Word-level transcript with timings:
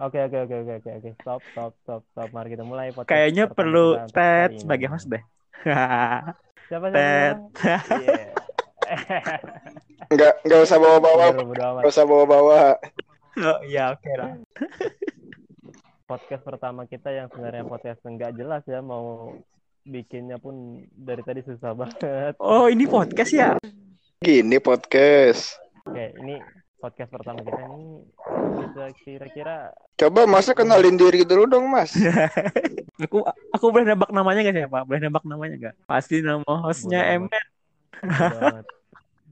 Oke 0.00 0.16
oke 0.18 0.36
oke 0.40 0.54
oke 0.56 0.72
oke 0.80 0.90
oke 0.96 1.10
stop 1.20 1.40
stop 1.52 1.72
stop 1.84 2.02
stop 2.10 2.28
mari 2.32 2.48
kita 2.50 2.64
mulai 2.64 2.88
podcast 2.88 3.12
Kayaknya 3.12 3.44
perlu 3.46 4.00
Ted 4.08 4.50
sebagai 4.56 4.88
host 4.88 5.06
deh. 5.06 5.20
Siapa 6.68 6.86
Ted. 6.88 7.36
siapa? 7.52 7.96
Iya. 8.00 8.26
Nggak 10.10 10.32
nggak 10.42 10.60
usah 10.60 10.78
bawa-bawa, 10.78 11.24
Bodo- 11.30 11.46
bodo 11.46 11.62
amat. 11.62 11.80
nggak 11.84 11.92
usah 11.92 12.04
bawa-bawa. 12.04 12.60
oh 13.38 13.58
iya 13.62 13.92
oke 13.92 14.10
lah. 14.16 14.32
Podcast 16.10 16.42
pertama 16.42 16.82
kita 16.84 17.14
yang 17.14 17.30
sebenarnya 17.30 17.62
podcast 17.62 18.02
nggak 18.02 18.34
jelas 18.34 18.66
ya 18.66 18.82
mau 18.82 19.30
bikinnya 19.84 20.42
pun 20.42 20.82
dari 20.90 21.22
tadi 21.22 21.38
susah 21.40 21.70
banget. 21.70 22.34
Oh 22.42 22.66
ini 22.66 22.82
podcast 22.84 23.30
ya? 23.30 23.54
Gini 24.18 24.58
podcast. 24.58 25.54
Oke 25.86 26.10
ini 26.18 26.34
podcast 26.80 27.12
pertama 27.12 27.44
kita 27.44 27.60
ini 27.68 28.00
bisa 28.56 28.84
kira-kira 29.04 29.56
Coba 30.00 30.24
masa 30.24 30.56
kenalin 30.56 30.96
diri 30.96 31.28
dulu 31.28 31.44
dong, 31.44 31.68
Mas. 31.68 31.92
Aku 33.04 33.20
aku 33.52 33.64
boleh 33.68 33.84
nebak 33.84 34.08
namanya 34.12 34.40
gak 34.44 34.56
sih 34.56 34.64
Pak? 34.64 34.82
Boleh 34.88 35.00
nebak 35.04 35.24
namanya 35.28 35.54
gak? 35.60 35.74
Pasti 35.84 36.24
nama 36.24 36.44
hostnya 36.44 37.04
amat. 37.16 37.44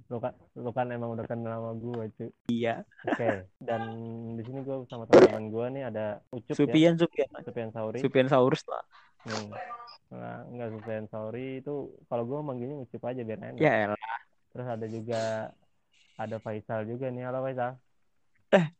Lu 0.08 0.16
kan, 0.20 0.32
lu 0.56 0.70
kan 0.72 0.88
emang 0.88 1.12
udah 1.12 1.24
kenal 1.28 1.56
sama 1.56 1.72
gue 1.76 2.04
cuy. 2.16 2.30
Iya. 2.48 2.84
Oke, 3.04 3.44
dan 3.60 3.80
di 4.40 4.42
sini 4.44 4.64
gue 4.64 4.88
sama 4.88 5.04
teman-teman 5.04 5.52
gue 5.52 5.66
nih 5.76 5.82
ada 5.84 6.06
Ucup 6.32 6.52
ya, 6.52 6.56
Supian 6.56 6.94
Supian. 6.96 7.28
Supian 7.44 7.70
Sauri. 7.72 7.98
Supian 8.00 8.28
Saurus 8.28 8.64
lah. 8.72 8.84
Hmm. 9.28 9.52
Nah, 10.16 10.48
enggak 10.48 10.68
Supian 10.72 11.04
Sauri 11.12 11.60
itu 11.60 11.92
kalau 12.08 12.24
gue 12.24 12.38
manggilnya 12.40 12.76
Ucup 12.80 13.04
aja 13.04 13.20
biar 13.20 13.40
enak. 13.52 13.60
Ya 13.60 13.72
elah. 13.88 14.16
Terus 14.52 14.66
ada 14.68 14.86
juga 14.88 15.52
ada 16.18 16.36
Faisal 16.42 16.82
juga 16.84 17.08
nih. 17.14 17.22
Halo 17.24 17.46
Faisal. 17.46 17.78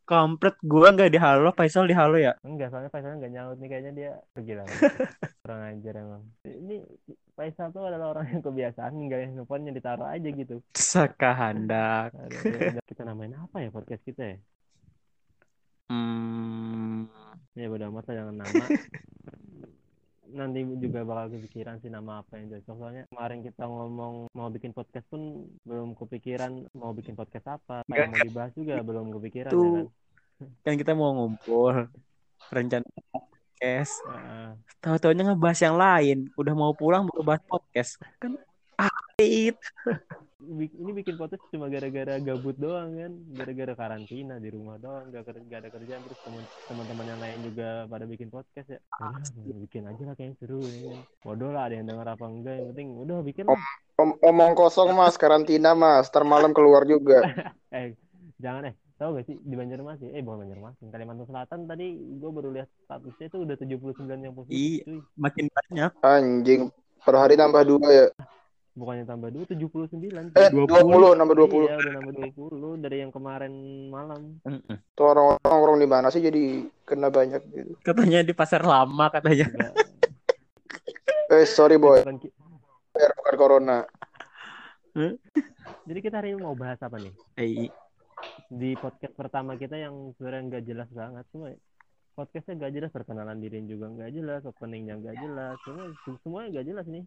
Kampret 0.08 0.56
gua 0.64 0.90
nggak 0.96 1.12
di 1.12 1.20
halo, 1.20 1.52
Faisal 1.54 1.86
di 1.86 1.94
halo 1.94 2.18
ya. 2.18 2.34
Enggak, 2.42 2.74
soalnya 2.74 2.90
Faisal 2.90 3.20
nggak 3.20 3.32
nyaut 3.32 3.56
nih 3.62 3.68
kayaknya 3.70 3.92
dia 3.94 4.10
pergi 4.34 4.52
lah. 4.58 4.66
Kurang 5.44 5.60
ajar 5.70 5.94
emang. 6.02 6.22
Ini 6.42 6.76
Faisal 7.38 7.70
tuh 7.70 7.86
adalah 7.86 8.16
orang 8.16 8.26
yang 8.34 8.42
kebiasaan 8.42 8.92
nggak 9.06 9.20
handphonenya 9.30 9.72
ditaruh 9.78 10.08
aja 10.10 10.28
gitu. 10.28 10.56
Sekahandak. 10.74 12.10
Aduh, 12.16 12.42
ya 12.74 12.82
kita 12.88 13.06
namain 13.06 13.36
apa 13.38 13.62
ya 13.62 13.70
podcast 13.70 14.02
kita 14.02 14.34
ya? 14.34 14.36
Hmm. 15.88 17.06
Ya 17.54 17.70
udah 17.70 17.88
amat 17.92 18.04
lah 18.10 18.14
jangan 18.24 18.34
nama. 18.42 18.64
Nanti 20.28 20.60
juga 20.80 21.00
bakal 21.08 21.38
kepikiran 21.38 21.80
sih 21.80 21.88
nama 21.88 22.20
apa 22.20 22.36
yang 22.36 22.52
cocok. 22.52 22.74
Soalnya 22.76 23.04
kemarin 23.08 23.40
kita 23.40 23.64
ngomong 23.64 24.14
mau 24.32 24.48
bikin 24.52 24.76
podcast 24.76 25.06
pun 25.08 25.48
belum 25.64 25.96
kepikiran 25.96 26.68
mau 26.76 26.92
bikin 26.92 27.16
podcast 27.16 27.60
apa. 27.60 27.82
Apa 27.84 27.94
yang 27.96 28.12
mau 28.12 28.20
dibahas 28.20 28.52
juga 28.52 28.80
belum 28.84 29.12
kepikiran 29.16 29.50
ya 29.50 29.56
Tuh. 29.56 29.72
kan. 29.72 29.86
Kan 30.64 30.74
kita 30.80 30.92
mau 30.92 31.16
ngumpul. 31.16 31.88
Rencana 32.52 32.86
podcast. 33.10 33.94
Heeh. 34.06 34.50
Tahu-taunya 34.78 35.22
ngebahas 35.32 35.60
yang 35.64 35.76
lain. 35.76 36.18
Udah 36.38 36.54
mau 36.54 36.72
pulang 36.76 37.08
baru 37.10 37.22
bahas 37.24 37.42
podcast. 37.48 37.98
Kan 38.22 38.36
ait. 38.78 39.07
Bik- 40.38 40.78
ini 40.78 40.94
bikin 40.94 41.18
podcast 41.18 41.42
cuma 41.50 41.66
gara-gara 41.66 42.22
gabut 42.22 42.54
doang 42.54 42.94
kan 42.94 43.12
gara-gara 43.34 43.74
karantina 43.74 44.38
di 44.38 44.46
rumah 44.54 44.78
doang 44.78 45.10
gak, 45.10 45.26
gak 45.50 45.58
ada 45.58 45.70
kerjaan 45.74 46.06
terus 46.06 46.22
teman-teman 46.70 47.02
yang 47.02 47.18
lain 47.18 47.38
juga 47.42 47.68
pada 47.90 48.06
bikin 48.06 48.30
podcast 48.30 48.70
ya 48.70 48.78
udah 49.42 49.58
bikin 49.58 49.90
aja 49.90 50.02
lah 50.06 50.14
kayaknya 50.14 50.38
seru 50.38 50.62
ya 50.62 50.94
kan 50.94 51.00
bodoh 51.26 51.50
lah 51.50 51.66
ada 51.66 51.74
yang 51.74 51.90
denger 51.90 52.06
apa 52.06 52.24
enggak 52.30 52.54
yang 52.54 52.68
penting 52.70 52.88
udah 52.94 53.18
bikin 53.26 53.44
lah 53.50 53.58
Om- 53.98 54.18
omong 54.22 54.54
kosong, 54.54 54.94
Mas. 54.94 55.18
Karantina, 55.18 55.74
Mas. 55.74 56.06
Ntar 56.06 56.22
malam 56.22 56.54
keluar 56.54 56.86
juga. 56.86 57.18
eh 57.74 57.98
jangan 58.38 58.70
eh 58.70 58.78
tahu 58.94 59.18
gak 59.18 59.26
sih 59.26 59.34
di 59.34 59.58
Banjarmasin 59.58 60.14
eh 60.14 60.22
bukan 60.22 60.46
Banjarmasin 60.46 60.94
Kalimantan 60.94 61.26
Selatan 61.26 61.66
tadi 61.66 61.98
gue 61.98 62.30
baru 62.30 62.54
lihat 62.54 62.70
statusnya 62.86 63.26
itu 63.26 63.38
udah 63.42 63.56
79 63.58 63.98
yang 64.22 64.34
positif 64.38 64.54
Iya. 64.54 65.02
Makin 65.18 65.44
banyak. 65.50 65.90
Anjing. 66.06 66.62
Per 67.02 67.14
hari 67.18 67.34
nambah 67.34 67.66
dua 67.66 67.90
ya. 67.90 68.06
Bukannya 68.78 69.04
tambah 69.04 69.28
dua 69.28 69.44
79 69.44 70.30
Eh, 70.32 70.48
20. 70.48 70.64
20, 70.64 71.18
nambah 71.18 71.34
20. 71.36 71.66
iya 71.66 71.74
udah 71.76 71.92
nambah 71.98 72.14
20 72.30 72.78
dari 72.78 72.96
yang 73.02 73.10
kemarin 73.10 73.52
malam. 73.90 74.38
Tuh 74.94 75.04
orang-orang 75.04 75.58
orang 75.58 75.76
di 75.76 75.88
mana 75.90 76.06
sih 76.08 76.22
jadi 76.22 76.62
kena 76.82 77.10
banyak 77.10 77.42
gitu. 77.50 77.74
Katanya 77.82 78.22
di 78.22 78.30
pasar 78.32 78.62
lama 78.62 79.10
katanya. 79.10 79.50
Enggak. 79.50 79.74
Eh, 81.28 81.44
sorry 81.44 81.76
boy. 81.76 82.00
Bukan 82.00 82.24
Biar 82.88 83.12
bukan 83.12 83.34
corona. 83.36 83.78
Jadi 85.84 85.98
kita 86.00 86.24
hari 86.24 86.32
ini 86.32 86.40
mau 86.40 86.56
bahas 86.56 86.80
apa 86.80 86.96
nih? 86.96 87.12
Eh, 87.36 87.68
Di 88.48 88.72
podcast 88.74 89.12
pertama 89.12 89.54
kita 89.54 89.76
yang 89.76 90.16
sebenarnya 90.16 90.42
nggak 90.48 90.64
jelas 90.64 90.88
banget, 90.88 91.24
cuma 91.28 91.52
podcastnya 92.18 92.58
nggak 92.58 92.72
jelas, 92.74 92.90
perkenalan 92.90 93.38
diri 93.38 93.62
juga 93.62 93.86
nggak 93.94 94.10
jelas, 94.10 94.42
openingnya 94.42 94.98
nggak 94.98 95.16
jelas, 95.22 95.54
semua 95.62 95.86
semuanya 96.26 96.48
nggak 96.58 96.66
jelas 96.66 96.86
nih. 96.90 97.04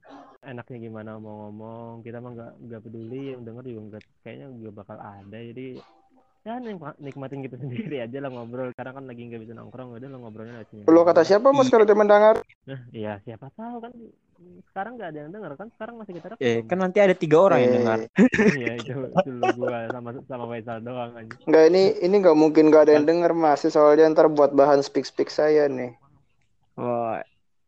Enaknya 0.48 0.78
gimana 0.88 1.12
mau 1.20 1.36
ngomong, 1.52 2.00
kita 2.00 2.24
mah 2.24 2.32
nggak 2.32 2.52
nggak 2.64 2.82
peduli, 2.88 3.36
yang 3.36 3.44
denger 3.44 3.64
juga 3.68 3.82
nggak 3.92 4.04
kayaknya 4.24 4.48
nggak 4.56 4.76
bakal 4.80 4.98
ada. 5.04 5.38
Jadi 5.52 5.68
ya 6.48 6.54
nik- 6.64 7.00
nikmatin 7.04 7.44
kita 7.44 7.60
sendiri 7.68 7.98
aja 8.00 8.18
lah 8.24 8.32
ngobrol. 8.32 8.72
Karena 8.72 8.92
kan 8.96 9.04
lagi 9.04 9.22
nggak 9.28 9.42
bisa 9.44 9.54
nongkrong, 9.60 10.00
udah 10.00 10.08
lo 10.08 10.18
ngobrolnya 10.24 10.64
sini. 10.72 10.88
Lo 10.88 11.04
kata 11.04 11.28
siapa, 11.28 11.52
Mas, 11.52 11.68
kalau 11.68 11.84
dia 11.84 11.98
mendengar? 12.00 12.40
Nah, 12.64 12.80
iya 12.96 13.20
siapa 13.28 13.52
tahu 13.52 13.84
kan 13.84 13.92
sekarang 14.72 14.92
nggak 14.98 15.10
ada 15.12 15.20
yang 15.24 15.32
denger 15.36 15.52
kan 15.60 15.68
sekarang 15.76 15.96
masih 16.00 16.14
kita 16.18 16.28
rekam. 16.34 16.44
eh 16.46 16.58
kan 16.70 16.78
nanti 16.80 16.98
ada 17.04 17.16
tiga 17.18 17.38
orang 17.42 17.60
yang 17.62 17.72
Eh, 17.72 17.78
dengar. 17.80 18.00
Iya 18.62 18.72
itu 18.80 18.92
itu 19.18 19.30
lu 19.32 19.48
gua 19.60 19.78
sama 19.94 20.10
sama 20.28 20.46
Faisal 20.52 20.78
doang 20.84 21.12
aja. 21.20 21.34
Enggak, 21.48 21.64
ini 21.70 21.84
ini 22.06 22.16
nggak 22.22 22.38
mungkin 22.38 22.64
nggak 22.70 22.84
ada 22.86 22.94
yang 22.98 23.06
denger, 23.08 23.32
Mas. 23.34 23.62
Soalnya 23.66 24.06
ntar 24.14 24.28
buat 24.28 24.52
bahan 24.54 24.82
speak-speak 24.82 25.30
saya 25.30 25.66
nih. 25.72 25.92
Wah, 26.76 27.22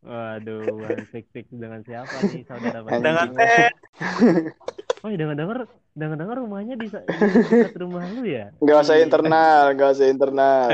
Waduh, 0.04 0.84
one 0.84 1.08
fix 1.16 1.24
fix 1.32 1.48
dengan 1.48 1.80
siapa 1.88 2.12
nih 2.28 2.44
saudara 2.44 2.80
dengan? 2.92 3.32
Ted. 3.40 3.74
Oh, 5.04 5.08
ya 5.12 5.16
dengar 5.20 5.36
dengar 5.36 5.58
dengar 5.96 6.16
dengar 6.20 6.36
rumahnya 6.44 6.76
di, 6.80 6.88
di 6.92 7.28
dekat 7.48 7.72
rumah 7.80 8.04
lu 8.12 8.24
ya? 8.28 8.52
Nggak 8.64 8.78
usah 8.84 8.98
internal, 9.00 9.64
nggak 9.76 9.90
usah 9.96 10.08
internal. 10.12 10.72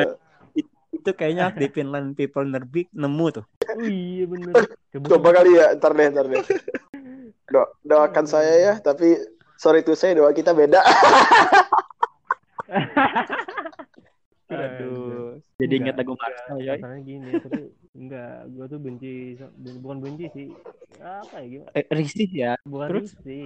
Itu 0.99 1.15
kayaknya 1.15 1.55
di 1.55 1.71
Finland 1.71 2.19
People 2.19 2.43
Nerbik 2.43 2.91
nemu 2.91 3.25
tuh. 3.31 3.45
Oh 3.71 3.87
iya 3.87 4.27
bener. 4.27 4.51
Coba, 4.91 5.05
Coba 5.15 5.29
kali 5.39 5.55
ya, 5.55 5.71
ntar 5.79 5.95
deh, 5.95 6.07
ntar 6.11 6.25
deh. 6.27 6.43
Do 7.47 7.63
doakan 7.87 8.25
saya 8.27 8.53
ya, 8.59 8.73
tapi 8.83 9.15
sorry 9.55 9.79
tuh 9.87 9.95
saya 9.95 10.19
doa 10.19 10.35
kita 10.35 10.51
beda. 10.51 10.83
Aduh. 14.49 15.39
Jadi 15.61 15.73
ingat 15.77 15.95
lagu 15.95 16.17
Marcel 16.17 16.57
ya. 16.65 16.73
Masalahnya 16.81 17.01
gini, 17.05 17.29
tapi 17.37 17.61
enggak, 17.93 18.49
gua 18.49 18.65
tuh 18.65 18.79
benci 18.81 19.37
ben- 19.37 19.79
bukan 19.79 19.97
benci 20.01 20.25
sih. 20.33 20.47
Apa 20.99 21.45
ya 21.45 21.47
gimana? 21.47 21.71
Eh, 21.77 21.85
risih 21.93 22.29
ya. 22.33 22.51
Bukan 22.65 22.87
Terus? 22.89 23.13
benci. 23.21 23.39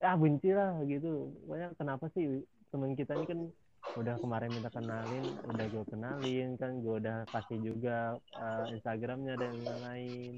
Ah, 0.00 0.16
benci 0.16 0.48
lah 0.56 0.80
gitu. 0.88 1.28
Pokoknya 1.44 1.68
kenapa 1.76 2.08
sih 2.16 2.40
teman 2.72 2.96
kita 2.96 3.12
ini 3.20 3.26
kan 3.28 3.38
udah 3.94 4.14
kemarin 4.18 4.50
minta 4.50 4.68
kenalin, 4.68 5.24
udah 5.46 5.66
gue 5.66 5.84
kenalin 5.86 6.48
kan, 6.56 6.72
gue 6.76 6.94
udah 6.98 7.16
kasih 7.30 7.58
juga 7.62 7.98
eh, 8.34 8.74
Instagramnya 8.74 9.34
dan 9.36 9.52
lain-lain. 9.56 10.32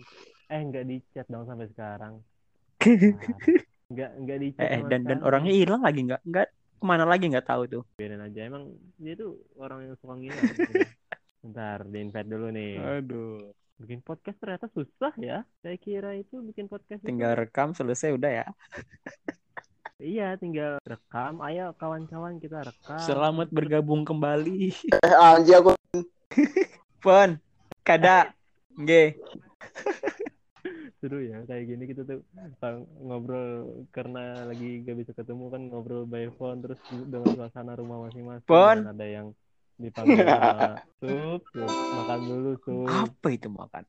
Eh, 0.46 0.60
nggak 0.62 0.84
di 0.84 0.96
chat 1.10 1.26
dong 1.26 1.44
sampai 1.44 1.68
sekarang. 1.68 2.20
Nggak 3.88 4.10
nggak 4.20 4.38
di 4.38 4.48
chat 4.52 4.62
Eh, 4.62 4.72
eh, 4.76 4.82
dan 4.84 5.00
dan 5.02 5.24
orangnya 5.24 5.48
hilang 5.48 5.80
lagi 5.80 6.04
nggak 6.04 6.20
nggak 6.20 6.46
ke 6.78 6.84
mana 6.84 7.08
lagi 7.08 7.24
nggak 7.26 7.48
tahu 7.48 7.62
tuh. 7.66 7.82
biarin 7.96 8.20
aja. 8.20 8.44
Emang 8.44 8.68
dia 8.96 9.16
tuh 9.16 9.40
orang 9.56 9.88
yang 9.88 9.96
suka 9.96 10.14
gini. 10.14 10.28
Ntar 11.48 11.88
di 11.88 11.98
invite 11.98 12.28
dulu 12.28 12.52
nih. 12.52 12.76
Aduh. 12.76 13.48
Bikin 13.78 14.02
podcast 14.02 14.36
ternyata 14.36 14.68
susah 14.70 15.14
ya. 15.16 15.40
Saya 15.62 15.76
kira 15.78 16.12
itu 16.14 16.36
bikin 16.44 16.68
podcast 16.68 17.00
itu- 17.00 17.08
Tinggal 17.08 17.32
rekam 17.34 17.72
selesai 17.72 18.12
udah 18.12 18.30
ya. 18.30 18.46
Iya, 19.98 20.38
tinggal 20.38 20.78
rekam. 20.86 21.42
Ayo 21.42 21.74
kawan-kawan 21.74 22.38
kita 22.38 22.62
rekam. 22.62 23.02
Selamat 23.02 23.50
bergabung 23.50 24.06
kembali. 24.06 24.70
Eh, 25.02 25.14
anjing 25.18 25.58
aku 25.58 25.74
Pon, 27.02 27.34
kada, 27.82 28.30
nge. 28.78 29.18
seru 31.02 31.18
ya 31.22 31.42
kayak 31.46 31.64
gini 31.66 31.84
kita 31.90 32.02
tuh 32.06 32.22
ngobrol 33.02 33.86
karena 33.94 34.46
lagi 34.46 34.82
gak 34.82 34.98
bisa 34.98 35.10
ketemu 35.14 35.46
kan 35.50 35.62
ngobrol 35.70 36.06
by 36.06 36.26
phone 36.34 36.58
terus 36.58 36.78
dengan 36.90 37.34
suasana 37.34 37.74
rumah 37.74 38.06
masing-masing 38.06 38.46
Pon. 38.46 38.86
Dan 38.86 38.94
ada 38.94 39.06
yang 39.06 39.26
dipanggil 39.82 40.14
sama 40.22 40.78
sup, 41.02 41.42
sup 41.50 41.70
makan 41.74 42.18
dulu 42.22 42.50
sup 42.62 42.86
Apa 42.86 43.28
itu 43.34 43.50
makan? 43.50 43.82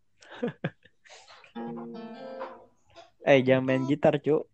eh, 3.30 3.46
jangan 3.46 3.62
main 3.62 3.86
gitar, 3.86 4.18
Cuk. 4.18 4.50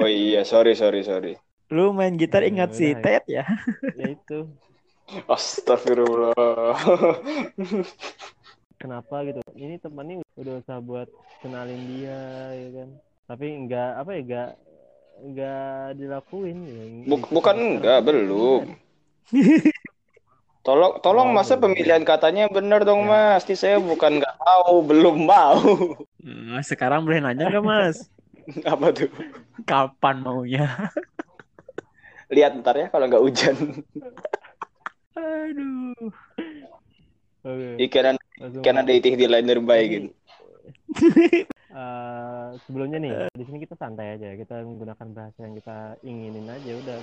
Oh 0.00 0.08
iya, 0.08 0.44
sorry, 0.44 0.74
sorry, 0.76 1.00
sorry. 1.04 1.32
Lu 1.74 1.84
main 1.98 2.14
gitar 2.20 2.42
Ya 2.42 2.48
ingat 2.50 2.70
si 2.78 2.86
ya. 2.92 3.00
Ted 3.02 3.22
ya? 3.36 3.44
ya 3.98 4.06
itu 4.14 4.38
Astagfirullah. 5.34 6.76
kenapa 8.80 9.22
gitu 9.28 9.40
ini 9.56 9.76
temannya 9.78 10.14
udah 10.40 10.54
usah 10.62 10.78
buat 10.82 11.08
kenalin 11.42 11.82
dia 11.90 12.18
ya 12.52 12.68
kan 12.76 12.88
tapi 13.28 13.46
enggak 13.54 13.88
apa 14.00 14.10
ya 14.16 14.20
enggak 14.26 14.48
enggak 15.22 15.62
dilakuin 16.00 16.58
ya. 16.66 16.84
Buk- 17.08 17.30
bukan 17.34 17.56
enggak, 17.78 17.98
belum. 18.06 18.62
Tolong, 20.66 20.92
tolong 21.04 21.28
Oh, 21.28 21.34
masa 21.34 21.54
pemilihan 21.62 22.02
katanya 22.10 22.42
benar 22.56 22.80
dong 22.88 23.00
Ya. 23.00 23.08
mas. 23.10 23.42
Ini 23.46 23.56
saya 23.62 23.76
bukan 23.90 24.12
nggak 24.22 24.34
tahu, 24.42 24.74
belum 24.90 25.16
mau. 25.26 25.58
Nah, 26.22 26.62
sekarang 26.70 27.00
boleh 27.06 27.20
nanya 27.24 27.44
nggak 27.50 27.64
mas? 27.70 27.96
Apa 28.72 28.86
tuh? 28.90 29.10
Kapan 29.64 30.16
maunya? 30.22 30.66
Lihat 32.32 32.58
ntar 32.60 32.76
ya 32.78 32.86
kalau 32.88 33.06
nggak 33.06 33.22
hujan. 33.22 33.56
Aduh. 35.18 36.08
Oke. 37.42 37.68
Ikan 37.90 38.16
ikan 38.62 38.76
ada 38.80 38.92
itih 38.92 39.14
di 39.18 39.26
liner 39.28 39.58
baik 39.60 39.88
gitu. 39.90 40.08
Eh, 41.72 42.48
sebelumnya 42.68 43.00
nih 43.00 43.10
di 43.32 43.44
sini 43.48 43.64
kita 43.64 43.80
santai 43.80 44.20
aja 44.20 44.36
kita 44.36 44.60
menggunakan 44.60 45.08
bahasa 45.16 45.40
yang 45.40 45.56
kita 45.56 45.96
inginin 46.04 46.44
aja 46.52 46.68
udah 46.76 46.98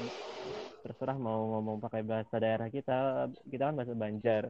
terserah 0.86 1.18
mau 1.18 1.58
ngomong 1.58 1.82
pakai 1.82 2.06
bahasa 2.06 2.38
daerah 2.38 2.70
kita 2.70 3.28
kita 3.50 3.66
kan 3.66 3.74
bahasa 3.74 3.98
Banjar 3.98 4.44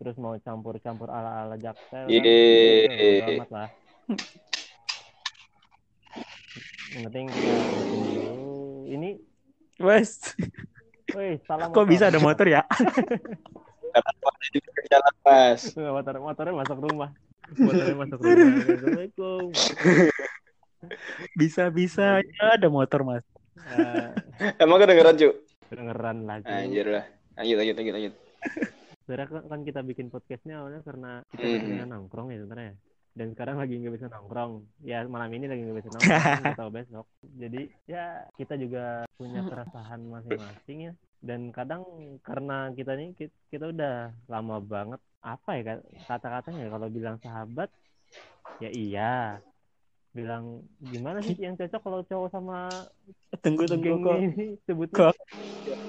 terus 0.00 0.16
mau 0.16 0.32
campur-campur 0.40 1.12
ala-ala 1.12 1.60
Jaksel 1.60 2.08
kan, 2.08 3.36
amat 3.36 3.50
lah 3.52 3.68
yang 6.90 7.02
penting 7.06 7.26
kita 7.30 7.54
ini 8.90 9.10
Wes, 9.80 10.36
woi 11.16 11.40
salam 11.48 11.72
kok 11.72 11.88
bisa 11.88 12.12
ada 12.12 12.20
motor 12.20 12.44
ya? 12.44 12.60
Karena 13.94 14.10
ada 14.12 14.46
di 14.54 14.60
jalan 14.86 15.14
mas. 15.24 15.60
motor 15.96 16.14
motornya 16.20 16.54
masuk 16.54 16.78
rumah 16.84 17.10
motornya 17.56 17.96
masuk 17.96 18.18
rumah 18.20 18.46
assalamualaikum 18.60 19.42
Bisa-bisa 21.36 22.24
ya 22.24 22.56
ada 22.56 22.68
motor 22.72 23.04
mas. 23.04 23.24
Eh, 23.76 24.56
Emang 24.62 24.80
kedengeran 24.80 25.14
cu? 25.14 25.30
kedengeran 25.70 26.26
lagi 26.26 26.48
Anjir 26.50 26.86
lah. 26.90 27.04
Lanjut 27.38 27.56
lanjut 27.62 27.74
lanjut 27.78 27.94
lanjut. 27.94 28.14
sebenarnya 29.04 29.42
kan, 29.46 29.60
kita 29.66 29.80
bikin 29.82 30.06
podcastnya 30.10 30.62
awalnya 30.62 30.80
karena 30.86 31.22
kita 31.34 31.46
bikinnya 31.46 31.86
nongkrong 31.90 32.30
ya 32.30 32.38
sebenarnya 32.46 32.74
dan 33.10 33.26
sekarang 33.34 33.56
lagi 33.58 33.74
nggak 33.76 33.94
bisa 33.98 34.06
nongkrong. 34.06 34.52
Ya 34.86 35.02
malam 35.06 35.30
ini 35.34 35.46
lagi 35.50 35.62
nggak 35.66 35.78
bisa 35.82 35.90
nongkrong 35.94 36.54
tahu 36.56 36.70
besok. 36.70 37.06
Jadi 37.36 37.62
ya 37.90 38.24
kita 38.38 38.54
juga 38.56 39.04
punya 39.18 39.40
keresahan 39.44 40.00
masing-masing 40.06 40.78
ya. 40.90 40.92
Dan 41.20 41.52
kadang 41.52 41.84
karena 42.24 42.72
kita 42.72 42.96
nih 42.96 43.12
kita, 43.18 43.34
kita 43.52 43.64
udah 43.74 43.94
lama 44.30 44.56
banget 44.62 45.00
apa 45.20 45.50
ya 45.60 45.62
ka- 45.68 45.86
kata-katanya 46.08 46.72
kalau 46.72 46.88
bilang 46.88 47.16
sahabat 47.20 47.68
ya 48.62 48.70
iya. 48.72 49.42
Bilang 50.10 50.66
gimana 50.82 51.22
sih 51.22 51.38
yang 51.38 51.54
cocok 51.54 51.80
kalau 51.86 52.00
cowok 52.02 52.28
sama 52.34 52.88
Tunggu 53.40 53.64
tunggu 53.70 53.94
kok 54.02 54.18
kok 54.92 55.14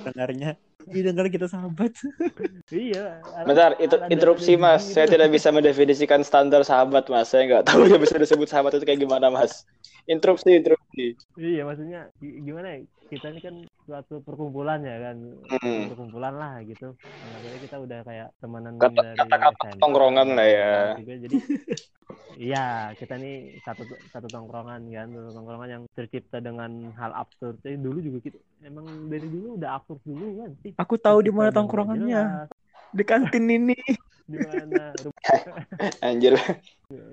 dengarnya. 0.06 0.56
Didengar 0.90 1.28
kita 1.30 1.46
sahabat. 1.46 1.92
iya 2.74 3.22
Bentar, 3.46 3.78
itu 3.78 3.96
interupsi 4.10 4.58
mas. 4.58 4.82
Saya 4.90 5.06
gitu. 5.06 5.14
tidak 5.20 5.30
bisa 5.36 5.50
mendefinisikan 5.54 6.22
standar 6.26 6.62
sahabat 6.66 7.06
mas. 7.12 7.30
Saya 7.30 7.46
nggak 7.48 7.64
tahu 7.70 7.86
yang 7.90 8.02
bisa 8.02 8.18
disebut 8.18 8.48
sahabat 8.50 8.78
itu 8.78 8.86
kayak 8.88 9.02
gimana 9.02 9.28
mas. 9.30 9.64
Interupsi, 10.10 10.58
interupsi. 10.58 11.16
Iya 11.38 11.62
maksudnya 11.64 12.10
gi- 12.18 12.42
gimana 12.42 12.68
ya 12.76 12.80
kita 13.12 13.28
ini 13.28 13.40
kan 13.44 13.56
suatu 13.84 14.24
perkumpulan 14.24 14.80
ya 14.88 14.98
kan 15.12 15.18
Hmm. 15.52 15.84
perkumpulan 15.92 16.32
lah 16.32 16.54
gitu 16.64 16.96
nah, 16.96 17.38
akhirnya 17.38 17.60
kita 17.60 17.78
udah 17.84 18.00
kayak 18.08 18.28
temenan 18.40 18.76
Kata- 18.80 19.04
dari 19.04 19.20
kata-kata 19.28 19.66
SMA, 19.68 19.80
tongkrongan 19.84 20.28
lah 20.32 20.48
ya. 20.48 20.72
juga 20.96 21.14
jadi 21.20 21.36
iya 22.48 22.96
kita 22.96 23.14
nih 23.20 23.36
satu 23.68 23.84
satu 24.16 24.28
tongkrongan 24.32 24.82
kan 24.96 25.08
satu 25.12 25.30
tongkrongan 25.36 25.70
yang 25.76 25.84
tercipta 25.92 26.40
dengan 26.40 26.72
hal 26.96 27.12
absurd 27.12 27.60
jadi 27.60 27.76
dulu 27.76 28.00
juga 28.00 28.20
kita 28.32 28.38
emang 28.62 28.86
dari 29.10 29.28
dulu 29.28 29.58
udah 29.58 29.70
absurd 29.82 30.02
dulu 30.06 30.26
kan 30.42 30.52
sih 30.62 30.72
Aku 30.78 30.96
tahu 30.98 31.26
di 31.26 31.32
mana 31.34 31.50
tongkrongannya. 31.50 32.48
Di 32.94 33.04
kantin 33.04 33.46
ini. 33.50 33.78
di 34.32 34.38
mana 34.40 34.96
Anjir. 36.08 36.40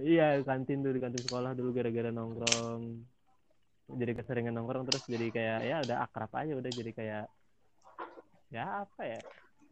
iya 0.06 0.38
kantin 0.46 0.86
dulu 0.86 0.92
di 0.94 1.02
kantin 1.02 1.22
sekolah 1.26 1.50
dulu 1.56 1.74
gara-gara 1.74 2.14
nongkrong 2.14 2.82
jadi 3.90 4.12
keseringan 4.22 4.54
nongkrong 4.54 4.86
terus 4.86 5.02
jadi 5.08 5.26
kayak 5.32 5.58
ya 5.66 5.76
udah 5.82 5.96
akrab 6.06 6.30
aja 6.38 6.52
udah 6.54 6.70
jadi 6.70 6.90
kayak 6.94 7.24
ya 8.54 8.86
apa 8.86 9.02
ya 9.02 9.20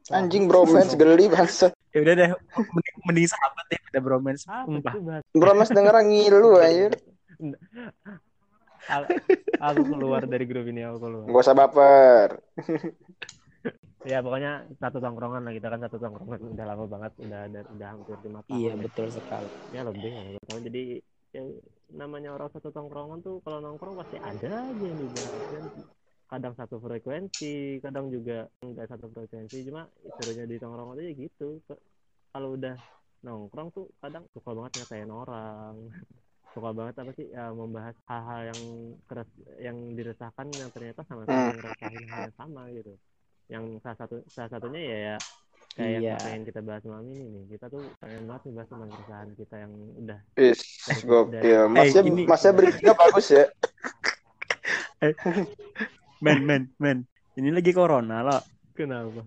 Anjing 0.06 0.46
bromance 0.46 0.94
geli 0.94 1.26
bangsa. 1.26 1.74
Ya 1.90 1.98
udah 2.06 2.14
deh, 2.14 2.30
mending, 2.54 2.96
mending 3.10 3.26
sahabat 3.26 3.64
deh, 3.66 3.80
ada 3.90 3.98
bromance. 3.98 4.46
apa 4.46 5.18
Bromance 5.34 5.74
denger 5.74 5.98
ngilu 6.06 6.62
anjir. 6.62 6.94
Al- 8.86 9.10
aku 9.58 9.82
keluar 9.90 10.22
dari 10.26 10.44
grup 10.46 10.66
ini 10.70 10.86
aku 10.86 10.98
keluar. 11.02 11.26
Gak 11.26 11.42
usah 11.42 11.56
baper. 11.56 12.28
ya 14.10 14.22
pokoknya 14.22 14.70
satu 14.78 15.02
tongkrongan 15.02 15.42
lah 15.42 15.52
kita 15.54 15.66
kan 15.66 15.80
satu 15.82 15.96
tongkrongan. 15.98 16.38
Udah 16.54 16.64
lama 16.66 16.84
banget 16.86 17.12
udah 17.18 17.40
ada 17.50 17.60
udah 17.74 17.88
hampir 17.90 18.16
lima 18.22 18.40
tahun 18.46 18.58
Iya 18.62 18.72
ya. 18.72 18.76
betul 18.78 19.06
sekali. 19.10 19.48
ya 19.74 19.80
lebih 19.82 20.12
ya 20.14 20.40
tahun 20.46 20.62
jadi 20.70 20.82
ya, 21.34 21.42
namanya 21.98 22.30
orang 22.38 22.48
satu 22.54 22.68
tongkrongan 22.70 23.18
tuh 23.26 23.42
kalau 23.42 23.58
nongkrong 23.58 23.98
pasti 23.98 24.16
ada 24.22 24.70
aja 24.70 24.84
yang 24.86 24.98
dibahas 24.98 25.44
kan 25.50 25.64
kadang 26.26 26.54
satu 26.58 26.82
frekuensi 26.82 27.78
kadang 27.78 28.10
juga 28.10 28.46
enggak 28.62 28.86
satu 28.90 29.10
frekuensi. 29.10 29.66
Cuma 29.66 29.90
serunya 30.22 30.46
di 30.46 30.56
tongkrongan 30.62 31.02
aja 31.02 31.12
gitu. 31.14 31.58
Kalau 32.30 32.54
udah 32.54 32.76
nongkrong 33.26 33.68
tuh 33.74 33.90
kadang 33.98 34.22
suka 34.30 34.54
banget 34.54 34.72
ngatain 34.78 35.10
orang 35.10 35.74
suka 36.56 36.72
banget 36.72 36.94
apa 36.96 37.12
sih 37.12 37.28
ya, 37.28 37.52
membahas 37.52 37.92
hal-hal 38.08 38.40
yang 38.48 38.60
keras 39.04 39.28
yang 39.60 39.76
diresahkan 39.92 40.46
yang 40.50 40.70
ternyata 40.72 41.04
sama-sama 41.04 41.36
Hmm. 41.36 41.54
ngerasain 41.54 42.04
hal 42.08 42.20
yang 42.24 42.34
sama 42.34 42.62
gitu 42.72 42.92
yang 43.46 43.64
salah 43.78 43.98
satu 44.00 44.16
salah 44.26 44.48
satunya 44.48 44.80
ya, 44.80 44.96
ya 44.96 45.16
kayak 45.76 45.90
Iya. 45.92 46.08
yang 46.08 46.18
pengen 46.18 46.42
kita 46.42 46.60
bahas 46.60 46.82
malam 46.82 47.06
ini 47.06 47.24
nih 47.28 47.44
kita 47.52 47.66
tuh 47.68 47.84
pengen 48.00 48.24
banget 48.24 48.42
membahas 48.42 48.68
tentang 48.72 48.90
keresahan 48.90 49.28
kita 49.36 49.54
yang 49.60 49.72
udah 49.94 50.18
Is, 50.34 50.60
gokil. 51.02 51.62
Masnya, 51.68 52.00
Eh, 52.00 52.08
ini- 52.08 52.24
masnya 52.24 52.50
bridging-nya 52.50 52.94
bagus 52.96 53.26
ya. 53.28 53.44
Men, 56.24 56.38
men, 56.42 56.62
men. 56.76 56.98
Ini 57.36 57.52
lagi 57.52 57.70
corona 57.70 58.24
loh. 58.24 58.40
kenapa 58.72 59.20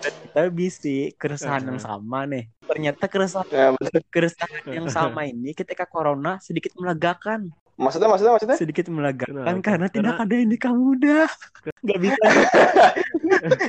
Kita 0.00 0.48
bisa 0.48 1.14
keresahan 1.14 1.62
yang 1.64 1.78
Eh. 1.78 1.82
sama 1.82 2.24
nih. 2.24 2.44
Ternyata 2.70 3.04
keresahan 3.04 3.50
Ya, 3.50 3.74
keresahan 4.08 4.62
yang 4.64 4.86
sama 4.86 5.26
ini 5.26 5.50
ketika 5.52 5.82
corona 5.84 6.38
sedikit 6.38 6.70
melegakan. 6.74 7.50
maksudnya, 7.74 8.06
maksudnya, 8.06 8.32
maksudnya? 8.36 8.56
Sedikit 8.56 8.86
melegakan 8.86 9.34
Kenapa? 9.56 9.64
karena 9.64 9.86
tidak 9.88 10.12
Karena- 10.14 10.28
ada 10.28 10.34
yang 10.36 10.48
nikah 10.48 10.70
muda. 10.70 11.18
Gak 11.88 11.98
bisa. 11.98 12.22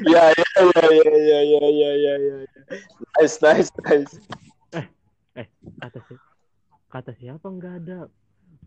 Ya, 0.04 0.24
ya, 0.28 0.48
ya, 0.58 0.86
ya, 0.92 1.14
ya, 1.16 1.40
ya, 1.42 1.64
ya, 1.64 1.92
ya, 1.96 2.14
ya. 2.20 2.36
Nice, 3.16 3.38
nice, 3.40 3.70
nice. 3.80 4.14
kata 5.80 6.00
si 6.04 6.14
kata 6.88 7.12
siapa 7.16 7.48
nggak 7.48 7.74
ada 7.80 7.98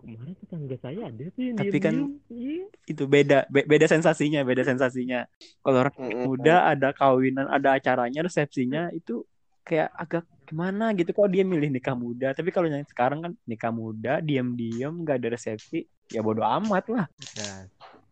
kemarin 0.00 0.32
tetangga 0.35 0.76
saya 0.78 1.00
ada 1.09 1.25
tuh 1.28 1.42
yang 1.42 1.56
Tapi 1.56 1.76
kan- 1.78 1.92
diem-diem. 1.92 2.32
Iya. 2.32 2.64
Itu 2.87 3.04
beda, 3.04 3.38
be- 3.49 3.64
beda 3.64 3.85
sensasinya, 3.85 4.40
beda 4.42 4.64
sensasinya. 4.64 5.28
Kalau 5.61 5.78
orang 5.78 5.94
Mm-mm. 5.94 6.25
muda 6.25 6.64
ada 6.66 6.92
kawinan, 6.92 7.49
ada 7.49 7.75
acaranya, 7.75 8.20
resepsinya 8.23 8.88
itu 8.90 9.25
kayak 9.64 9.88
agak 9.97 10.25
gimana 10.44 10.92
gitu 10.92 11.11
kok 11.11 11.33
dia 11.33 11.40
milih 11.42 11.73
nikah 11.73 11.97
muda? 11.97 12.37
Tapi 12.37 12.52
kalau 12.52 12.68
yang 12.68 12.85
sekarang 12.85 13.25
kan 13.25 13.33
nikah 13.49 13.73
muda 13.73 14.21
diam-diam 14.21 15.00
nggak 15.02 15.16
ada 15.18 15.28
resepsi 15.35 15.83
ya 16.12 16.21
bodo 16.21 16.44
amat 16.44 16.85
lah. 16.92 17.06
Nah, 17.40 17.64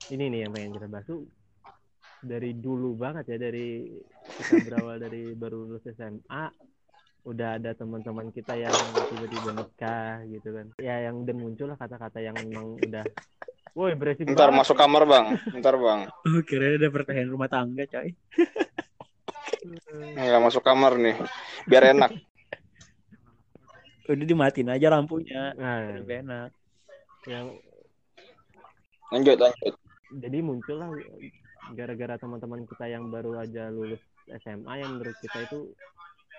ini 0.08 0.32
nih 0.32 0.48
yang 0.48 0.50
pengen 0.50 0.72
kita 0.72 0.88
bahas 0.88 1.04
tuh 1.04 1.28
dari 2.24 2.56
dulu 2.56 2.96
banget 2.96 3.34
ya 3.34 3.36
dari 3.36 3.84
kita 4.32 4.64
berawal 4.64 4.96
dari 4.96 5.34
baru 5.36 5.68
lulus 5.68 5.84
SMA 5.92 6.44
udah 7.22 7.54
ada 7.60 7.70
teman-teman 7.76 8.34
kita 8.34 8.56
yang 8.56 8.74
tiba-tiba 9.06 9.50
nikah 9.54 10.24
gitu 10.26 10.48
kan. 10.56 10.66
Ya 10.80 11.06
yang 11.06 11.22
udah 11.22 11.34
muncul 11.36 11.70
lah 11.70 11.78
kata-kata 11.78 12.18
yang 12.18 12.34
memang 12.34 12.80
udah 12.80 13.04
woi 13.72 13.92
beresik 13.94 14.26
Ntar 14.26 14.48
banget. 14.50 14.58
masuk 14.64 14.76
kamar 14.76 15.02
bang, 15.08 15.26
ntar 15.60 15.76
bang. 15.78 16.00
oh 16.28 16.40
kira 16.44 16.76
ada 16.76 16.88
pertanyaan 16.92 17.30
rumah 17.32 17.48
tangga 17.48 17.84
coy 17.88 18.12
Nggak 20.16 20.42
masuk 20.42 20.62
kamar 20.64 20.96
nih, 20.98 21.16
biar 21.68 21.92
enak. 21.94 22.10
udah 24.10 24.26
dimatiin 24.26 24.74
aja 24.74 24.90
lampunya. 24.90 25.54
Nah, 25.54 26.02
lebih 26.02 26.26
enak. 26.26 26.50
Yang 27.24 27.46
Lanjut, 29.12 29.36
lanjut. 29.36 29.74
jadi 30.24 30.38
muncul 30.40 30.76
lah 30.80 30.88
gara-gara 31.76 32.16
teman-teman 32.16 32.64
kita 32.64 32.88
yang 32.88 33.12
baru 33.12 33.36
aja 33.44 33.68
lulus 33.68 34.00
SMA 34.40 34.80
yang 34.80 34.96
menurut 34.96 35.12
kita 35.20 35.44
itu 35.44 35.68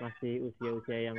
masih 0.02 0.50
usia-usia 0.50 1.14
yang 1.14 1.18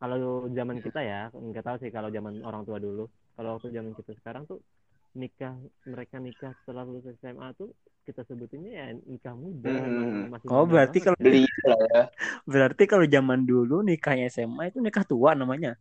kalau 0.00 0.48
zaman 0.48 0.80
kita 0.80 1.04
ya 1.04 1.28
nggak 1.28 1.60
tahu 1.60 1.76
sih 1.84 1.92
kalau 1.92 2.08
zaman 2.08 2.40
orang 2.40 2.64
tua 2.64 2.80
dulu. 2.80 3.04
Kalau 3.36 3.60
waktu 3.60 3.68
zaman 3.76 3.92
kita 3.92 4.16
sekarang 4.16 4.48
tuh 4.48 4.64
nikah 5.12 5.52
mereka 5.84 6.16
nikah 6.16 6.56
setelah 6.64 6.88
lulus 6.88 7.12
SMA 7.20 7.52
tuh 7.60 7.68
kita 8.04 8.24
sebutinnya 8.26 8.72
ya 8.72 8.86
nikah 9.06 9.34
muda 9.36 9.70
Hmm. 9.70 9.86
emang 9.86 10.10
masih 10.34 10.46
oh 10.50 10.64
berarti 10.66 10.98
kalau 11.04 11.18
Beli 11.20 11.44
ya. 11.44 12.02
berarti 12.48 12.82
kalau 12.88 13.06
zaman 13.06 13.40
dulu 13.44 13.84
nikahnya 13.84 14.32
SMA 14.32 14.72
itu 14.72 14.80
nikah 14.80 15.04
tua 15.04 15.36
namanya? 15.36 15.76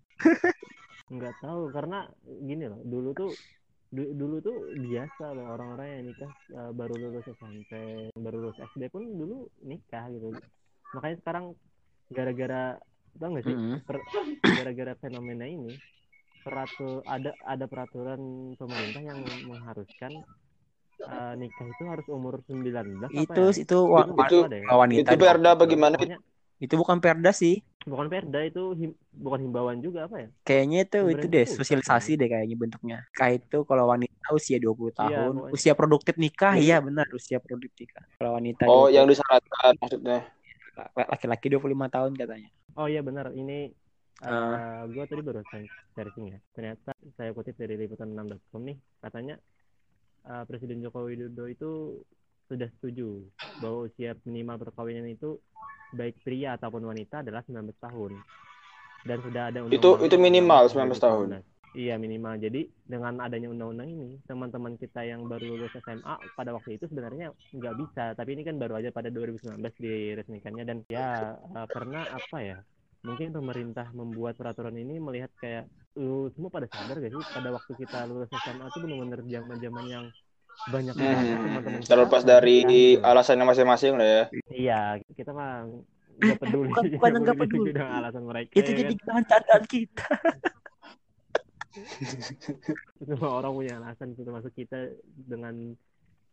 Nggak 1.09 1.33
tahu 1.41 1.73
karena 1.73 2.05
gini 2.45 2.69
loh 2.69 2.81
dulu 2.85 3.09
tuh 3.17 3.31
du- 3.89 4.13
dulu 4.13 4.38
tuh 4.43 4.57
biasa 4.77 5.33
loh 5.33 5.57
orang-orang 5.57 5.88
yang 5.89 6.03
nikah 6.13 6.31
uh, 6.53 6.71
baru 6.75 6.93
lulus 6.93 7.25
SMP 7.25 7.71
baru 8.13 8.38
lulus 8.45 8.59
SD 8.61 8.93
pun 8.93 9.03
dulu 9.07 9.49
nikah 9.65 10.05
gitu. 10.13 10.38
Makanya 10.93 11.17
sekarang 11.23 11.45
gara-gara 12.13 12.77
tau 13.17 13.33
gak 13.33 13.45
sih? 13.47 13.57
Per- 13.88 14.05
gara-gara 14.45 14.93
fenomena 15.01 15.49
ini 15.49 15.73
peratu 16.39 17.01
ada 17.03 17.33
ada 17.43 17.65
peraturan 17.65 18.53
pemerintah 18.55 19.01
yang 19.03 19.19
mengharuskan 19.43 20.23
eh, 21.00 21.34
nikah 21.36 21.65
itu 21.65 21.84
harus 21.88 22.06
umur 22.08 22.44
19 22.44 23.08
apa 23.08 23.15
Itu 23.15 23.44
ya? 23.48 23.62
itu 23.63 23.77
wa- 23.82 24.03
Itu- 24.03 24.15
wa- 24.15 24.25
itu 24.25 24.38
ya? 24.44 24.75
wanita. 24.75 25.10
Itu 25.10 25.15
perda 25.18 25.50
apa 25.56 25.63
gimana? 25.65 25.96
Pokoknya 25.96 26.20
Itu 26.60 26.74
bukan 26.75 26.98
perda 27.00 27.32
sih. 27.32 27.63
bukan 27.88 28.06
perda 28.06 28.44
itu 28.44 28.75
him- 28.75 29.00
bukan 29.15 29.39
himbauan 29.39 29.79
juga 29.79 30.03
apa 30.06 30.20
ya 30.20 30.29
Kayaknya 30.44 30.79
itu 30.84 31.00
itu 31.00 31.00
Pemerintah 31.00 31.32
deh 31.32 31.46
pusat 31.48 31.58
sosialisasi 31.63 32.12
deh 32.13 32.27
kayaknya 32.27 32.56
bentuknya. 32.56 32.98
Nikah 33.08 33.29
itu 33.32 33.58
kalau 33.63 33.86
wanita 33.88 34.27
usia 34.29 34.58
20 34.60 34.91
tahun, 34.91 35.10
Iya, 35.10 35.24
pokoknya. 35.32 35.53
usia 35.56 35.74
produktif 35.74 36.15
nikah, 36.15 36.53
iya 36.56 36.77
benar, 36.79 37.08
usia 37.10 37.39
produktif 37.39 37.88
nikah. 37.88 38.03
Kalau 38.20 38.36
wanita 38.36 38.62
Oh, 38.68 38.86
20 38.86 38.94
yang 38.94 39.06
disyaratkan 39.08 39.74
maksudnya. 39.79 40.20
laki-laki 41.10 41.48
25 41.50 41.88
tahun 41.88 42.12
katanya. 42.13 42.50
oh 42.75 42.88
iya 42.88 43.00
benar 43.00 43.32
ini 43.32 43.72
Ah. 44.20 44.84
gue 44.86 45.03
tadi 45.03 45.20
baru 45.20 45.39
searching 45.96 46.27
ya 46.29 46.39
ternyata 46.51 46.91
saya 47.15 47.32
kutip 47.32 47.56
dari 47.56 47.75
liputan6.com 47.77 48.62
nih 48.62 48.75
katanya 49.00 49.36
eh, 50.25 50.43
Presiden 50.47 50.83
Joko 50.83 51.07
Widodo 51.07 51.45
itu 51.47 51.71
sudah 52.49 52.65
setuju 52.79 53.21
bahwa 53.61 53.85
usia 53.85 54.17
minimal 54.25 54.57
perkawinan 54.57 55.05
itu 55.05 55.38
baik 55.93 56.17
pria 56.25 56.57
ataupun 56.57 56.81
wanita 56.85 57.21
adalah 57.21 57.45
19 57.45 57.77
tahun 57.77 58.17
dan 59.05 59.17
sudah 59.21 59.43
ada 59.53 59.59
Itu- 59.69 59.95
undang-undang 59.95 60.07
itu 60.09 60.15
minimal 60.17 60.63
tahun 60.67 60.89
19 60.89 60.99
tahun. 60.99 61.27
2019. 61.45 61.57
Iya 61.69 62.01
minimal. 62.01 62.41
Jadi 62.41 62.61
dengan 62.81 63.21
adanya 63.21 63.53
undang-undang 63.53 63.89
ini, 63.93 64.17
teman-teman 64.25 64.73
kita 64.81 65.05
yang 65.05 65.29
baru 65.29 65.53
lulus 65.53 65.69
SMA 65.77 66.17
pada 66.33 66.49
waktu 66.57 66.81
itu 66.81 66.89
sebenarnya 66.89 67.29
nggak 67.53 67.75
bisa. 67.77 68.17
Tapi 68.17 68.29
ini 68.33 68.41
kan 68.41 68.57
baru 68.57 68.81
aja 68.81 68.89
pada 68.89 69.13
2019 69.13 69.61
diresmikannya 69.77 70.65
dan 70.65 70.77
ya 70.89 71.38
eh, 71.38 71.67
karena 71.69 72.09
apa 72.09 72.38
ya? 72.41 72.57
Mungkin 73.00 73.32
pemerintah 73.32 73.88
membuat 73.96 74.36
peraturan 74.36 74.75
ini 74.75 75.00
melihat 75.00 75.32
kayak 75.39 75.65
lu 75.96 76.27
semua 76.36 76.51
pada 76.51 76.68
sadar 76.68 77.00
gak 77.00 77.12
sih 77.15 77.24
pada 77.32 77.50
waktu 77.56 77.72
kita 77.75 77.98
lulus 78.08 78.27
SMA 78.32 78.65
itu 78.68 78.79
benar-benar 78.84 79.20
zaman-zaman 79.24 79.84
yang 79.88 80.06
banyak 80.70 80.94
teman-teman 80.94 81.63
Hmm, 81.63 81.79
kita 81.79 81.88
terlepas 81.88 82.22
dari 82.27 82.56
nikah 82.62 82.72
gitu. 82.75 83.08
alasannya 83.08 83.46
masing-masing 83.48 83.94
lah 83.96 84.08
ya. 84.08 84.24
Iya, 84.51 84.82
kita 85.15 85.32
mah 85.32 85.65
nggak 86.20 86.38
peduli. 86.44 86.68
Bukan- 86.70 86.91
bukan 87.00 87.12
nggak 87.24 87.38
peduli. 87.39 87.70
dengan 87.72 87.91
alasan 88.03 88.24
mereka. 88.27 88.53
Itu 88.60 88.72
ya 88.75 88.77
jadi 88.84 88.94
kan? 88.94 89.06
bahan 89.08 89.24
candaan 89.32 89.63
kita. 89.65 90.08
semua 93.08 93.32
orang 93.39 93.51
punya 93.56 93.74
alasan 93.79 94.12
termasuk 94.18 94.51
kita 94.51 94.91
dengan 95.15 95.56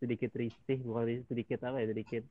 sedikit 0.02 0.34
risih 0.36 0.78
bukan 0.82 1.02
risih, 1.06 1.24
sedikit 1.30 1.58
apa 1.64 1.80
ya 1.80 1.86
sedikit 1.92 2.22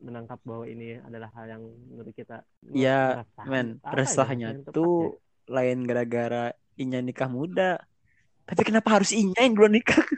menangkap 0.00 0.40
bahwa 0.42 0.64
ini 0.64 0.96
adalah 1.00 1.28
hal 1.36 1.46
yang 1.56 1.62
menurut 1.92 2.12
kita 2.16 2.42
Ya, 2.72 3.24
men, 3.44 3.78
Apa 3.84 3.96
ya, 3.96 3.96
resahnya 4.00 4.48
tepat 4.60 4.72
tuh 4.74 5.20
lain 5.48 5.84
gara-gara 5.84 6.52
Inya 6.80 7.04
nikah 7.04 7.28
muda. 7.28 7.76
Tapi 8.48 8.62
kenapa 8.64 9.00
harus 9.00 9.12
Inya 9.12 9.44
yang 9.44 9.54
duluan 9.54 9.76
nikah? 9.76 10.00
ya? 10.00 10.08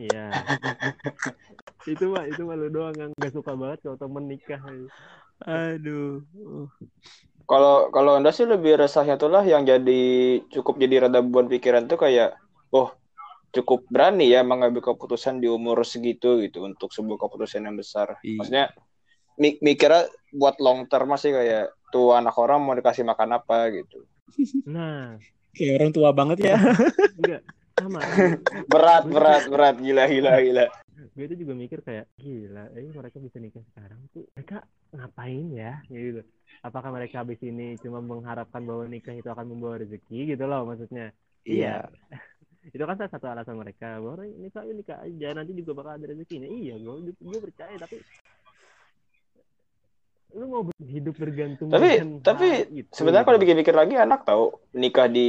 iya 0.00 0.26
itu 1.82 2.04
mah 2.08 2.24
itu 2.30 2.42
mah 2.46 2.56
lu 2.56 2.68
doang 2.70 2.94
yang 2.94 3.10
gak 3.18 3.34
suka 3.34 3.52
banget 3.58 3.78
kalau 3.82 3.98
temen 3.98 4.24
nikah 4.30 4.60
Aduh. 5.42 6.22
Kalau 7.50 7.90
kalau 7.90 8.14
Anda 8.14 8.30
sih 8.30 8.46
lebih 8.46 8.78
resahnya 8.78 9.18
tuh 9.18 9.34
lah 9.34 9.42
yang 9.42 9.66
jadi 9.66 10.02
cukup 10.46 10.78
jadi 10.78 11.10
rada 11.10 11.18
beban 11.18 11.50
pikiran 11.50 11.90
tuh 11.90 11.98
kayak 11.98 12.38
oh 12.70 12.94
cukup 13.52 13.84
berani 13.86 14.32
ya 14.32 14.40
mengambil 14.40 14.80
keputusan 14.80 15.38
di 15.38 15.46
umur 15.46 15.84
segitu 15.84 16.40
gitu 16.40 16.64
untuk 16.64 16.88
sebuah 16.88 17.20
keputusan 17.20 17.68
yang 17.68 17.76
besar. 17.76 18.16
Iya. 18.24 18.36
Maksudnya 18.40 18.66
mi- 19.36 19.60
mikirnya 19.60 20.08
buat 20.32 20.56
long 20.58 20.88
term 20.88 21.12
masih 21.12 21.36
kayak 21.36 21.64
tuh 21.92 22.16
anak 22.16 22.32
orang 22.34 22.64
mau 22.64 22.72
dikasih 22.72 23.04
makan 23.04 23.36
apa 23.36 23.68
gitu. 23.70 24.08
nah 24.66 25.20
Kayak 25.52 25.84
orang 25.84 25.90
tua 25.92 26.10
banget 26.10 26.38
ya. 26.48 26.56
enggak 27.20 27.42
sama 27.76 28.00
Berat 28.72 29.04
berat 29.04 29.42
berat 29.48 29.76
gila 29.76 30.04
gila 30.08 30.32
gila. 30.40 30.66
gue 31.12 31.24
itu 31.24 31.34
juga 31.42 31.52
mikir 31.56 31.82
kayak 31.82 32.06
gila 32.14 32.68
eh 32.72 32.86
mereka 32.88 33.18
bisa 33.18 33.42
nikah 33.42 33.64
sekarang 33.74 34.06
tuh 34.14 34.28
mereka 34.36 34.62
ngapain 34.94 35.50
ya 35.50 35.82
gitu 35.90 36.22
apakah 36.62 36.94
mereka 36.94 37.26
habis 37.26 37.42
ini 37.42 37.74
cuma 37.80 37.98
mengharapkan 37.98 38.62
bahwa 38.62 38.86
nikah 38.86 39.10
itu 39.10 39.26
akan 39.26 39.50
membawa 39.50 39.82
rezeki 39.82 40.36
gitu 40.36 40.44
loh 40.46 40.62
maksudnya 40.62 41.10
Iya. 41.42 41.90
Itu 42.62 42.84
kan 42.86 42.94
salah 42.94 43.10
satu 43.10 43.26
alasan 43.26 43.58
mereka 43.58 43.98
bahwa 43.98 44.22
nikah 44.22 44.62
ya 44.62 44.72
nikah 44.72 44.98
aja 45.02 45.28
nanti 45.34 45.52
juga 45.58 45.82
bakal 45.82 45.98
ada 45.98 46.06
rezekinya 46.06 46.46
iya 46.46 46.78
gue 46.78 47.10
gue 47.10 47.38
percaya 47.42 47.74
tapi 47.74 47.98
lu 50.32 50.44
mau 50.48 50.62
hidup 50.80 51.14
bergantung 51.20 51.68
Tapi- 51.68 52.00
dengan 52.00 52.24
tapi 52.24 52.48
itu, 52.72 52.88
Sebenarnya 52.88 53.20
gitu. 53.20 53.28
kalau 53.28 53.38
pikir-pikir 53.44 53.74
lagi 53.76 53.94
anak 54.00 54.24
tahu 54.24 54.56
nikah 54.72 55.04
di 55.04 55.28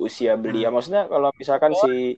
usia 0.00 0.32
belia. 0.40 0.72
Maksudnya 0.72 1.04
kalau 1.12 1.28
misalkan 1.36 1.76
si 1.76 2.16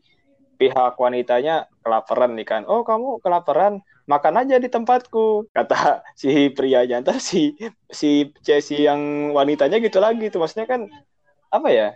pihak 0.55 0.95
wanitanya 0.95 1.67
kelaparan 1.83 2.39
nih 2.39 2.47
kan. 2.47 2.63
Oh, 2.71 2.87
kamu 2.87 3.19
kelaparan, 3.19 3.83
makan 4.07 4.39
aja 4.39 4.63
di 4.63 4.71
tempatku. 4.71 5.51
Kata 5.51 5.77
si 6.21 6.47
prianya 6.55 7.03
ntar 7.03 7.19
si 7.19 7.59
si 7.91 8.31
si 8.63 8.77
yang 8.87 9.35
wanitanya 9.35 9.83
gitu 9.83 9.99
lagi 9.99 10.31
tuh. 10.31 10.47
Maksudnya 10.47 10.71
kan 10.71 10.87
apa 11.51 11.69
ya? 11.75 11.89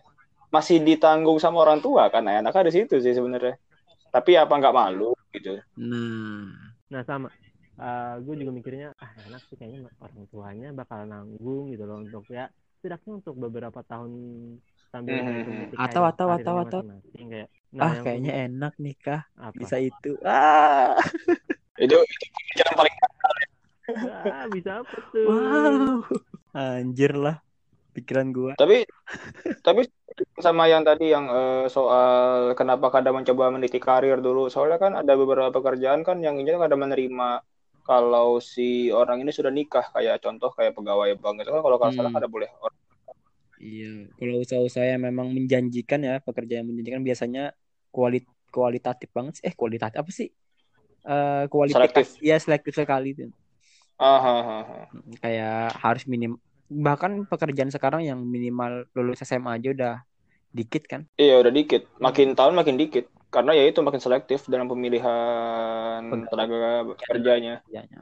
Masih 0.50 0.82
ditanggung 0.82 1.38
sama 1.38 1.62
orang 1.62 1.78
tua 1.78 2.10
kan. 2.10 2.22
Nah, 2.22 2.38
enaknya 2.38 2.66
di 2.66 2.74
situ 2.74 2.98
sih 2.98 3.14
sebenarnya. 3.14 3.54
Tapi 4.10 4.34
apa 4.34 4.50
nggak 4.50 4.74
malu 4.74 5.14
gitu. 5.30 5.54
Nah. 5.78 6.50
Nah 6.90 7.02
sama, 7.06 7.30
gue 8.18 8.34
juga 8.34 8.50
mikirnya 8.50 8.90
ah 8.98 9.10
enak 9.24 9.46
sih 9.46 9.54
kayaknya 9.54 9.86
orang 9.96 10.26
tuanya 10.26 10.68
bakal 10.74 11.06
nanggung 11.06 11.70
gitu 11.70 11.86
loh 11.86 12.02
untuk 12.02 12.26
ya 12.26 12.50
setidaknya 12.76 13.22
untuk 13.22 13.38
beberapa 13.38 13.78
tahun 13.80 14.10
sambil 14.90 15.22
Hmm. 15.22 15.46
mengikuti 15.46 15.74
Atau- 15.78 16.02
atau- 16.02 16.34
atau- 16.34 16.58
atau. 16.58 16.80
kayak 17.14 17.46
ah, 17.78 17.94
yang 17.94 18.02
kayaknya 18.02 18.32
kedua, 18.34 18.46
enak 18.50 18.74
nikah. 18.82 19.22
apa? 19.38 19.54
Bisa 19.54 19.76
itu. 19.78 20.18
Ah. 20.26 20.98
Itu 21.78 21.94
itu 21.94 22.26
pikiran 22.50 22.74
paling 22.74 22.94
ah 24.34 24.46
bisa 24.50 24.70
apa 24.82 24.96
tuh 25.10 25.24
Wow. 25.26 26.02
Anjir 26.50 27.14
lah 27.14 27.38
pikiran 27.96 28.26
gua. 28.36 28.52
tapi 28.60 28.76
tapi 29.66 29.82
sama 30.40 30.64
yang 30.72 30.82
tadi 30.88 31.04
yang 31.14 31.26
eh, 31.30 31.66
soal 31.76 32.52
kenapa 32.58 32.86
kadang 32.94 33.14
mencoba 33.20 33.44
meniti 33.54 33.78
karir 33.86 34.18
dulu 34.26 34.48
soalnya 34.52 34.78
kan 34.84 34.92
ada 35.00 35.12
beberapa 35.20 35.50
pekerjaan 35.56 36.00
kan 36.08 36.16
yang 36.26 36.36
ini 36.40 36.50
ada 36.56 36.76
menerima 36.76 37.28
kalau 37.84 38.38
si 38.52 38.92
orang 38.94 39.18
ini 39.24 39.32
sudah 39.34 39.52
nikah 39.58 39.86
kayak 39.94 40.16
contoh 40.24 40.50
kayak 40.56 40.72
pegawai 40.76 41.10
bank 41.22 41.36
itu 41.42 41.50
kan 41.54 41.60
kalau 41.64 41.76
kalau 41.80 41.92
salah 41.96 42.12
Hmm. 42.12 42.20
ada 42.20 42.28
boleh 42.30 42.50
orang 42.64 42.76
Iya, 43.60 44.08
kalau 44.16 44.40
usaha-usaha 44.40 44.86
yang 44.88 45.02
memang 45.04 45.28
menjanjikan 45.36 46.00
ya, 46.00 46.16
pekerjaan 46.24 46.64
yang 46.64 46.68
menjanjikan 46.72 47.02
biasanya 47.04 47.42
kualit 47.92 48.24
kualitatif 48.48 49.08
banget 49.12 49.32
sih. 49.36 49.44
Eh, 49.48 49.54
kualitatif 49.60 49.98
apa 50.00 50.10
sih? 50.18 50.28
Eh, 51.04 51.44
kualitas 51.52 51.76
Selektif. 51.76 52.06
ya 52.24 52.36
selektif 52.40 52.72
sekali 52.80 53.08
itu. 53.12 53.24
ah, 53.98 54.20
ah, 54.24 54.42
ah, 54.48 54.64
ah. 54.72 54.86
Kayak 55.22 55.76
harus 55.84 56.04
minim 56.08 56.32
bahkan 56.70 57.26
pekerjaan 57.26 57.68
sekarang 57.68 58.00
yang 58.00 58.22
minimal 58.22 58.86
lulus 58.94 59.20
SMA 59.20 59.58
aja 59.58 59.68
udah 59.70 59.94
dikit 60.50 60.86
kan. 60.86 61.02
iya 61.14 61.38
udah 61.38 61.50
dikit 61.50 61.86
makin 61.96 62.32
tahun 62.32 62.54
makin 62.54 62.74
dikit 62.74 63.06
karena 63.28 63.54
ya 63.54 63.66
itu 63.66 63.78
makin 63.78 63.98
selektif 63.98 64.46
dalam 64.46 64.66
pemilihan 64.66 66.02
Pegawai. 66.02 66.26
tenaga 66.26 66.58
kerjanya 67.04 67.54
kerjanya. 67.62 68.00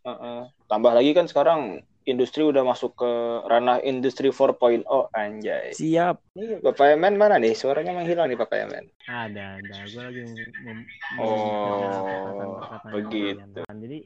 Heeh. 0.00 0.40
tambah 0.66 0.90
lagi 0.90 1.10
kan 1.12 1.26
sekarang 1.26 1.60
industri 2.02 2.42
udah 2.42 2.64
masuk 2.64 2.96
ke 2.96 3.10
ranah 3.44 3.78
industri 3.80 4.32
4.0 4.32 4.82
anjay 5.12 5.70
Siap. 5.70 6.16
Ini 6.32 6.58
Bapak 6.58 6.96
Emen 6.96 7.14
mana 7.14 7.36
nih? 7.36 7.52
Suaranya 7.52 7.92
menghilang 7.92 8.26
nih 8.26 8.34
Bapak 8.34 8.56
Emen. 8.58 8.88
ada 9.04 9.60
ada 9.60 9.76
gue 9.84 10.00
lagi 10.00 10.22
mem- 10.24 10.42
mem- 10.64 10.88
Oh, 11.20 12.58
begitu. 12.88 13.60
jadi 13.60 13.98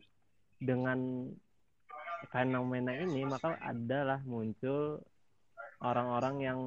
dengan 0.59 1.31
fenomena 2.31 2.93
ini 2.97 3.25
maka 3.25 3.57
adalah 3.61 4.21
muncul 4.25 5.01
orang-orang 5.85 6.35
yang 6.41 6.59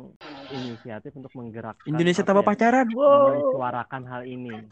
inisiatif 0.54 1.16
untuk 1.18 1.34
menggerakkan 1.34 1.88
Indonesia 1.90 2.22
tanpa 2.22 2.46
pacaran. 2.46 2.88
Wow. 2.94 3.34
mensuarakan 3.34 4.02
hal 4.06 4.24
ini 4.28 4.68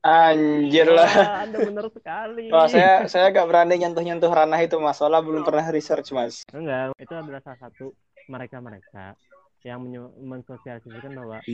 Anjir 0.00 0.88
lah. 0.88 1.12
Wah, 1.12 1.44
anda 1.44 1.60
benar 1.60 1.86
sekali 1.92 2.48
Wah, 2.48 2.64
saya 2.72 3.04
saya 3.04 3.28
gak 3.36 3.44
berani 3.44 3.84
nyentuh-nyentuh 3.84 4.32
ranah 4.32 4.56
itu 4.64 4.80
Mas. 4.80 4.96
Soalnya 4.96 5.20
belum 5.20 5.44
pernah 5.44 5.68
research 5.68 6.08
Mas. 6.16 6.40
enggak 6.56 6.96
itu 6.96 7.12
adalah 7.12 7.44
salah 7.44 7.60
satu 7.68 7.92
mereka-mereka 8.24 9.12
yang 9.60 9.84
mensosialisasikan 10.24 11.12
bahwa 11.20 11.44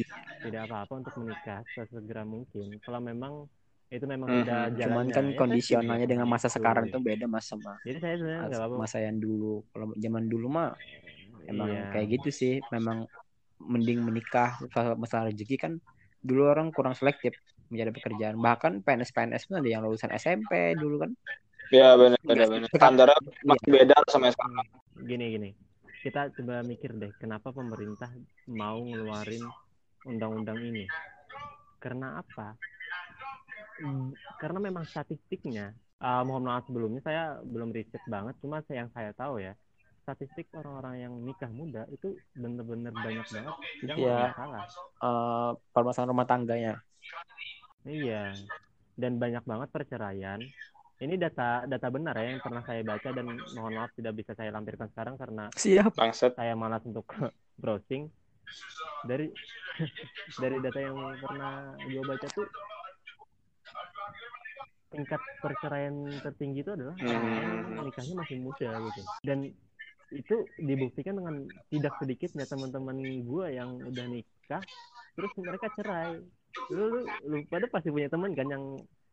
tidak 0.46 0.70
apa-apa 0.70 0.92
untuk 1.02 1.14
menikah 1.18 1.66
sesegera 1.74 2.22
mungkin 2.22 2.78
kalau 2.86 3.02
memang 3.02 3.50
itu 3.94 4.04
memang 4.04 4.30
Mhm. 4.30 4.42
udah 4.42 4.60
Cuman 4.82 5.06
jalannya 5.06 5.14
kan 5.16 5.26
ya 5.30 5.38
kondisionalnya 5.38 6.06
dengan 6.10 6.26
masa 6.26 6.48
itu. 6.48 6.56
sekarang 6.56 6.84
tuh 6.92 7.00
beda 7.02 7.26
mas 7.30 7.46
sama 7.46 7.78
jadi 7.86 7.98
saya 8.02 8.14
sebenarnya 8.18 8.42
nggak 8.50 8.60
apa-apa 8.60 8.76
masa 8.84 8.98
yang 9.06 9.16
dulu. 9.22 9.62
Kalau 9.70 9.86
zaman 10.04 10.24
dulu 10.32 10.46
mah 10.50 10.70
emang 11.50 11.70
Iya. 11.70 11.90
kayak 11.92 12.06
gitu 12.20 12.28
sih. 12.34 12.52
Memang 12.74 12.98
mending 13.72 14.00
menikah 14.04 14.58
masalah, 14.98 15.30
rezeki 15.30 15.56
kan 15.64 15.72
dulu 16.20 16.42
orang 16.52 16.68
kurang 16.76 16.94
selektif 16.98 17.32
mencari 17.70 17.90
pekerjaan. 17.94 18.36
Bahkan 18.46 18.72
PNS 18.84 19.10
PNS 19.14 19.42
pun 19.48 19.56
ada 19.60 19.68
yang 19.70 19.82
lulusan 19.86 20.10
SMP 20.14 20.52
dulu 20.78 20.96
kan. 21.06 21.10
Ya 21.74 21.98
benar 21.98 22.20
benar 22.28 22.46
benar. 22.52 22.68
Standarnya 22.78 23.18
masih 23.42 23.68
beda 23.74 23.94
sama 24.10 24.28
sekarang. 24.30 24.66
gini 25.08 25.24
gini 25.34 25.50
kita 26.04 26.20
coba 26.36 26.62
mikir 26.62 26.90
deh 27.02 27.12
kenapa 27.20 27.48
pemerintah 27.52 28.10
mau 28.60 28.78
ngeluarin 28.80 29.44
undang-undang 30.06 30.58
ini 30.62 30.86
karena 31.82 32.06
apa 32.22 32.54
Hmm, 32.54 32.75
karena 34.36 34.58
memang 34.58 34.84
statistiknya 34.84 35.72
uh, 35.98 36.22
mohon 36.22 36.44
maaf 36.44 36.64
sebelumnya 36.64 37.00
saya 37.00 37.22
belum 37.40 37.70
riset 37.70 38.00
banget 38.06 38.34
cuma 38.38 38.60
yang 38.66 38.88
saya 38.90 39.12
tahu 39.12 39.38
ya 39.38 39.52
statistik 40.00 40.46
orang-orang 40.52 40.94
yang 41.00 41.12
nikah 41.18 41.50
muda 41.50 41.82
itu 41.88 42.14
bener-bener 42.32 42.94
banyak 42.94 43.26
banget 43.26 43.54
yang 43.82 43.98
Iya. 43.98 44.18
masalah 44.30 44.62
Eh, 44.96 45.50
permasalahan 45.72 46.10
rumah 46.10 46.24
tangganya. 46.24 46.74
iya 47.82 48.30
dan 48.94 49.18
banyak 49.18 49.42
banget 49.42 49.68
perceraian 49.68 50.40
ini 50.96 51.14
data 51.14 51.66
data 51.66 51.88
benar 51.90 52.16
ya 52.16 52.32
yang 52.32 52.40
pernah 52.40 52.62
saya 52.62 52.80
baca 52.80 53.08
dan 53.10 53.26
mohon 53.52 53.74
maaf 53.74 53.92
tidak 53.92 54.16
bisa 54.16 54.32
saya 54.32 54.48
lampirkan 54.48 54.88
sekarang 54.88 55.18
karena 55.18 55.50
Siap. 55.52 55.92
Bangsat. 55.92 56.32
saya 56.32 56.54
malas 56.54 56.80
untuk 56.82 57.04
browsing 57.60 58.08
dari 59.02 59.28
dari 60.40 60.56
data 60.60 60.78
yang 60.80 60.96
pernah 61.18 61.52
gue 61.76 62.00
baca 62.00 62.26
tuh 62.30 62.46
tingkat 64.90 65.20
perceraian 65.42 65.94
tertinggi 66.22 66.62
itu 66.62 66.72
adalah 66.72 66.96
Hmm. 67.02 67.82
nikahnya 67.82 68.14
masih 68.16 68.38
muda 68.40 68.70
gitu 68.70 69.00
dan 69.26 69.38
itu 70.14 70.36
dibuktikan 70.56 71.18
dengan 71.18 71.34
tidak 71.68 71.92
sedikitnya 71.98 72.46
teman-teman 72.46 72.94
gue 73.26 73.46
yang 73.50 73.70
udah 73.82 74.06
nikah 74.06 74.62
terus 75.18 75.32
mereka 75.34 75.66
cerai 75.74 76.22
lu, 76.70 76.84
lu, 76.88 77.00
lu 77.26 77.36
pada 77.50 77.66
pasti 77.66 77.90
punya 77.90 78.06
teman 78.06 78.32
kan 78.32 78.46
yang 78.46 78.64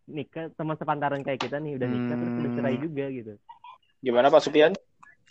nikah 0.05 0.53
teman 0.53 0.77
sepantaran 0.77 1.25
kayak 1.25 1.41
kita 1.41 1.57
nih 1.57 1.75
udah 1.81 1.89
nikah 1.89 2.15
terus 2.15 2.33
udah 2.37 2.49
Hmm. 2.53 2.57
cerai 2.61 2.75
juga 2.77 3.05
gitu 3.09 3.33
Gimana 4.03 4.27
Pak 4.27 4.43
Supian? 4.43 4.75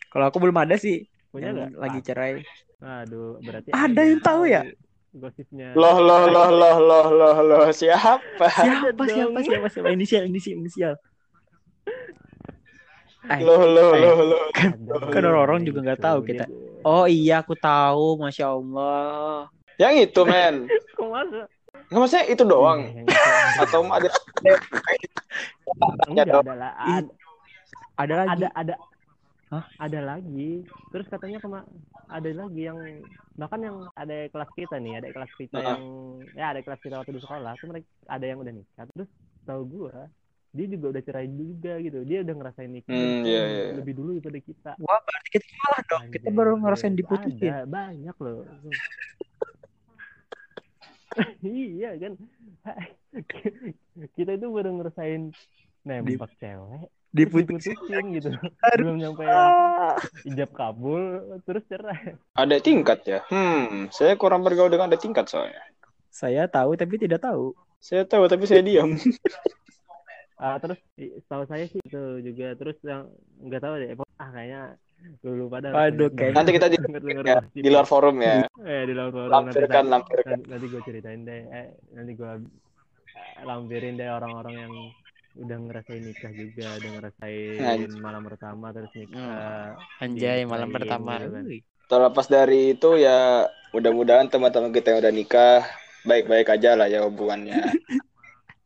Kalau 0.09 0.33
aku 0.33 0.41
belum 0.41 0.57
ada 0.57 0.81
sih 0.81 1.05
punya 1.29 1.53
yang 1.53 1.57
nggak 1.61 1.73
lagi 1.77 2.01
cerai. 2.01 2.33
Aduh, 2.81 3.37
berarti 3.45 3.69
Ada 3.69 4.01
yang 4.01 4.21
tahu 4.25 4.43
ya? 4.49 4.65
Gosipnya. 5.13 5.77
Loh 5.77 6.01
loh 6.01 6.25
loh 6.25 6.49
loh 6.49 6.77
loh 6.81 7.07
loh 7.13 7.37
loh 7.45 7.65
siapa? 7.71 8.19
Siapa 8.49 8.97
dong. 8.97 9.13
siapa 9.13 9.39
siapa 9.45 9.67
siapa 9.69 9.89
inisial 9.93 10.25
inisial 10.25 10.57
inisial. 10.57 10.95
Eh, 13.23 13.39
Loh 13.39 13.61
loh 13.63 13.93
Eh. 13.93 14.01
loh 14.03 14.19
loh. 14.25 14.43
Ada 14.51 15.13
Kan 15.13 15.23
orang-orang 15.23 15.63
juga 15.63 15.79
nggak 15.85 16.01
tahu 16.01 16.19
kita. 16.25 16.45
Oh 16.83 17.05
iya 17.05 17.39
aku 17.39 17.55
tahu, 17.55 18.19
masya 18.19 18.51
Allah. 18.51 19.47
Yang 19.77 20.11
itu 20.11 20.21
men. 20.25 20.55
Kok 20.97 21.07
masa? 21.07 21.41
Nggak 21.87 22.01
maksudnya 22.01 22.25
itu 22.27 22.43
doang. 22.43 22.81
Iya. 22.83 23.05
Atau 23.63 23.81
ada 23.87 24.09
dong. 26.25 26.45
ada 26.49 26.55
lah. 26.57 26.73
Ih, 26.89 27.05
Ada 27.93 28.03
Ada 28.03 28.15
lagi. 28.17 28.31
ada 28.33 28.49
ada 28.57 28.75
Hah? 29.53 29.65
ada 29.77 30.01
lagi. 30.01 30.65
Terus 30.89 31.07
katanya 31.13 31.37
kema 31.37 31.61
ada 32.09 32.31
lagi 32.33 32.63
yang 32.65 32.81
bahkan 33.37 33.61
yang 33.61 33.77
ada 33.93 34.33
kelas 34.33 34.49
kita 34.57 34.81
nih, 34.81 34.97
ada 34.97 35.09
kelas 35.13 35.33
kita 35.37 35.61
Heeh. 35.61 35.69
yang 35.69 35.83
ya 36.33 36.45
ada 36.57 36.61
kelas 36.65 36.81
kita 36.81 36.95
waktu 36.97 37.13
di 37.13 37.21
sekolah 37.21 37.53
tuh 37.61 37.69
mereka 37.69 37.89
ada 38.09 38.25
yang 38.25 38.41
udah 38.41 38.53
nikah. 38.57 38.85
Terus 38.97 39.11
tahu 39.45 39.63
gua 39.69 40.09
dia 40.53 40.67
juga 40.69 40.87
udah 40.97 41.03
cerai 41.05 41.29
juga 41.29 41.73
gitu. 41.85 42.01
Dia 42.05 42.25
udah 42.25 42.35
ngerasain 42.37 42.69
nikah 42.73 42.93
Hmm, 42.93 43.01
lebih- 43.01 43.25
iya, 43.29 43.43
iya. 43.45 43.73
lebih 43.77 43.93
dulu 43.97 44.11
daripada 44.17 44.41
kita. 44.41 44.71
Wah 44.81 45.01
berarti 45.05 45.29
kita 45.37 45.47
kalah 45.49 45.83
dong. 45.85 46.03
Kita 46.09 46.27
Anjay, 46.29 46.37
baru 46.37 46.53
ngerasain 46.57 46.95
diputusin. 46.97 47.49
Ada 47.53 47.65
banyak 47.69 48.17
loh. 48.21 48.41
iya 51.45 51.91
kan. 52.01 52.13
kita 54.17 54.31
itu 54.33 54.47
baru 54.49 54.71
ngerasain 54.81 55.33
nembak 55.85 56.33
cewek, 56.41 56.89
Diputusin. 57.13 57.77
diputusin 57.77 58.05
gitu. 58.15 58.29
Aduh. 58.33 58.81
Belum 58.81 58.97
nyampe 58.97 59.23
Ah. 59.23 60.01
ijab 60.25 60.51
kabul 60.51 61.03
terus 61.43 61.61
cerai. 61.67 62.17
ada 62.33 62.57
tingkat 62.59 63.05
ya. 63.05 63.21
Hmm, 63.27 63.89
saya 63.89 64.17
kurang 64.17 64.41
bergaul 64.41 64.69
dengan 64.69 64.89
ada 64.89 64.97
tingkat 64.97 65.27
soalnya. 65.27 65.61
Saya 66.09 66.45
tahu 66.47 66.73
tapi 66.73 66.97
tidak 66.97 67.21
tahu. 67.21 67.53
Saya 67.79 68.03
tahu 68.03 68.25
tapi 68.27 68.45
saya 68.45 68.61
diam. 68.61 68.93
Ah 70.35 70.59
terus 70.59 70.75
setahu 70.99 71.47
saya 71.47 71.65
sih 71.65 71.79
itu 71.79 72.03
juga 72.21 72.51
terus 72.53 72.75
yang 72.83 73.07
nggak 73.39 73.63
tahu 73.63 73.75
deh. 73.77 73.89
Ah 74.17 74.27
kayaknya 74.29 74.75
dulu 75.21 75.47
pada 75.47 75.71
Waduh, 75.71 76.11
kayaknya- 76.11 76.35
Nanti 76.35 76.51
kita 76.51 76.67
di, 76.67 76.77
ya, 77.23 77.39
di 77.45 77.69
luar 77.69 77.87
forum 77.87 78.19
ya. 78.19 78.51
eh 78.61 78.83
di 78.83 78.91
luar 78.91 79.11
forum 79.11 79.31
nanti, 79.31 79.39
Lampirkan, 79.55 79.71
tak- 79.79 79.93
lampirkan. 79.93 80.31
nanti, 80.35 80.51
nanti 80.51 80.67
gue 80.67 80.81
ceritain 80.83 81.21
deh 81.23 81.43
eh, 81.47 81.69
nanti 81.93 82.13
gue 82.13 82.33
lampirin 83.41 83.95
deh 83.95 84.09
orang-orang 84.09 84.55
yang 84.59 84.73
udah 85.35 85.57
ngerasain 85.59 86.03
nikah 86.03 86.31
juga 86.31 86.67
udah 86.75 86.91
ngerasain 86.93 87.59
Anjir. 87.59 87.91
malam 87.99 88.23
pertama 88.23 88.67
terus 88.71 88.93
nikah 88.93 89.73
Anjay 89.99 90.39
Iya, 90.39 90.47
malam 90.47 90.69
iya, 90.69 90.75
pertama. 90.75 91.13
gitu 91.19 91.31
kan. 91.31 91.45
Terlepas 91.89 92.27
dari 92.27 92.61
itu 92.73 92.91
ya 92.97 93.45
mudah-mudahan 93.71 94.29
teman-teman 94.29 94.69
kita 94.71 94.93
yang 94.93 95.01
udah 95.01 95.13
nikah 95.13 95.61
baik-baik 96.03 96.49
aja 96.51 96.75
lah 96.75 96.87
ya 96.87 97.01
hubungannya. 97.03 97.57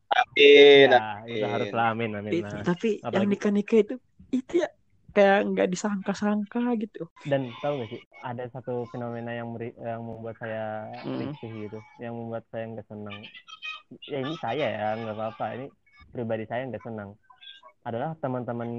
Amin. 0.08 0.88
ya 0.88 1.20
itu 1.26 1.44
amin. 1.44 1.50
harus 1.50 1.70
lah 1.70 1.86
amin 1.92 2.10
amin 2.14 2.40
lah. 2.40 2.62
tapi 2.64 2.98
yang 2.98 3.10
Apalagi- 3.10 3.30
nikah 3.30 3.52
nikah 3.52 3.78
itu 3.82 3.94
itu 4.30 4.52
ya 4.58 4.68
kayak 5.12 5.38
nggak 5.46 5.68
disangka-sangka 5.68 6.62
gitu. 6.78 7.04
dan 7.24 7.50
tahu 7.58 7.80
gak 7.80 7.90
sih 7.90 8.00
ada 8.22 8.44
satu 8.48 8.86
fenomena 8.86 9.30
yang 9.30 9.50
meri- 9.50 9.76
yang 9.76 10.00
membuat 10.00 10.36
saya 10.38 10.88
Hmm. 11.02 11.20
risih 11.20 11.52
gitu 11.68 11.78
yang 11.98 12.14
membuat 12.14 12.44
saya 12.48 12.64
nggak 12.66 12.86
senang 12.86 13.18
ya 14.04 14.18
ini 14.18 14.34
saya 14.38 14.66
ya 14.72 14.88
nggak 14.94 15.14
apa-apa 15.14 15.46
ini 15.54 15.66
pribadi 16.14 16.44
saya 16.48 16.62
nggak 16.68 16.84
senang 16.84 17.10
adalah 17.86 18.18
teman-teman 18.18 18.70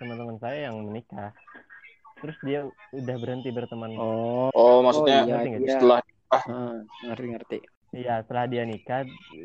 teman-teman 0.00 0.36
saya 0.40 0.68
yang 0.70 0.76
menikah 0.80 1.30
terus 2.22 2.36
dia 2.46 2.64
udah 2.94 3.16
berhenti 3.18 3.50
berteman 3.50 3.90
Oh, 3.98 4.48
Oh, 4.54 4.78
maksudnya 4.86 5.26
iya, 5.26 5.34
ngerti 5.42 5.48
iya. 5.66 5.76
setelah 5.76 5.98
Heeh, 6.32 6.74
ngerti 7.06 7.26
ngerti. 7.34 7.58
Iya, 7.92 8.14
setelah 8.24 8.44
dia 8.48 8.62
nikah, 8.64 9.00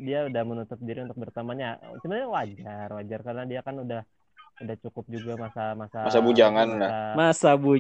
dia 0.08 0.20
udah 0.32 0.44
menutup 0.48 0.80
diri 0.80 1.04
untuk 1.04 1.20
bertemannya. 1.20 1.70
Sebenarnya 2.00 2.30
wajar, 2.32 2.88
wajar 2.96 3.20
karena 3.28 3.44
dia 3.44 3.60
kan 3.60 3.76
udah 3.84 4.02
udah 4.64 4.76
cukup 4.82 5.06
juga 5.12 5.34
masa 5.38 5.64
masa 5.78 6.00
Masa 6.08 6.20
bujangan 6.24 6.68
masa, 6.72 6.96
Masa 7.20 7.50
bu. 7.60 7.72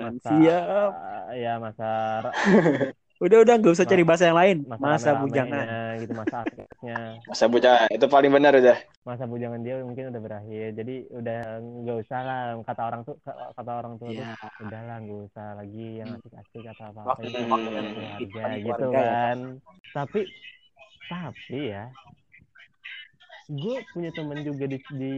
masa 0.00 0.30
Siap. 0.32 0.90
ya 1.36 1.52
masa 1.60 1.88
Udah 3.22 3.38
udah 3.38 3.54
nggak 3.54 3.70
usah 3.70 3.86
cari 3.86 4.02
bahasa 4.02 4.24
yang 4.26 4.34
lain. 4.34 4.56
masa, 4.66 4.82
Masa 4.82 5.10
bujangan. 5.22 5.66
gitu 5.94 6.12
masa 6.12 6.36
akhirnya 6.42 6.98
masa 7.22 7.44
bocah 7.46 7.76
itu 7.86 8.06
paling 8.10 8.32
benar 8.34 8.52
udah. 8.52 8.78
masa 9.02 9.24
bujangan 9.24 9.60
dia 9.62 9.78
mungkin 9.78 10.10
udah 10.10 10.20
berakhir 10.20 10.66
jadi 10.74 10.94
udah 11.12 11.40
nggak 11.82 11.96
usah 12.02 12.20
lah 12.20 12.40
kata 12.62 12.82
orang 12.82 13.00
tuh 13.02 13.14
kata 13.22 13.70
orang 13.72 13.94
tua 13.96 14.10
Iya. 14.10 14.34
tuh 14.34 14.66
udahlah 14.66 14.96
nggak 14.98 15.20
usah 15.26 15.46
lagi 15.54 15.86
yang 15.96 16.08
Hmm. 16.08 16.18
asik-asik 16.18 16.64
atau 16.68 16.84
apa 16.90 17.00
waktu 17.04 17.26
keluarga 17.30 18.44
gitu 18.58 18.86
kan 18.90 19.38
tapi 19.92 20.20
tapi 21.06 21.58
ya 21.70 21.84
gue 23.52 23.76
punya 23.92 24.08
temen 24.16 24.40
juga 24.40 24.64
di, 24.64 24.78
di 24.96 25.14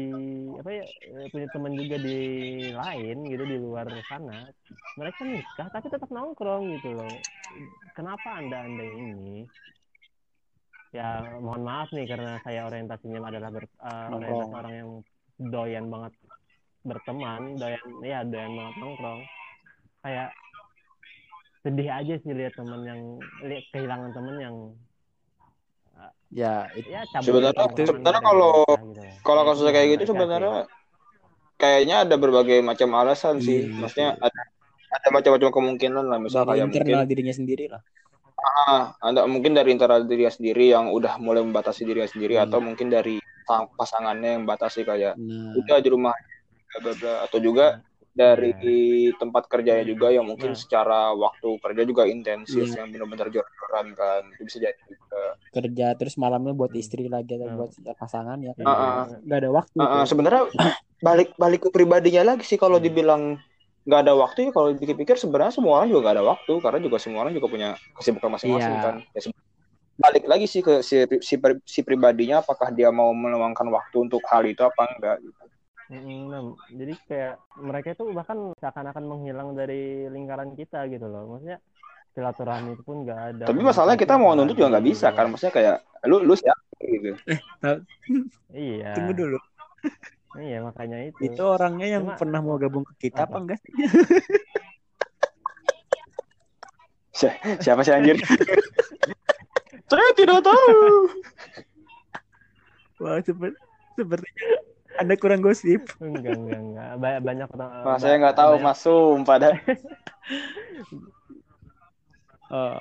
apa 0.58 0.70
ya 0.74 0.84
eh, 1.06 1.28
punya 1.30 1.46
temen 1.54 1.72
juga 1.78 1.96
di 2.02 2.18
lain 2.74 3.16
gitu 3.30 3.44
di 3.46 3.56
luar 3.62 3.86
sana. 4.10 4.50
Mereka 4.98 5.22
nikah 5.22 5.68
tapi 5.70 5.86
tetap 5.86 6.10
nongkrong 6.10 6.74
gitu 6.78 6.98
loh. 6.98 7.14
Kenapa 7.94 8.42
anda 8.42 8.66
anda 8.66 8.82
ini? 8.82 9.46
Ya 10.90 11.38
mohon 11.38 11.62
maaf 11.62 11.90
nih 11.94 12.06
karena 12.10 12.38
saya 12.42 12.66
orientasinya 12.66 13.22
adalah 13.22 13.50
ber, 13.54 13.66
Nongkrong. 13.70 14.14
orientasi 14.18 14.54
orang 14.54 14.74
yang 14.74 14.90
doyan 15.38 15.86
banget 15.90 16.12
berteman 16.84 17.42
doyan 17.56 17.82
ya 18.02 18.18
doyan 18.26 18.52
banget 18.58 18.74
nongkrong. 18.82 19.20
Kayak 20.02 20.30
sedih 21.62 21.88
aja 21.88 22.14
sih 22.18 22.34
lihat 22.34 22.54
temen 22.58 22.82
yang 22.82 23.00
lihat 23.46 23.64
kehilangan 23.70 24.10
temen 24.10 24.36
yang 24.42 24.56
Ya, 26.34 26.66
itu 26.74 26.90
ya 26.90 27.06
Sebenarnya- 27.22 27.54
tongkrongan 27.54 27.86
sebenarnya 27.86 28.20
kalau- 28.20 28.66
gitu 28.66 29.00
loh. 29.00 29.14
Kalau 29.22 29.40
kasusnya 29.46 29.70
itu 29.70 29.76
kayak 29.78 29.88
gitu 29.94 30.02
sebenarnya 30.10 30.62
kayaknya 31.54 31.96
ada 32.02 32.14
berbagai 32.18 32.58
macam 32.60 32.88
alasan 32.98 33.38
sih. 33.38 33.70
Iya. 33.70 33.78
Maksudnya 33.78 34.08
ada, 34.18 34.40
ada 34.90 35.08
macam-macam 35.08 35.48
kemungkinan 35.54 36.04
lah. 36.04 36.18
Misal 36.18 36.42
dari 36.42 36.50
kayak 36.50 36.64
mungkin 36.66 36.82
internal 36.82 37.06
dirinya 37.06 37.34
sendiri 37.34 37.64
lah. 37.70 37.82
ah, 38.34 38.92
ada 39.00 39.24
mungkin 39.24 39.54
dari 39.54 39.70
internal 39.72 40.02
dirinya 40.02 40.28
sendiri 40.28 40.68
yang 40.68 40.90
udah 40.90 41.16
mulai 41.16 41.40
membatasi 41.40 41.86
dirinya 41.86 42.04
sendiri 42.04 42.34
Hmm. 42.36 42.44
atau 42.44 42.58
mungkin 42.58 42.90
dari 42.90 43.16
sang- 43.46 43.70
pasangannya 43.72 44.36
yang 44.36 44.42
membatasi 44.42 44.82
kayak 44.82 45.14
Nah, 45.14 45.54
udah 45.54 45.78
di 45.78 45.88
rumah 45.88 46.12
bla 46.74 46.92
bla 46.92 47.14
atau 47.24 47.38
juga 47.38 47.78
dari 48.14 48.54
tempat 49.12 49.50
kerjanya 49.50 49.82
juga 49.82 50.08
yang 50.08 50.22
mungkin 50.22 50.54
Nah. 50.54 50.58
secara 50.58 51.10
waktu 51.12 51.58
kerja 51.58 51.82
juga 51.82 52.06
intensif 52.06 52.62
Iya. 52.64 52.80
yang 52.80 52.94
benar-benar 52.94 53.26
jor-joran 53.28 53.86
kan 53.92 54.22
itu 54.30 54.42
bisa 54.46 54.58
jadi 54.62 54.78
juga. 54.86 55.22
kerja 55.50 55.86
terus 55.94 56.14
malamnya 56.14 56.50
buat 56.50 56.70
istri 56.74 57.06
lagi 57.06 57.34
atau 57.34 57.46
Hmm. 57.46 57.58
buat 57.60 57.70
pasangan 57.94 58.38
ya. 58.38 58.54
Iya. 58.54 58.66
Ah, 58.66 58.74
ah. 59.02 59.06
Nggak 59.18 59.38
ada 59.38 59.50
waktu. 59.50 59.76
Ah, 59.76 60.02
tuh. 60.02 60.06
sebenarnya 60.08 60.42
balik 61.06 61.28
balik 61.36 61.60
ke 61.62 61.68
pribadinya 61.70 62.22
lagi 62.24 62.42
sih 62.42 62.56
kalau 62.56 62.78
Hmm. 62.78 62.86
dibilang 62.86 63.22
nggak 63.84 64.00
ada 64.00 64.14
waktu 64.16 64.48
ya 64.48 64.50
kalau 64.50 64.72
dipikir-pikir 64.72 65.14
sebenarnya 65.14 65.52
semua 65.52 65.78
orang 65.78 65.92
juga 65.92 66.00
nggak 66.08 66.16
ada 66.16 66.24
waktu 66.24 66.52
karena 66.56 66.78
juga 66.80 66.96
semua 66.96 67.20
orang 67.20 67.34
juga 67.34 67.46
punya 67.46 67.68
kesibukan 67.92 68.30
masing-masing 68.32 68.74
Iya. 68.74 68.82
kan 68.82 68.94
ya, 69.12 69.20
balik 69.94 70.24
lagi 70.26 70.46
sih 70.48 70.58
ke 70.58 70.82
si, 70.82 70.96
si, 71.20 71.34
si 71.64 71.80
pribadinya 71.82 72.40
apakah 72.40 72.72
dia 72.72 72.90
mau 72.90 73.12
meluangkan 73.12 73.68
waktu 73.68 73.96
untuk 74.00 74.24
hal 74.26 74.42
itu 74.42 74.58
apa 74.60 74.90
enggak 74.90 75.16
gitu. 75.20 75.42
Mm, 75.84 76.32
Nah, 76.32 76.42
jadi 76.72 76.94
kayak 77.04 77.34
mereka 77.60 77.88
itu 77.92 78.04
bahkan 78.16 78.38
seakan-akan 78.56 79.04
menghilang 79.04 79.52
dari 79.52 80.08
lingkaran 80.08 80.56
kita 80.56 80.88
gitu 80.88 81.04
loh. 81.04 81.36
Maksudnya 81.36 81.60
silaturahmi 82.16 82.72
itu 82.72 82.82
pun 82.82 83.04
nggak 83.04 83.20
ada. 83.36 83.44
Tapi 83.52 83.60
masalahnya 83.60 84.00
kita 84.00 84.14
mau 84.16 84.32
nuntut 84.32 84.56
juga 84.56 84.72
nggak 84.72 84.86
bisa 84.86 85.12
kan. 85.12 85.28
Maksudnya 85.28 85.52
kayak 85.52 85.76
lu 86.08 86.24
lu 86.24 86.32
siapa 86.32 86.64
gitu. 86.80 87.12
Iya. 88.48 88.92
Tunggu 88.96 89.12
dulu. 89.12 89.38
Iya 90.34 90.64
makanya 90.64 90.98
itu. 91.04 91.20
Itu 91.20 91.42
orangnya 91.44 91.86
yang 91.86 92.04
Cuma- 92.08 92.18
pernah 92.18 92.40
mau 92.40 92.56
gabung 92.56 92.82
ke 92.88 93.08
kita 93.10 93.28
apa 93.28 93.36
Apa? 93.36 93.38
enggak? 93.44 93.60
Si- 97.14 97.30
Siapa 97.62 97.86
sih 97.86 97.94
anjir? 97.94 98.18
Saya 99.90 100.10
tidak 100.18 100.42
tahu. 100.42 101.06
Wah, 102.98 103.22
seperti 103.22 103.54
sepertinya 103.94 104.58
Anda 104.94 105.14
kurang 105.16 105.42
gosip. 105.42 105.82
Enggak 105.98 106.34
enggak 106.34 106.60
enggak. 106.60 106.90
Ba- 106.96 107.22
banyak 107.22 107.48
orang. 107.50 107.70
Mas 107.82 107.98
saya 107.98 108.14
nggak 108.16 108.36
tahu 108.36 108.52
banyak, 108.54 108.64
Mas 108.64 108.78
sumpah 108.80 109.36
dah. 109.38 109.54
Oh, 112.52 112.76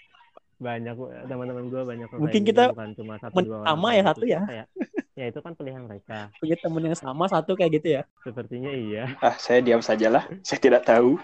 Banyak 0.62 0.95
teman-teman 1.28 1.65
gue 1.67 1.82
banyak 1.82 2.08
Mungkin 2.13 2.41
kita 2.45 2.71
bukan 2.71 2.93
cuma 2.95 3.15
satu 3.17 3.36
men- 3.36 3.47
dua 3.47 3.58
orang. 3.63 3.67
sama 3.67 3.89
ya 3.91 4.04
satu 4.06 4.23
ya? 4.23 4.41
Kayak, 4.45 4.67
ya 5.12 5.26
itu 5.28 5.39
kan 5.41 5.52
pilihan 5.58 5.82
mereka. 5.84 6.19
punya 6.39 6.56
temen 6.56 6.84
yang 6.84 6.95
sama 6.95 7.26
satu 7.28 7.52
kayak 7.58 7.71
gitu 7.82 7.88
ya. 7.99 8.02
Sepertinya 8.21 8.71
iya. 8.71 9.04
Ah, 9.19 9.36
saya 9.36 9.60
diam 9.60 9.82
sajalah. 9.84 10.23
Saya 10.45 10.60
tidak 10.62 10.88
tahu. 10.88 11.19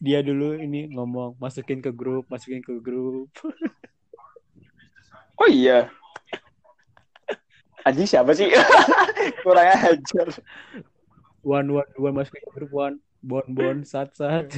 Dia 0.00 0.20
dulu 0.20 0.56
ini 0.56 0.88
ngomong 0.92 1.36
masukin 1.36 1.80
ke 1.80 1.88
grup, 1.88 2.28
masukin 2.28 2.60
ke 2.60 2.74
grup. 2.80 3.28
Oh 5.36 5.48
iya. 5.48 5.88
Anjing 7.84 8.08
siapa 8.08 8.32
sih? 8.36 8.48
Kurang 9.44 9.66
ajar. 9.66 10.28
One 11.40 11.68
one 11.72 11.88
dua 11.96 12.10
masukin 12.12 12.44
ke 12.44 12.50
grup 12.52 12.72
one. 12.72 12.96
Bon 13.20 13.44
bon 13.48 13.78
sat 13.84 14.12
sat. 14.12 14.48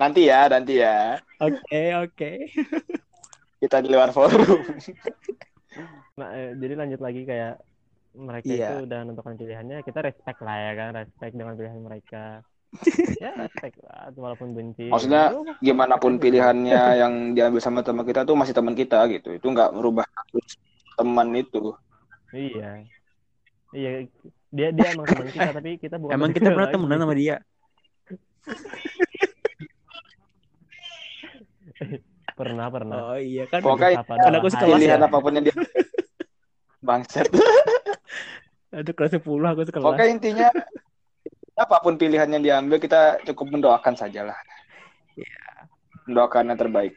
Nanti 0.00 0.26
ya, 0.26 0.50
nanti 0.50 0.82
ya. 0.82 1.22
Oke 1.38 1.94
oke. 1.94 2.30
Kita 3.60 3.78
di 3.78 3.88
luar 3.92 4.10
forum. 4.10 4.58
Nah, 6.14 6.30
eh, 6.30 6.54
jadi 6.54 6.78
lanjut 6.78 7.02
lagi 7.02 7.26
kayak 7.26 7.58
mereka 8.14 8.46
Iya. 8.46 8.70
itu 8.70 8.86
udah 8.86 8.98
menentukan 9.02 9.34
pilihannya, 9.34 9.82
kita 9.82 10.06
respect 10.06 10.38
lah 10.46 10.54
ya 10.54 10.72
kan, 10.78 10.90
respect 10.94 11.34
dengan 11.34 11.58
pilihan 11.58 11.82
mereka. 11.82 12.24
ya 13.18 13.34
respect 13.34 13.82
lah, 13.82 14.14
walaupun 14.14 14.54
benci. 14.54 14.86
Maksudnya, 14.86 15.34
Lu- 15.34 15.58
Gimana 15.58 15.98
pun 15.98 16.22
pilihannya 16.22 16.82
yang 16.94 17.34
diambil 17.34 17.58
sama 17.58 17.82
teman 17.82 18.06
kita 18.06 18.22
tuh 18.22 18.38
masih 18.38 18.54
teman 18.54 18.78
kita 18.78 19.02
gitu. 19.10 19.34
Itu 19.34 19.50
nggak 19.50 19.74
merubah 19.74 20.06
status 20.06 20.54
teman 20.94 21.28
itu. 21.34 21.74
Iya. 22.34 22.86
Iya, 23.74 23.90
dia 24.54 24.68
dia 24.70 24.86
emang 24.94 25.06
teman 25.10 25.26
kita 25.30 25.50
tapi 25.50 25.70
kita 25.82 25.96
bukan 25.98 26.14
Emang 26.14 26.30
kita 26.30 26.48
pernah 26.54 26.70
temenan 26.70 26.98
sama 27.02 27.14
dia. 27.18 27.36
Pernah, 32.34 32.66
pernah. 32.66 33.14
Oh 33.14 33.18
iya 33.18 33.46
kan. 33.46 33.62
Pokoknya 33.62 34.02
kan 34.02 34.18
doang. 34.18 34.38
aku 34.42 34.48
sekelas 34.50 34.78
Pilihan 34.78 34.98
ya. 34.98 35.06
apa 35.06 35.18
pun 35.22 35.32
yang 35.34 35.44
dia 35.46 35.56
Bangset. 36.82 37.26
Aduh 38.76 38.92
kelas 38.94 39.14
10 39.14 39.22
aku 39.22 39.60
sekelas. 39.70 39.86
Pokoknya 39.86 40.06
intinya 40.10 40.48
apa 41.54 41.76
pun 41.78 41.94
pilihan 41.94 42.26
yang 42.26 42.42
diambil 42.42 42.82
kita 42.82 43.22
cukup 43.22 43.54
mendoakan 43.54 43.94
sajalah. 43.94 44.34
Mendoakan 46.10 46.50
yang 46.50 46.58
terbaik. 46.58 46.94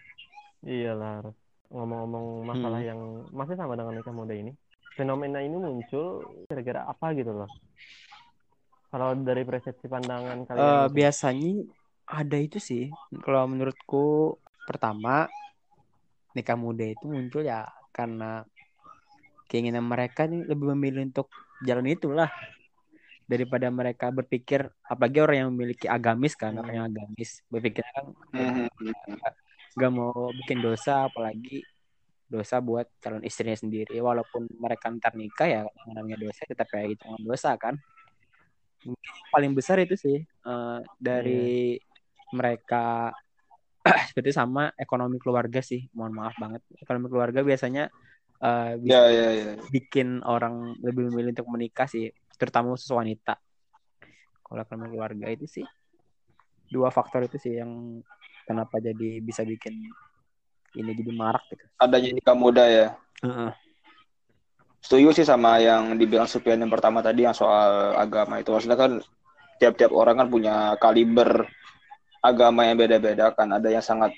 Iyalah. 0.66 1.30
Ngomong-ngomong 1.68 2.26
masalah 2.48 2.80
Hmm. 2.80 2.90
yang 2.90 3.00
masih 3.36 3.56
sama 3.60 3.76
dengan 3.76 3.96
nikah 3.96 4.16
muda 4.16 4.32
ini. 4.32 4.56
Fenomena 4.96 5.44
ini 5.44 5.54
muncul 5.54 6.24
gara-gara 6.48 6.88
apa 6.88 7.14
gitu 7.14 7.32
loh. 7.36 7.50
Kalau 8.88 9.14
dari 9.20 9.44
persepsi 9.44 9.86
pandangan 9.86 10.48
kalian 10.48 10.64
Eh, 10.64 10.86
gitu. 10.88 10.96
biasanya 10.96 11.52
ada 12.08 12.38
itu 12.40 12.58
sih. 12.58 12.88
Kalau 13.20 13.46
menurutku 13.46 14.36
pertama 14.64 15.28
nikah 16.32 16.56
muda 16.56 16.88
itu 16.88 17.04
muncul 17.04 17.44
ya 17.44 17.68
karena 17.92 18.48
keinginan 19.48 19.84
mereka 19.84 20.28
nih 20.28 20.46
lebih 20.46 20.76
memilih 20.76 21.02
untuk 21.04 21.28
jalan 21.66 21.88
itulah 21.90 22.30
daripada 23.26 23.68
mereka 23.68 24.08
berpikir 24.08 24.70
apalagi 24.86 25.20
orang 25.20 25.38
yang 25.44 25.50
memiliki 25.52 25.88
agamis 25.90 26.38
kan 26.38 26.54
Hmm. 26.54 26.62
orang 26.62 26.74
yang 26.78 26.88
agamis 26.88 27.42
berpikir 27.50 27.84
kan 27.92 28.14
Mhm. 28.32 28.68
Gak 29.78 29.94
mau 29.94 30.34
bikin 30.34 30.58
dosa 30.58 31.06
apalagi 31.06 31.62
dosa 32.28 32.60
buat 32.60 32.90
calon 33.00 33.24
istrinya 33.24 33.56
sendiri. 33.56 34.02
Walaupun 34.02 34.50
mereka 34.58 34.90
ntar 34.92 35.14
nikah 35.14 35.48
ya 35.48 35.62
namanya 35.94 36.18
dosa 36.18 36.44
tetap 36.44 36.68
kayak 36.68 36.98
gitu 36.98 37.06
dosa 37.22 37.54
kan? 37.56 37.78
Paling 39.32 39.54
besar 39.54 39.78
itu 39.80 39.94
sih 39.94 40.18
eh, 40.26 40.80
dari 40.98 41.78
mereka 42.34 43.14
seperti 44.12 44.36
sama 44.36 44.74
ekonomi 44.76 45.22
keluarga 45.22 45.62
sih. 45.64 45.88
Mohon 45.96 46.14
maaf 46.26 46.36
banget. 46.42 46.62
Ekonomi 46.82 47.08
keluarga 47.08 47.40
biasanya 47.46 47.88
eh, 48.44 48.74
bisa 48.82 48.98
Ya, 48.98 49.14
ya, 49.14 49.30
ya. 49.32 49.52
bikin 49.70 50.26
orang 50.26 50.76
lebih 50.84 51.14
memilih 51.14 51.38
untuk 51.38 51.48
menikah 51.54 51.88
sih 51.88 52.12
terutama 52.36 52.74
khusus 52.76 52.92
wanita. 52.92 53.40
Kalau 54.44 54.62
ekonomi 54.64 54.90
keluarga 54.96 55.28
itu 55.32 55.48
sih 55.48 55.66
dua 56.68 56.92
faktor 56.92 57.24
itu 57.24 57.40
sih 57.40 57.64
yang 57.64 58.04
kenapa 58.48 58.80
jadi 58.80 59.20
bisa 59.20 59.44
bikin 59.44 59.92
ini 60.78 60.92
jadi 60.96 61.12
marak 61.12 61.44
gitu 61.52 61.66
Adanya 61.78 62.10
nikah 62.16 62.38
muda 62.38 62.64
ya. 62.66 62.88
Heeh. 63.22 63.52
Setuju 64.82 65.12
sih 65.12 65.28
sama 65.28 65.60
yang 65.60 66.00
dibilang 66.00 66.30
Supian 66.30 66.62
yang 66.62 66.72
pertama 66.72 67.04
tadi 67.04 67.26
yang 67.28 67.36
soal 67.36 67.98
agama 67.98 68.40
itu. 68.40 68.54
Maksudnya 68.54 68.78
kan 68.80 69.04
tiap-tiap 69.60 69.92
orang 69.92 70.22
kan 70.22 70.28
punya 70.30 70.56
kaliber 70.80 71.50
agama 72.24 72.64
yang 72.64 72.78
beda-beda 72.80 73.34
kan. 73.34 73.52
Ada 73.52 73.74
yang 73.74 73.84
sangat 73.84 74.14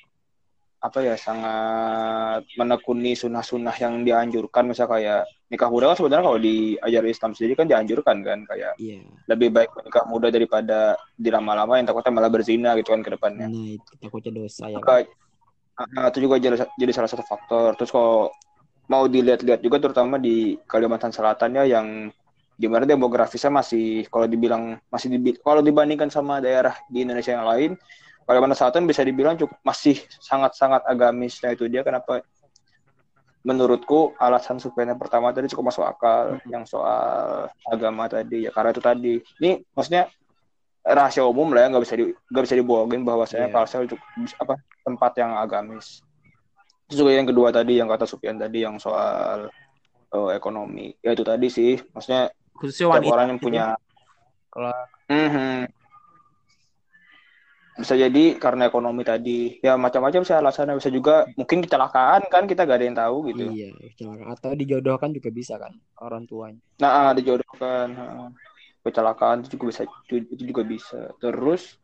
apa 0.80 1.04
ya 1.04 1.16
sangat 1.20 2.48
menekuni 2.56 3.12
sunnah-sunnah 3.12 3.76
yang 3.76 4.08
dianjurkan 4.08 4.64
misalnya 4.64 4.92
kayak 4.96 5.24
nikah 5.50 5.70
muda 5.70 5.90
kan 5.92 5.98
sebenarnya 5.98 6.26
kalau 6.30 6.40
di 6.40 6.78
ajaran 6.78 7.10
Islam 7.10 7.32
sendiri 7.34 7.54
kan 7.58 7.66
dianjurkan 7.66 8.18
kan 8.22 8.40
kayak 8.46 8.78
iya 8.78 9.02
lebih 9.26 9.50
baik 9.50 9.74
menikah 9.74 10.06
muda 10.06 10.30
daripada 10.30 10.94
dilama-lama 11.18 11.82
yang 11.82 11.90
takutnya 11.90 12.14
malah 12.14 12.30
berzina 12.30 12.78
gitu 12.78 12.94
kan 12.94 13.02
ke 13.02 13.12
depannya. 13.18 13.50
nah 13.50 13.68
itu 13.74 13.92
takutnya 13.98 14.32
dosa 14.46 14.70
ya 14.70 14.78
Maka 14.78 15.10
uh, 15.80 16.08
itu 16.14 16.20
juga 16.22 16.36
jadi, 16.38 16.56
jadi 16.78 16.92
salah 16.94 17.10
satu 17.10 17.24
faktor. 17.24 17.74
Terus 17.80 17.90
kalau 17.90 18.30
mau 18.90 19.06
dilihat-lihat 19.06 19.62
juga 19.62 19.78
terutama 19.82 20.18
di 20.18 20.58
Kalimantan 20.66 21.14
Selatan 21.14 21.58
ya 21.62 21.64
yang 21.66 22.10
gimana 22.60 22.84
demografisnya 22.84 23.54
masih 23.54 24.04
kalau 24.12 24.28
dibilang 24.28 24.76
masih 24.92 25.08
dibi 25.16 25.40
kalau 25.40 25.64
dibandingkan 25.64 26.12
sama 26.12 26.44
daerah 26.44 26.76
di 26.92 27.08
Indonesia 27.08 27.32
yang 27.32 27.48
lain 27.48 27.72
Kalimantan 28.28 28.58
Selatan 28.60 28.84
bisa 28.86 29.02
dibilang 29.02 29.40
cukup 29.40 29.58
masih 29.66 29.98
sangat-sangat 30.22 30.86
agamis. 30.86 31.42
Nah 31.42 31.58
itu 31.58 31.66
dia 31.66 31.82
kenapa 31.82 32.22
menurutku 33.40 34.14
alasan 34.20 34.60
supaya 34.60 34.92
yang 34.92 35.00
pertama 35.00 35.32
tadi 35.32 35.48
cukup 35.48 35.72
masuk 35.72 35.88
akal 35.88 36.38
yang 36.46 36.68
soal 36.68 37.48
agama 37.66 38.12
tadi 38.12 38.46
ya 38.46 38.52
karena 38.52 38.76
itu 38.76 38.82
tadi 38.84 39.14
ini 39.40 39.64
maksudnya 39.72 40.12
rahasia 40.84 41.24
umum 41.24 41.56
lah 41.56 41.64
ya 41.64 41.68
nggak 41.72 41.84
bisa 41.88 41.96
di 41.96 42.06
nggak 42.12 42.44
bisa 42.44 42.56
dibohongin 42.56 43.02
bahwasanya 43.04 43.48
Iya. 43.48 43.56
Kalsel 43.56 43.88
cukup 43.88 44.04
apa 44.40 44.54
tempat 44.84 45.12
yang 45.16 45.32
agamis 45.40 46.04
terus 46.88 46.98
juga 47.00 47.12
yang 47.16 47.28
kedua 47.30 47.54
tadi 47.54 47.78
yang 47.78 47.88
kata 47.88 48.04
Supian 48.04 48.36
tadi 48.36 48.66
yang 48.66 48.76
soal 48.76 49.48
eh, 50.10 50.30
ekonomi 50.36 50.92
ya 51.00 51.14
itu 51.14 51.24
tadi 51.24 51.48
sih 51.48 51.80
maksudnya 51.94 52.34
khususnya 52.58 52.92
wanita 52.92 53.14
orang 53.14 53.28
yang 53.32 53.40
gitu. 53.40 53.48
punya 53.48 53.66
kalau 54.50 54.74
Mhm. 55.08 55.79
Bisa 57.80 57.96
jadi 57.96 58.36
karena 58.36 58.68
ekonomi 58.68 59.08
tadi 59.08 59.56
ya 59.64 59.80
macam-macam 59.80 60.22
sih 60.28 60.36
alasannya 60.36 60.76
bisa 60.76 60.92
juga 60.92 61.24
mungkin 61.40 61.64
kecelakaan 61.64 62.28
kan 62.28 62.44
kita 62.44 62.68
gak 62.68 62.78
ada 62.78 62.86
yang 62.86 63.00
tahu 63.00 63.18
gitu 63.32 63.46
iya 63.56 63.72
kecelakaan. 63.96 64.28
atau 64.36 64.52
dijodohkan 64.54 65.10
juga 65.16 65.30
bisa 65.32 65.56
kan 65.56 65.74
orang 66.04 66.28
tuanya 66.28 66.60
nah 66.84 67.10
ah, 67.10 67.12
dijodohkan 67.16 67.88
ah. 67.96 68.30
kecelakaan 68.84 69.48
itu 69.48 69.56
juga 69.56 69.66
bisa 69.72 69.82
itu 70.12 70.44
juga 70.44 70.64
bisa 70.68 71.02
terus 71.24 71.80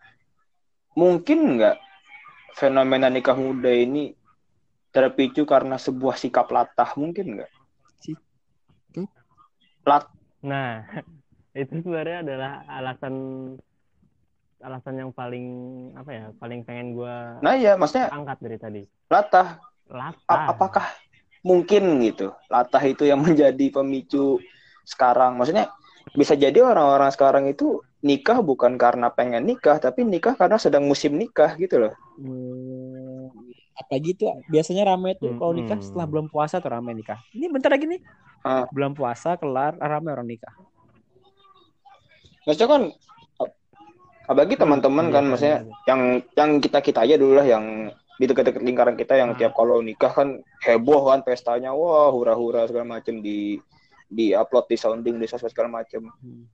mungkin 0.99 1.59
nggak 1.59 1.77
fenomena 2.55 3.07
nikah 3.07 3.35
muda 3.35 3.71
ini 3.71 4.11
terpicu 4.91 5.43
karena 5.47 5.79
sebuah 5.79 6.15
sikap 6.19 6.51
latah 6.51 6.91
mungkin 6.99 7.39
nggak 7.39 7.51
Sikap? 8.03 9.07
lat 9.87 10.05
Nah, 10.45 10.85
itu 11.61 11.73
sebenarnya 11.81 12.21
adalah 12.21 12.51
alasan 12.69 13.15
alasan 14.63 14.95
yang 15.01 15.11
paling 15.11 15.45
apa 15.97 16.11
ya, 16.11 16.25
paling 16.39 16.63
pengen 16.63 16.95
gua 16.95 17.39
nah 17.43 17.53
iya 17.55 17.75
maksudnya 17.75 18.07
angkat 18.11 18.37
dari 18.39 18.57
tadi. 18.57 18.81
latah. 19.11 19.59
Latah. 19.85 20.17
A- 20.25 20.49
apakah 20.55 20.85
mungkin 21.45 22.01
gitu? 22.01 22.33
Latah 22.49 22.81
itu 22.81 23.05
yang 23.05 23.21
menjadi 23.25 23.65
pemicu 23.69 24.41
sekarang. 24.87 25.37
Maksudnya 25.37 25.69
bisa 26.13 26.33
jadi 26.37 26.61
orang-orang 26.61 27.11
sekarang 27.13 27.45
itu 27.49 27.81
nikah 28.05 28.39
bukan 28.45 28.77
karena 28.77 29.09
pengen 29.09 29.49
nikah 29.49 29.81
tapi 29.81 30.05
nikah 30.05 30.37
karena 30.37 30.61
sedang 30.61 30.85
musim 30.85 31.17
nikah 31.17 31.57
gitu 31.57 31.81
loh. 31.81 31.93
Hmm, 32.21 33.33
apalagi 33.73 34.13
tuh 34.13 34.29
biasanya 34.47 34.85
rame 34.93 35.17
tuh 35.17 35.33
kalau 35.35 35.51
nikah 35.57 35.81
setelah 35.81 36.05
bulan 36.05 36.27
puasa 36.29 36.61
tuh 36.61 36.69
rame 36.69 36.93
nikah. 36.93 37.17
Ini 37.33 37.49
bentar 37.49 37.73
lagi 37.73 37.89
nih. 37.89 38.01
Ah. 38.45 38.69
bulan 38.69 38.93
puasa 38.93 39.41
kelar 39.41 39.73
rame 39.81 40.13
orang 40.13 40.29
nikah. 40.29 40.53
Maksudnya 42.45 42.69
kan 42.69 42.81
apalagi 44.25 44.55
teman-teman 44.55 45.05
kan 45.09 45.23
Iya, 45.23 45.29
maksudnya 45.29 45.57
iya. 45.61 45.73
yang 45.87 46.01
yang 46.33 46.49
kita 46.59 46.79
kita 46.81 46.99
aja 47.01 47.15
dulu 47.15 47.33
lah 47.37 47.45
yang 47.45 47.65
di 48.15 48.25
dekat-dekat 48.25 48.63
lingkaran 48.63 48.95
kita 48.95 49.13
yang 49.15 49.33
Ah. 49.33 49.37
tiap 49.37 49.51
kalau 49.53 49.79
nikah 49.79 50.09
kan 50.09 50.29
heboh 50.63 51.11
kan 51.11 51.19
pestanya 51.21 51.71
wah 51.71 52.09
hura-hura 52.09 52.63
segala 52.65 52.97
macem 52.97 53.19
di 53.19 53.59
di 54.05 54.31
upload 54.31 54.65
di 54.65 54.77
sounding 54.77 55.17
di 55.17 55.25
sosmed 55.25 55.51
segala 55.51 55.81
macem 55.81 56.05
Hmm. 56.07 56.45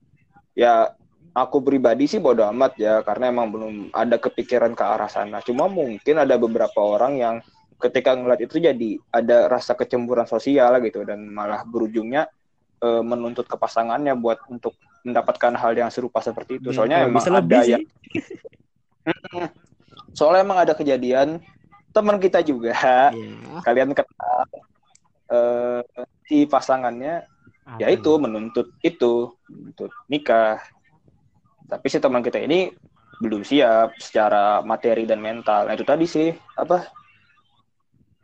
ya 0.52 0.90
aku 1.32 1.62
pribadi 1.62 2.04
sih 2.04 2.18
bodo 2.18 2.44
amat 2.44 2.76
ya 2.76 3.00
karena 3.00 3.30
emang 3.30 3.48
belum 3.48 3.74
ada 3.90 4.18
kepikiran 4.18 4.74
ke 4.74 4.84
arah 4.84 5.06
sana 5.06 5.40
cuma 5.40 5.64
mungkin 5.64 6.18
ada 6.18 6.36
beberapa 6.36 6.76
orang 6.76 7.16
yang 7.16 7.36
ketika 7.78 8.14
ngeliat 8.14 8.42
itu 8.42 8.58
jadi 8.58 8.90
ada 9.10 9.48
rasa 9.48 9.72
kecemburuan 9.72 10.26
sosial 10.26 10.76
gitu 10.80 11.02
dan 11.02 11.24
malah 11.26 11.64
berujungnya 11.64 12.28
eh, 12.78 13.02
menuntut 13.02 13.46
ke 13.46 13.54
pasangannya 13.54 14.12
buat 14.14 14.42
untuk 14.46 14.74
mendapatkan 15.02 15.52
hal 15.54 15.72
yang 15.74 15.90
serupa 15.90 16.18
seperti 16.18 16.58
itu 16.58 16.70
soalnya 16.70 17.02
Kalau 17.02 17.10
emang 17.10 17.26
ada 17.26 17.58
sih. 17.60 17.70
yang 17.72 17.82
soalnya 20.12 20.40
emang 20.42 20.58
ada 20.62 20.72
kejadian 20.72 21.42
teman 21.90 22.16
kita 22.16 22.40
juga 22.40 23.10
Iya. 23.10 23.60
kalian 23.60 23.90
kenal 23.92 24.46
eh, 25.28 25.82
si 26.24 26.46
pasangannya 26.46 27.26
ya 27.76 27.86
Apa 27.88 27.94
itu 27.94 28.10
nih? 28.12 28.20
menuntut 28.20 28.66
itu 28.80 29.14
menuntut 29.48 29.90
nikah 30.06 30.60
tapi 31.66 31.86
si 31.88 31.98
teman 31.98 32.20
kita 32.20 32.38
ini 32.38 32.72
belum 33.18 33.42
siap 33.42 33.96
secara 33.96 34.60
materi 34.62 35.04
dan 35.04 35.18
mental 35.18 35.66
nah 35.66 35.74
itu 35.74 35.84
tadi 35.84 36.06
sih 36.06 36.28
apa 36.54 36.86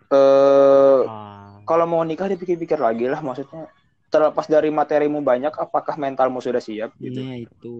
eh 0.08 1.00
Ah, 1.04 1.60
kalau 1.64 1.84
mau 1.84 2.00
nikah 2.00 2.26
dipikir-pikir 2.26 2.76
lagi 2.76 3.04
lah 3.06 3.20
maksudnya 3.20 3.68
terlepas 4.08 4.48
dari 4.48 4.72
materimu 4.72 5.20
banyak 5.20 5.52
apakah 5.52 5.94
mentalmu 6.00 6.40
sudah 6.40 6.60
siap 6.60 6.96
gitu 6.96 7.20
Iya 7.20 7.44
itu. 7.44 7.76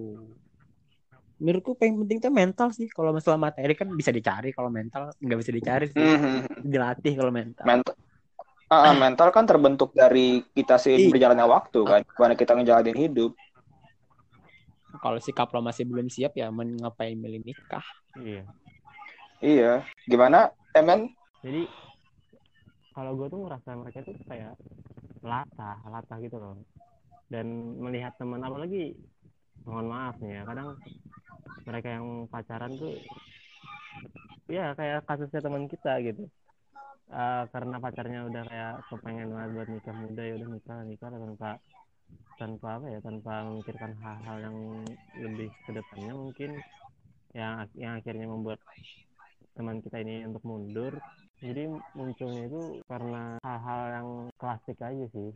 Menurutku 1.38 1.78
paling 1.78 2.02
penting 2.04 2.18
tuh 2.18 2.32
mental 2.34 2.68
sih. 2.74 2.90
Kalau 2.90 3.14
masalah 3.14 3.38
materi 3.38 3.72
kan 3.72 3.88
bisa 3.94 4.10
dicari. 4.10 4.50
Kalau 4.50 4.68
mental 4.68 5.14
nggak 5.16 5.38
bisa 5.38 5.52
dicari 5.54 5.86
sih. 5.88 5.96
Mhm. 5.96 6.66
Dilatih 6.66 7.14
kalau 7.14 7.32
mental. 7.32 7.64
mental 7.64 7.94
Ah, 8.68 8.92
ah, 8.92 8.94
mental 8.94 9.32
kan 9.32 9.48
terbentuk 9.48 9.96
dari 9.96 10.44
kita 10.52 10.76
sih 10.76 10.92
Iya. 10.92 11.08
berjalannya 11.08 11.46
waktu 11.48 11.80
kan 11.88 12.04
gimana 12.04 12.36
kita 12.36 12.52
ngejalanin 12.52 13.00
hidup 13.00 13.32
Kalau 15.00 15.16
sikap 15.16 15.48
lo 15.56 15.64
masih 15.64 15.88
belum 15.88 16.12
siap 16.12 16.36
ya 16.36 16.52
men 16.52 16.76
ngapain 16.76 17.16
milih 17.16 17.48
nikah? 17.48 17.80
iya. 18.20 18.44
iya 19.40 19.72
gimana 20.04 20.52
emen 20.76 21.08
Jadi 21.40 21.64
kalau 22.92 23.16
gue 23.16 23.26
tuh 23.32 23.40
ngerasa 23.48 23.68
mereka 23.72 24.04
tuh 24.04 24.12
kayak 24.28 24.52
latah, 25.28 25.78
latah 25.84 26.18
gitu 26.24 26.40
loh. 26.40 26.56
Dan 27.28 27.76
melihat 27.76 28.16
teman 28.16 28.40
apalagi 28.40 28.96
mohon 29.68 29.92
maaf 29.92 30.16
nih 30.24 30.40
ya, 30.40 30.42
kadang 30.48 30.80
mereka 31.68 31.88
yang 32.00 32.24
pacaran 32.32 32.72
tuh 32.80 32.96
ya 34.48 34.72
kayak 34.72 35.04
kasusnya 35.04 35.44
teman 35.44 35.68
kita 35.68 36.00
gitu. 36.00 36.24
Eh, 37.08 37.44
karena 37.48 37.80
pacarnya 37.80 38.20
udah 38.28 38.42
kayak 38.44 38.74
kepengen 38.92 39.32
banget 39.32 39.50
buat 39.56 39.68
nikah 39.72 39.96
muda 39.96 40.22
ya 40.28 40.34
udah 40.36 40.48
nikah 40.52 40.78
nikah 40.84 41.08
tanpa 41.08 41.50
tanpa 42.36 42.68
apa 42.76 42.86
ya 42.92 42.98
tanpa 43.00 43.32
memikirkan 43.48 43.92
hal-hal 43.96 44.36
yang 44.44 44.56
lebih 45.16 45.48
ke 45.64 45.70
depannya 45.72 46.12
mungkin 46.12 46.50
yang 47.32 47.64
yang 47.80 47.92
akhirnya 47.96 48.28
membuat 48.28 48.60
teman 49.56 49.80
kita 49.80 50.04
ini 50.04 50.28
untuk 50.28 50.44
mundur 50.44 51.00
jadi 51.38 51.70
munculnya 51.94 52.50
itu 52.50 52.82
karena 52.90 53.38
hal-hal 53.46 53.80
yang 53.94 54.08
klasik 54.34 54.78
aja 54.82 55.06
sih. 55.14 55.30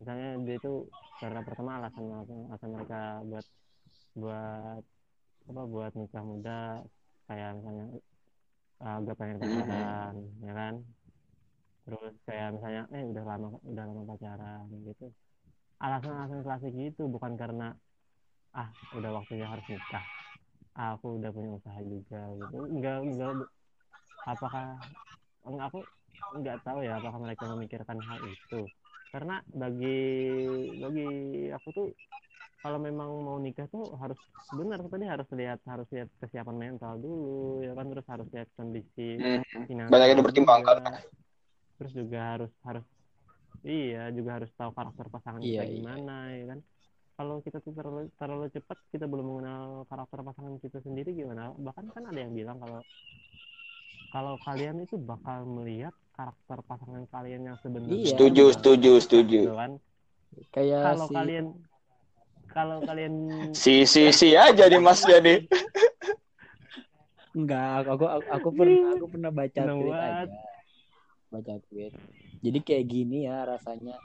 Misalnya 0.00 0.40
dia 0.48 0.56
itu 0.56 0.88
karena 1.20 1.40
pertama 1.44 1.76
alasan 1.76 2.08
alasan, 2.48 2.70
mereka 2.72 3.20
buat 3.28 3.46
buat 4.16 4.82
apa 5.42 5.62
buat 5.68 5.92
nikah 5.98 6.24
muda 6.24 6.80
kayak 7.28 7.50
misalnya 7.60 7.86
uh, 8.80 8.96
gak 9.04 9.16
pengen 9.20 9.36
pacaran 9.40 10.14
ya 10.40 10.52
kan? 10.56 10.74
Terus 11.82 12.14
kayak 12.24 12.48
misalnya 12.56 12.82
eh 12.96 13.04
udah 13.04 13.24
lama 13.28 13.48
udah 13.60 13.84
lama 13.84 14.02
pacaran 14.08 14.64
gitu. 14.88 15.06
Alasan-alasan 15.82 16.40
klasik 16.46 16.72
gitu 16.72 17.12
bukan 17.12 17.36
karena 17.36 17.76
ah 18.56 18.72
udah 18.96 19.20
waktunya 19.20 19.44
harus 19.44 19.66
nikah. 19.68 20.04
Ah, 20.72 20.96
aku 20.96 21.20
udah 21.20 21.28
punya 21.28 21.52
usaha 21.52 21.80
juga 21.84 22.20
gitu. 22.40 22.56
Enggak 22.72 22.96
enggak. 23.04 23.44
Apakah 24.24 24.80
aku 25.44 25.78
nggak 26.40 26.58
tahu 26.64 26.78
ya 26.86 26.98
apakah 26.98 27.20
mereka 27.20 27.44
memikirkan 27.52 27.98
hal 28.00 28.18
itu. 28.26 28.60
Karena 29.12 29.34
bagi 29.52 29.98
bagi 30.80 31.08
aku 31.52 31.68
tuh 31.76 31.86
kalau 32.62 32.78
memang 32.78 33.10
mau 33.26 33.36
nikah 33.42 33.66
tuh 33.68 33.92
harus 33.98 34.18
benar 34.54 34.78
tadi 34.86 35.04
harus 35.04 35.28
lihat 35.34 35.58
harus 35.66 35.88
lihat 35.90 36.08
kesiapan 36.22 36.56
mental 36.56 36.92
dulu 37.02 37.60
ya 37.66 37.72
kan? 37.74 37.86
Terus 37.90 38.06
harus 38.08 38.28
lihat 38.34 38.48
kondisi 38.56 39.08
finansial 39.68 39.92
banyak 39.92 40.06
yang 40.08 40.18
dipertimbangkan. 40.22 40.76
juga. 40.80 41.00
terus 41.78 41.92
juga 41.98 42.18
harus 42.38 42.52
harus 42.62 42.84
iya 43.66 44.08
juga 44.14 44.30
harus 44.38 44.50
tahu 44.54 44.70
karakter 44.78 45.06
pasangan 45.10 45.42
Iya, 45.42 45.60
kita 45.60 45.64
iya. 45.66 45.74
gimana 45.82 46.14
ya 46.38 46.44
kan? 46.54 46.58
Kalau 47.18 47.34
kita 47.44 47.58
tuh 47.60 47.72
terlalu 47.76 48.02
terlalu 48.18 48.46
cepat 48.56 48.78
kita 48.94 49.04
belum 49.10 49.26
mengenal 49.30 49.64
karakter 49.90 50.18
pasangan 50.24 50.54
kita 50.64 50.78
sendiri 50.86 51.10
gimana? 51.12 51.52
Bahkan 51.54 51.84
kan 51.94 52.04
ada 52.10 52.18
yang 52.24 52.32
bilang 52.32 52.56
kalau 52.62 52.80
kalau 54.12 54.36
kalian 54.44 54.84
itu 54.84 55.00
bakal 55.00 55.48
melihat 55.48 55.96
karakter 56.12 56.60
pasangan 56.68 57.08
kalian 57.08 57.48
yang 57.48 57.56
sebenarnya 57.64 57.96
Iya. 57.96 58.08
Setuju, 58.12 58.44
Bakal 58.44 58.54
setuju, 58.60 58.92
setuju. 59.00 59.40
gitu 59.48 59.56
kan 59.56 59.72
Kayak 60.52 60.80
kalau 60.84 61.06
si 61.08 61.14
kalian 61.16 61.46
kalau 62.52 62.78
kalian 62.84 63.14
si 63.56 63.74
si 63.88 64.12
si 64.12 64.36
aja 64.36 64.68
nih 64.68 64.80
mas 64.80 65.00
jadi 65.04 65.44
enggak 67.32 67.88
aku 67.88 68.04
aku, 68.04 68.28
aku 68.28 68.48
pernah 68.52 68.88
aku 68.92 69.06
pernah 69.08 69.30
baca 69.32 69.56
Seneng 69.56 69.78
tweet 69.80 69.96
aja. 69.96 70.40
Baca 71.32 71.54
tweet. 71.68 71.92
Jadi 72.44 72.58
kayak 72.60 72.84
gini 72.84 73.18
ya 73.24 73.48
rasanya 73.48 73.96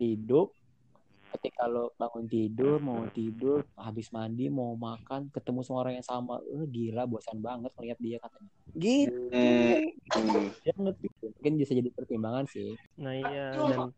hidup 0.00 0.52
ketika 1.34 1.66
lo 1.66 1.90
bangun 1.94 2.24
tidur 2.24 2.78
mau 2.78 3.02
tidur 3.10 3.66
habis 3.74 4.08
mandi 4.08 4.46
mau 4.46 4.72
makan 4.74 5.28
ketemu 5.28 5.60
sama 5.60 5.78
orang 5.82 5.94
yang 5.98 6.06
sama 6.06 6.38
eh 6.46 6.64
gila 6.66 7.04
bosan 7.04 7.38
banget 7.38 7.74
melihat 7.74 7.98
dia 7.98 8.16
katanya 8.18 8.50
gitu 8.74 9.12
Hmm, 10.14 10.46
hmm. 10.62 10.78
ngerti 10.78 11.06
mungkin 11.26 11.52
bisa 11.58 11.72
jadi 11.74 11.90
pertimbangan 11.90 12.44
sih 12.46 12.78
Nah 13.02 13.12
iya 13.12 13.50
dan 13.50 13.90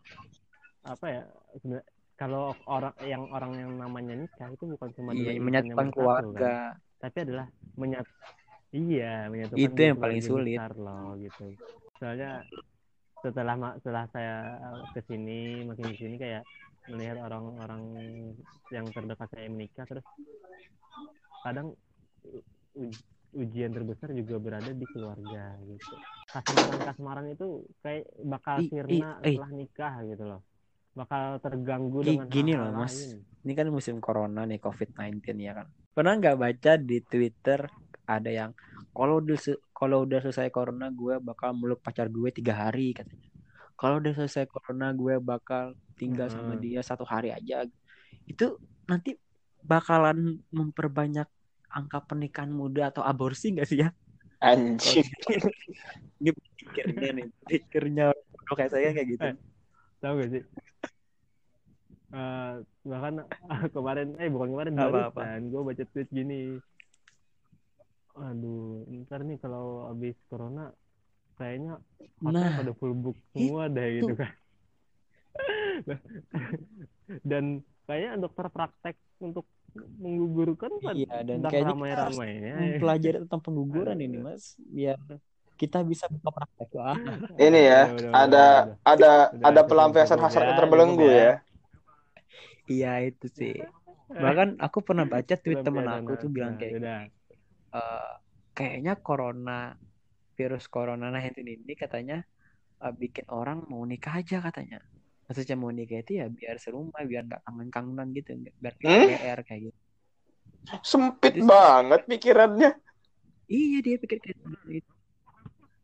apa 0.87 1.07
ya 1.11 1.23
sebenarnya 1.59 1.85
kalau 2.17 2.57
orang 2.65 2.95
yang 3.05 3.23
orang 3.29 3.53
yang 3.53 3.71
namanya 3.77 4.15
nikah 4.17 4.49
itu 4.49 4.65
bukan 4.65 4.89
cuma 4.97 5.11
iya 5.13 5.37
menyatukan 5.37 5.77
bersatu, 5.87 5.97
keluarga 6.01 6.55
kan. 6.73 6.81
tapi 6.97 7.17
adalah 7.29 7.47
menyat 7.77 8.07
iya 8.73 9.29
menyatukan 9.29 9.61
Itu 9.61 9.81
yang 9.83 9.99
paling 10.01 10.23
sulit. 10.25 10.57
besar 10.57 10.73
loh 10.79 11.13
gitu 11.21 11.45
soalnya 12.01 12.41
setelah 13.21 13.57
setelah 13.81 14.05
saya 14.09 14.37
ke 14.95 15.01
sini 15.05 15.65
makin 15.65 15.85
di 15.93 15.97
sini 15.99 16.17
kayak 16.17 16.43
melihat 16.87 17.19
orang-orang 17.27 17.83
yang 18.71 18.87
terdekat 18.91 19.29
saya 19.31 19.47
menikah 19.51 19.87
terus 19.87 20.07
kadang 21.43 21.75
ujian 23.37 23.71
terbesar 23.71 24.11
juga 24.17 24.37
berada 24.41 24.71
di 24.73 24.87
keluarga 24.91 25.55
gitu. 25.63 25.95
Kasmaran 26.27 26.81
kasmaran 26.83 27.27
itu 27.31 27.47
kayak 27.85 28.05
bakal 28.25 28.57
sirna 28.67 29.21
setelah 29.23 29.51
nikah 29.53 29.95
gitu 30.09 30.25
loh. 30.25 30.41
Bakal 30.97 31.39
terganggu 31.45 31.99
Gi- 32.03 32.09
dengan 32.17 32.29
gini 32.33 32.53
loh, 32.57 32.73
Mas. 32.73 32.97
lain. 32.97 33.21
ini 33.47 33.53
kan 33.55 33.69
musim 33.71 34.03
corona 34.03 34.43
nih 34.43 34.59
covid-19 34.59 35.23
ya 35.39 35.53
kan. 35.55 35.67
Pernah 35.95 36.13
nggak 36.19 36.39
baca 36.41 36.73
di 36.83 36.99
twitter 36.99 37.61
ada 38.07 38.31
yang 38.31 38.51
kalau 38.91 39.21
udah 39.23 39.39
kalau 39.77 40.09
udah 40.09 40.19
selesai 40.25 40.49
corona 40.51 40.89
gue 40.91 41.21
bakal 41.21 41.53
meluk 41.53 41.79
pacar 41.85 42.09
gue 42.09 42.33
tiga 42.33 42.57
hari 42.67 42.97
katanya 42.97 43.26
kalau 43.77 44.01
udah 44.01 44.13
selesai 44.13 44.49
corona 44.49 44.91
gue 44.91 45.21
bakal 45.21 45.73
tinggal 45.95 46.29
sama 46.29 46.57
Hmm. 46.57 46.63
dia 46.65 46.81
satu 46.81 47.05
hari 47.05 47.31
aja 47.31 47.65
itu 48.27 48.47
nanti 48.85 49.17
bakalan 49.63 50.41
memperbanyak 50.51 51.29
angka 51.69 52.01
pernikahan 52.03 52.51
muda 52.51 52.89
atau 52.89 53.03
aborsi 53.03 53.53
nggak 53.53 53.69
sih 53.69 53.79
ya 53.85 53.91
anjing 54.41 55.05
ini 56.21 56.31
pikirnya 56.57 57.09
nih 57.13 57.27
pikirnya 57.45 58.07
kayak 58.49 58.71
saya 58.71 58.89
kayak 58.93 59.09
gitu 59.13 59.27
Eh. 59.27 59.37
tahu 60.01 60.15
gak 60.21 60.31
sih 60.33 60.45
Eh, 62.07 62.53
bahkan 62.87 63.27
kemarin 63.75 64.15
eh 64.17 64.31
bukan 64.31 64.49
kemarin 64.55 64.73
Apa-apa? 64.79 65.11
barusan 65.21 65.41
gue 65.51 65.63
baca 65.67 65.85
tweet 65.91 66.09
gini 66.09 66.57
aduh 68.17 68.87
ntar 69.05 69.21
nih 69.21 69.37
kalau 69.37 69.91
habis 69.91 70.17
corona 70.31 70.73
kayaknya 71.37 71.79
hotel 72.21 72.33
nah 72.33 72.51
pada 72.59 72.73
full 72.73 72.95
book 72.97 73.17
semua 73.33 73.69
deh 73.69 73.89
gitu 74.03 74.15
kan. 74.17 74.33
Dan 77.31 77.61
kayaknya 77.85 78.13
dokter 78.19 78.47
praktek 78.51 78.97
untuk 79.23 79.47
menggugurkan 79.77 80.73
kan 80.81 80.97
iya 80.97 81.21
dan 81.21 81.45
kayaknya 81.45 81.77
kita 81.77 82.01
harus 82.01 82.17
ramai-ramainya 82.17 82.49
ya. 82.49 82.57
mempelajari 82.57 83.17
tentang 83.29 83.41
pengguguran 83.45 83.99
ini 84.01 84.17
mas 84.25 84.57
biar 84.73 84.97
kita 85.57 85.81
bisa 85.83 86.05
buka 86.13 86.29
praktek. 86.37 86.69
Wah. 86.77 86.97
Ini 87.41 87.61
ya, 87.65 87.83
Udah, 87.89 87.97
udah, 87.97 88.13
ada 88.13 88.45
udah, 88.45 88.77
ada 88.85 89.11
Udah, 89.33 89.47
ada 89.49 89.61
pelampiasan 89.65 90.21
hasrat 90.21 90.45
ya, 90.45 90.49
yang 90.53 90.59
terbelenggu 90.61 91.09
ya. 91.09 91.17
ya. 91.17 91.33
iya 92.69 92.93
itu 93.09 93.27
sih. 93.33 93.57
Bahkan 94.13 94.61
aku 94.61 94.85
pernah 94.85 95.09
baca 95.09 95.35
tweet 95.35 95.65
temen 95.65 95.83
Pelampiasan 95.83 96.05
aku 96.05 96.13
tuh 96.21 96.31
bilang 96.31 96.55
kayak 96.61 97.09
eh, 97.73 98.13
kayaknya 98.53 99.01
corona 99.01 99.75
virus 100.37 100.69
corona 100.69 101.09
19 101.11 101.65
ini 101.65 101.73
katanya 101.75 102.23
eh, 102.79 102.93
bikin 102.93 103.25
orang 103.29 103.65
mau 103.67 103.83
nikah 103.83 104.17
aja 104.17 104.39
katanya 104.39 104.79
maksudnya 105.25 105.57
mau 105.57 105.69
nikah 105.69 105.99
itu 105.99 106.17
ya 106.17 106.29
biar 106.29 106.57
serumah 106.57 107.03
biar 107.03 107.25
nggak 107.25 107.41
kangen-kangenan 107.43 108.07
gitu 108.13 108.37
biar 108.55 108.73
Hmm? 108.79 109.05
GR 109.09 109.41
kayak 109.43 109.61
gitu 109.67 109.79
Sempit 110.83 111.33
sih. 111.33 111.43
banget 111.43 112.05
pikirannya. 112.05 112.71
iya 113.47 113.79
dia 113.79 113.97
pikir 113.97 114.19
kayak 114.19 114.37
gitu 114.69 114.91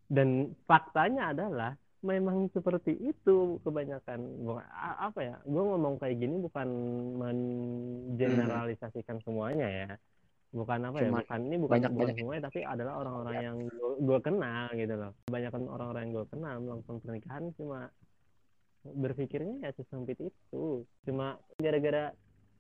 dan 0.07 0.55
faktanya 0.63 1.31
adalah 1.31 1.75
memang 2.03 2.51
seperti 2.51 2.91
itu 3.01 3.57
kebanyakan 3.63 4.19
Bukan- 4.43 4.67
apa 4.99 5.19
ya 5.23 5.35
gue 5.41 5.63
ngomong 5.63 5.95
kayak 5.97 6.19
gini 6.19 6.37
bukan 6.43 6.69
mengeneralisasikan 7.17 9.23
semuanya 9.23 9.67
ya 9.67 9.87
bukan 10.53 10.79
apa 10.85 10.97
ya 11.01 11.09
Cuman 11.09 11.25
bukan 11.25 11.41
ini 11.49 11.57
bukan 11.57 11.73
banyak- 11.73 11.93
banyak- 11.97 12.17
semuanya 12.21 12.43
tapi 12.45 12.61
adalah 12.61 12.95
orang-orang 13.01 13.37
yang 13.41 13.57
gue 13.99 14.19
kenal 14.21 14.65
gitu 14.77 14.95
loh. 14.95 15.13
Kebanyakan 15.25 15.63
orang-orang 15.65 16.03
yang 16.05 16.13
gue 16.13 16.27
kenal 16.29 16.55
melakukan 16.61 16.97
pernikahan 17.01 17.45
cuma 17.57 17.81
berpikirnya 18.85 19.55
ya 19.65 19.71
sesempit 19.73 20.19
itu. 20.21 20.65
Cuma 21.09 21.41
gara-gara 21.57 22.13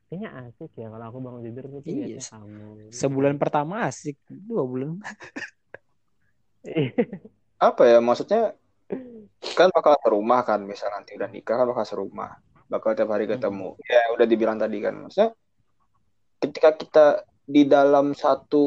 kayaknya 0.08 0.28
asik 0.44 0.72
ya 0.76 0.88
kalau 0.88 1.04
aku 1.08 1.18
bangun 1.20 1.42
tidur 1.44 1.64
tuh 1.68 1.80
Iya, 1.84 2.20
kamu. 2.20 2.88
Sebulan 2.88 3.34
pertama 3.36 3.84
asik 3.84 4.16
dua 4.28 4.64
bulan. 4.64 4.96
Apa 7.58 7.82
ya 7.86 7.98
maksudnya? 8.00 8.56
Kan 9.56 9.72
bakal 9.72 9.96
serumah 10.04 10.44
kan, 10.44 10.60
misal 10.62 10.92
nanti 10.92 11.16
udah 11.16 11.26
nikah 11.26 11.56
kan 11.58 11.66
bakal 11.66 11.84
serumah, 11.84 12.38
bakal 12.68 12.92
tiap 12.92 13.08
hari 13.08 13.24
ketemu. 13.26 13.74
Ya 13.88 14.02
udah 14.12 14.26
dibilang 14.28 14.60
tadi 14.60 14.78
kan, 14.78 14.94
maksudnya 15.00 15.32
ketika 16.38 16.70
kita 16.76 17.06
di 17.54 17.62
dalam 17.74 18.06
satu 18.22 18.62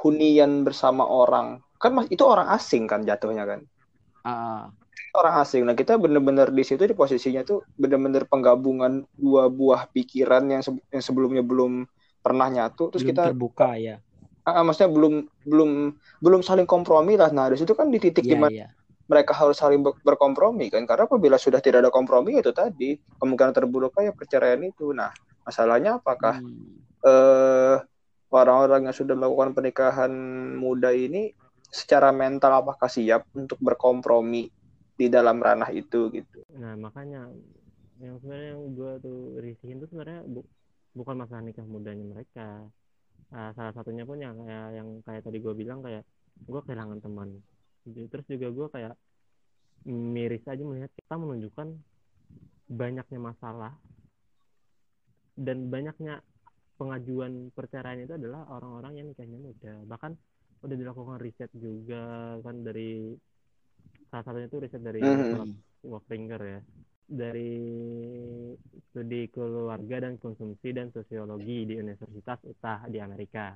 hunian 0.00 0.52
bersama 0.66 1.04
orang, 1.22 1.48
kan 1.82 1.90
mas 1.96 2.06
itu 2.14 2.24
orang 2.32 2.48
asing 2.56 2.84
kan 2.90 3.00
jatuhnya 3.08 3.44
kan. 3.50 3.60
ah 4.26 4.70
orang 5.18 5.34
asing. 5.42 5.62
Nah, 5.66 5.74
kita 5.80 5.96
bener-bener 5.96 6.48
di 6.52 6.62
situ 6.68 6.82
di 6.90 6.96
posisinya 6.96 7.42
tuh 7.50 7.64
bener-bener 7.80 8.22
penggabungan 8.28 8.92
dua 9.16 9.48
buah 9.48 9.88
pikiran 9.94 10.42
yang, 10.52 10.62
se- 10.66 10.84
yang 10.92 11.04
sebelumnya 11.04 11.42
belum 11.50 11.88
pernah 12.24 12.46
nyatu. 12.52 12.92
Terus 12.92 13.00
belum 13.00 13.16
kita, 13.16 13.22
terbuka 13.24 13.68
ya 13.86 13.96
ah, 14.46 14.62
maksudnya 14.66 14.90
belum 14.96 15.12
belum 15.50 15.70
belum 16.24 16.40
saling 16.46 16.66
kompromi 16.68 17.14
lah. 17.20 17.30
Nah, 17.34 17.46
di 17.52 17.56
situ 17.60 17.72
kan 17.78 17.88
di 17.94 17.98
titik 18.02 18.24
iya 18.24 18.32
di 18.32 18.36
mana 18.38 18.52
iya 18.52 18.66
mereka 19.10 19.32
harus 19.36 19.56
saling 19.62 19.80
ber- 19.86 19.98
berkompromi 20.06 20.70
kan. 20.74 20.82
Karena 20.88 21.04
apabila 21.10 21.36
sudah 21.40 21.60
tidak 21.64 21.86
ada 21.86 21.92
kompromi 21.94 22.38
itu 22.40 22.52
tadi 22.54 22.96
kemungkinan 23.20 23.54
terburuknya 23.56 24.12
ya 24.12 24.14
perceraian 24.16 24.62
itu. 24.64 24.92
Nah, 24.96 25.10
masalahnya 25.46 25.98
apakah 26.00 26.34
Hmm. 26.34 26.86
eh 27.06 27.76
orang-orang 28.32 28.90
yang 28.90 28.96
sudah 28.96 29.14
melakukan 29.14 29.54
pernikahan 29.54 30.12
muda 30.58 30.90
ini 30.90 31.30
secara 31.70 32.10
mental 32.14 32.62
apakah 32.62 32.88
siap 32.90 33.26
untuk 33.34 33.58
berkompromi 33.62 34.48
di 34.96 35.06
dalam 35.12 35.38
ranah 35.38 35.70
itu 35.70 36.08
gitu? 36.14 36.38
Nah, 36.56 36.74
makanya 36.78 37.28
yang 38.00 38.16
sebenarnya 38.20 38.56
yang 38.56 38.64
gue 38.76 38.92
tuh 39.04 39.18
risihin 39.40 39.76
tuh 39.80 39.88
sebenarnya 39.88 40.20
bu- 40.24 40.48
bukan 40.96 41.16
masalah 41.20 41.42
nikah 41.44 41.64
mudanya 41.64 42.04
mereka. 42.04 42.64
Ah, 43.34 43.50
salah 43.56 43.72
satunya 43.74 44.06
pun 44.06 44.20
yang 44.22 44.36
kayak 44.46 44.68
yang 44.78 44.88
kayak 45.02 45.22
tadi 45.26 45.38
gue 45.42 45.54
bilang 45.56 45.82
kayak 45.82 46.02
gue 46.46 46.60
kehilangan 46.64 47.00
teman. 47.02 47.28
Terus 47.86 48.26
juga 48.28 48.48
gue 48.50 48.66
kayak 48.72 48.94
miris 49.86 50.42
aja 50.50 50.62
melihat 50.66 50.90
kita 50.98 51.14
menunjukkan 51.14 51.68
banyaknya 52.66 53.20
masalah 53.22 53.72
dan 55.36 55.68
banyaknya 55.70 56.24
pengajuan 56.76 57.50
perceraian 57.56 58.04
itu 58.04 58.14
adalah 58.16 58.46
orang-orang 58.52 58.92
yang 59.00 59.06
nikahnya 59.10 59.38
muda. 59.40 59.74
Bahkan 59.88 60.12
udah 60.64 60.76
dilakukan 60.76 61.18
riset 61.20 61.50
juga 61.56 62.36
kan 62.40 62.56
dari 62.64 63.12
salah 64.08 64.24
satunya 64.24 64.48
itu 64.48 64.58
riset 64.62 64.82
dari 64.82 65.02
Mhm. 65.02 65.48
Wofringer 65.86 66.42
ya 66.42 66.60
dari 67.06 67.54
studi 68.90 69.30
keluarga 69.30 70.02
dan 70.02 70.18
konsumsi 70.18 70.74
dan 70.74 70.90
sosiologi 70.90 71.62
di 71.70 71.78
Universitas 71.78 72.42
Utah 72.42 72.82
di 72.90 72.98
Amerika. 72.98 73.54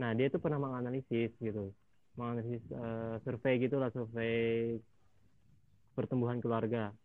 Nah 0.00 0.10
dia 0.16 0.32
itu 0.32 0.40
pernah 0.40 0.56
menganalisis 0.56 1.36
gitu, 1.36 1.68
menganalisis 2.16 2.64
eh, 2.72 3.16
survei 3.28 3.60
gitulah 3.60 3.92
survei 3.92 4.80
pertumbuhan 5.92 6.40
keluarga. 6.40 6.96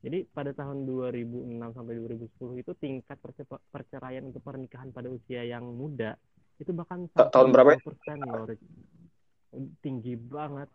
Jadi 0.00 0.24
pada 0.32 0.56
tahun 0.56 0.88
2006 0.88 1.76
sampai 1.76 1.92
2010 2.00 2.56
itu 2.56 2.72
tingkat 2.80 3.20
perce- 3.20 3.44
perceraian 3.68 4.24
untuk 4.24 4.40
pernikahan 4.40 4.88
pada 4.88 5.12
usia 5.12 5.44
yang 5.44 5.68
muda 5.68 6.16
itu 6.56 6.72
bahkan 6.72 7.04
Ta- 7.12 7.28
tahun 7.28 7.52
berapa 7.52 7.76
ya? 7.76 7.80
20% 7.84 8.18
loh. 8.20 8.44
Tinggi 9.80 10.16
banget. 10.16 10.68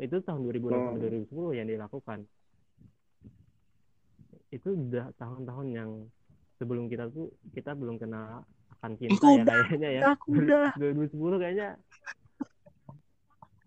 Itu 0.00 0.16
tahun 0.20 0.40
2006 0.44 0.72
sampai 0.72 1.00
Hmm. 1.00 1.04
2010 1.04 1.50
yang 1.52 1.68
dilakukan. 1.68 2.18
Itu 4.50 4.68
udah 4.72 5.12
tahun-tahun 5.14 5.66
yang 5.70 5.90
sebelum 6.56 6.88
kita 6.88 7.08
tuh 7.08 7.28
kita 7.52 7.72
belum 7.72 7.96
kenal 7.96 8.44
akan 8.78 8.90
cinta 8.96 9.20
Aku 9.20 9.36
ya 9.36 9.42
udah, 9.44 9.56
kayaknya 9.68 9.90
ya. 9.90 10.02
aku 10.16 10.26
udah 10.32 10.64
2010 10.80 11.36
kayaknya. 11.38 11.68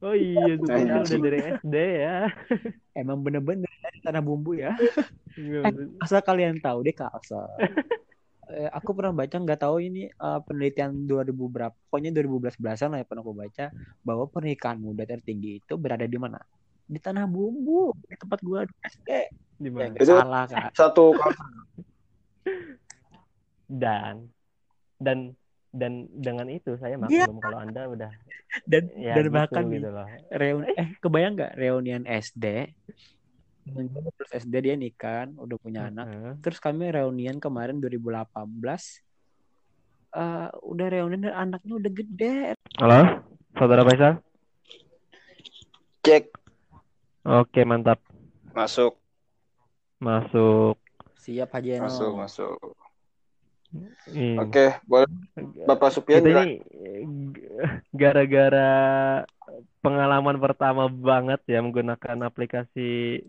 Oh 0.03 0.15
iya, 0.15 0.59
tuh 0.59 0.67
kayaknya 0.67 0.99
udah 0.99 1.19
dari 1.23 1.39
SD 1.63 1.75
ya. 2.03 2.15
emang 2.99 3.17
bener-bener 3.23 3.71
dari 3.81 3.99
tanah 4.03 4.21
bumbu 4.21 4.51
ya. 4.59 4.75
Nggak, 5.33 5.71
Eh, 5.73 6.03
asal 6.03 6.21
kalian 6.21 6.61
tahu 6.61 6.85
deh 6.85 6.93
kalsel 6.93 7.47
Eh, 8.53 8.67
aku 8.69 8.91
pernah 8.91 9.15
baca 9.15 9.33
nggak 9.39 9.59
tahu 9.63 9.79
ini 9.79 10.11
eh, 10.11 10.39
penelitian 10.43 11.07
2000 11.07 11.47
berapa 11.47 11.73
pokoknya 11.87 12.11
2011 12.11 12.59
belasan 12.59 12.91
lah 12.91 12.99
ya 13.01 13.07
pernah 13.07 13.23
aku 13.23 13.33
baca 13.33 13.65
bahwa 14.03 14.25
pernikahan 14.27 14.77
muda 14.83 15.07
tertinggi 15.07 15.63
itu 15.63 15.73
berada 15.79 16.03
di 16.03 16.19
mana? 16.19 16.37
Di 16.83 16.99
tanah 16.99 17.23
bumbu 17.23 17.95
di 18.03 18.15
tempat 18.19 18.39
gua 18.43 18.67
di 18.67 18.75
SD 18.83 19.09
di 19.63 19.69
ya 19.71 19.87
mana? 19.89 19.95
Itu- 19.95 20.19
salah 20.19 20.43
kan 20.51 20.69
Satu 20.75 21.15
Dan 23.71 24.27
dan 24.99 25.33
dan 25.73 26.05
dengan 26.13 26.45
itu 26.47 26.77
saya 26.77 26.95
Iya. 26.95 27.25
maklum 27.25 27.41
kalau 27.41 27.57
Anda 27.57 27.89
udah 27.89 28.11
dan 28.63 28.85
ya 28.93 29.17
dan 29.17 29.25
gitu, 29.25 29.33
bahkan 29.33 29.63
gitu 29.67 29.89
loh. 29.89 30.05
reuni 30.31 30.69
eh 30.77 30.89
kebayang 31.01 31.33
nggak 31.33 31.53
reunian 31.57 32.03
SD 32.05 32.69
terus 34.13 34.31
SD 34.31 34.53
dia 34.61 34.75
nikah 34.77 35.25
udah 35.33 35.57
punya 35.57 35.89
anak 35.89 36.05
Heeh. 36.05 36.33
terus 36.39 36.61
kami 36.61 36.93
reunian 36.93 37.41
kemarin 37.41 37.81
2018 37.81 39.01
eh 40.13 40.49
udah 40.61 40.87
reunian 40.87 41.25
dan 41.25 41.35
anaknya 41.49 41.73
udah 41.73 41.91
gede 41.91 42.35
Halo, 42.77 43.21
Saudara 43.53 43.81
Faisal? 43.81 44.21
cek 46.01 46.29
Oke, 47.23 47.63
mantap. 47.63 47.97
masuk 48.51 48.99
Masuk. 49.97 50.75
siap 51.15 51.49
Haji 51.49 51.79
Eno 51.79 51.87
masuk 51.87 52.11
masuk. 52.19 52.59
Ih. 54.13 54.37
Oke, 54.37 54.77
boleh 54.85 55.09
Bapak 55.65 55.89
Supian 55.89 56.21
Kita 56.21 56.45
ini 56.45 56.61
eh, 56.61 57.03
gara-gara 57.89 58.71
pengalaman 59.81 60.37
pertama 60.37 60.85
banget 60.87 61.41
ya 61.49 61.59
menggunakan 61.59 62.29
aplikasi 62.29 63.19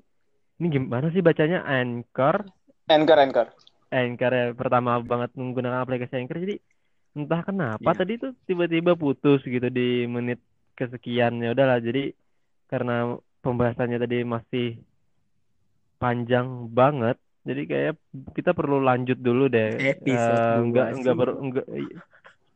ini 0.55 0.67
gimana 0.69 1.09
sih 1.11 1.25
bacanya 1.25 1.65
Anchor 1.65 2.45
Anchor 2.87 3.19
Anchor. 3.19 3.47
Anchor 3.89 4.33
ya 4.33 4.47
pertama 4.53 5.01
banget 5.01 5.33
menggunakan 5.35 5.81
aplikasi 5.81 6.15
Anchor 6.21 6.39
jadi 6.39 6.57
entah 7.15 7.41
kenapa 7.41 7.91
Iya. 7.91 7.99
tadi 7.99 8.13
tuh 8.21 8.33
tiba-tiba 8.45 8.93
putus 8.95 9.41
gitu 9.43 9.67
di 9.71 10.05
menit 10.05 10.43
kesekian 10.75 11.41
ya 11.41 11.55
udahlah 11.55 11.79
jadi 11.79 12.11
karena 12.67 13.15
pembahasannya 13.41 13.99
tadi 14.03 14.27
masih 14.27 14.69
panjang 15.97 16.69
banget 16.69 17.17
jadi 17.45 17.63
kayak 17.65 17.93
kita 18.33 18.51
perlu 18.51 18.81
lanjut 18.81 19.17
dulu 19.17 19.47
deh. 19.47 19.77
Episode 19.95 20.09
Eh, 20.35 20.49
dua 20.51 20.61
enggak 20.61 20.87
sih. 20.89 20.97
enggak 20.99 21.17
perlu 21.17 21.35
enggak 21.39 21.67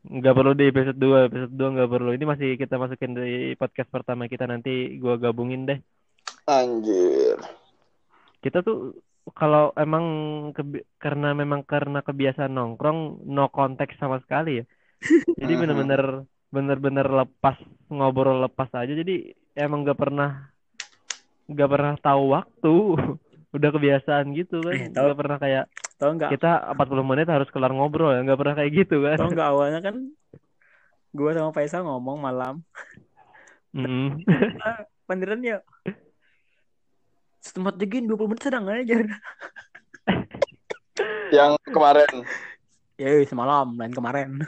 enggak 0.09 0.35
perlu 0.35 0.53
di 0.53 0.65
episode 0.67 0.97
2 0.97 1.29
episode 1.29 1.53
2 1.53 1.73
enggak 1.73 1.91
perlu. 1.91 2.11
Ini 2.11 2.25
masih 2.25 2.49
kita 2.57 2.75
masukin 2.75 3.13
di 3.13 3.31
podcast 3.55 3.89
pertama 3.89 4.25
kita 4.25 4.45
nanti 4.45 4.73
gua 4.97 5.17
gabungin 5.17 5.65
deh. 5.65 5.79
Anjir. 6.45 7.37
kita 8.39 8.63
tuh 8.63 8.95
kalau 9.31 9.75
emang 9.75 10.05
kebi- 10.53 10.87
karena 10.97 11.35
memang 11.35 11.61
karena 11.61 12.01
kebiasaan 12.01 12.49
nongkrong 12.49 13.27
no 13.27 13.51
konteks 13.51 13.99
sama 13.99 14.17
sekali 14.19 14.63
ya. 14.63 14.65
Jadi 15.37 15.53
bener-bener 15.55 16.03
bener-bener 16.49 17.05
lepas 17.05 17.59
ngobrol 17.89 18.41
lepas 18.41 18.71
aja. 18.73 18.89
Jadi 18.89 19.29
emang 19.53 19.85
gak 19.85 19.99
pernah 19.99 20.49
gak 21.47 21.69
pernah 21.69 21.95
tahu 21.99 22.33
waktu 22.33 22.75
udah 23.49 23.71
kebiasaan 23.71 24.33
gitu 24.33 24.61
kan 24.61 24.75
Eh, 24.75 24.89
tahu- 24.91 25.09
gak 25.09 25.19
pernah 25.19 25.39
kayak 25.39 25.65
tau 25.97 26.11
nggak 26.13 26.31
kita 26.31 26.51
40 26.73 27.03
menit 27.03 27.27
harus 27.27 27.49
kelar 27.49 27.71
ngobrol 27.71 28.13
ya 28.13 28.21
nggak 28.23 28.37
pernah 28.37 28.55
kayak 28.55 28.73
gitu 28.77 28.97
kan 29.01 29.17
tau 29.17 29.29
nggak 29.29 29.49
awalnya 29.49 29.81
kan 29.81 29.97
gua 31.11 31.33
sama 31.33 31.51
Faisal 31.51 31.83
ngomong 31.83 32.19
malam 32.19 32.55
Mm. 33.69 34.25
Panderan 35.05 35.45
ya. 35.45 35.61
Setempat 37.39 37.77
jegin 37.77 38.09
20 38.09 38.25
menit 38.27 38.41
sedang 38.41 38.65
aja. 38.65 38.97
Yang 41.37 41.53
kemarin 41.69 42.25
Ya 42.97 43.13
semalam 43.23 43.77
lain 43.77 43.93
kemarin. 43.93 44.41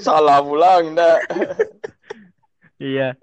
salah 0.00 0.40
pulang 0.40 0.96
dah. 0.96 1.20
Iya. 2.76 3.20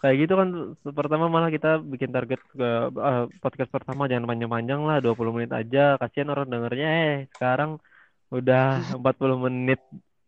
Kayak 0.00 0.16
gitu 0.16 0.32
kan 0.32 0.48
pertama 0.96 1.28
malah 1.28 1.52
kita 1.52 1.76
bikin 1.84 2.08
target 2.08 2.40
ke 2.56 2.68
eh, 2.88 3.24
podcast 3.44 3.68
pertama 3.68 4.08
jangan 4.08 4.32
panjang-panjang 4.32 4.80
lah 4.80 4.96
20 5.04 5.36
menit 5.36 5.52
aja. 5.52 6.00
Kasihan 6.00 6.32
orang 6.32 6.48
dengernya 6.48 6.88
eh 6.88 7.16
sekarang 7.36 7.76
udah 8.32 8.80
40 8.96 9.44
menit 9.44 9.80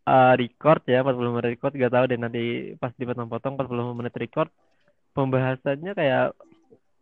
eh, 0.05 0.35
record 0.37 0.85
ya, 0.85 1.01
40 1.01 1.33
menit 1.33 1.47
record 1.57 1.73
gak 1.73 1.93
tahu 1.93 2.05
deh 2.05 2.21
nanti 2.21 2.43
pas 2.77 2.93
dipotong-potong 2.93 3.57
40 3.57 3.99
menit 3.99 4.15
record 4.21 4.53
pembahasannya 5.17 5.93
kayak 5.97 6.37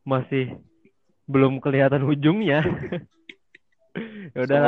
masih 0.07 0.55
belum 1.27 1.59
kelihatan 1.59 2.07
ujungnya. 2.07 2.63
Ya 4.31 4.47
udah 4.47 4.59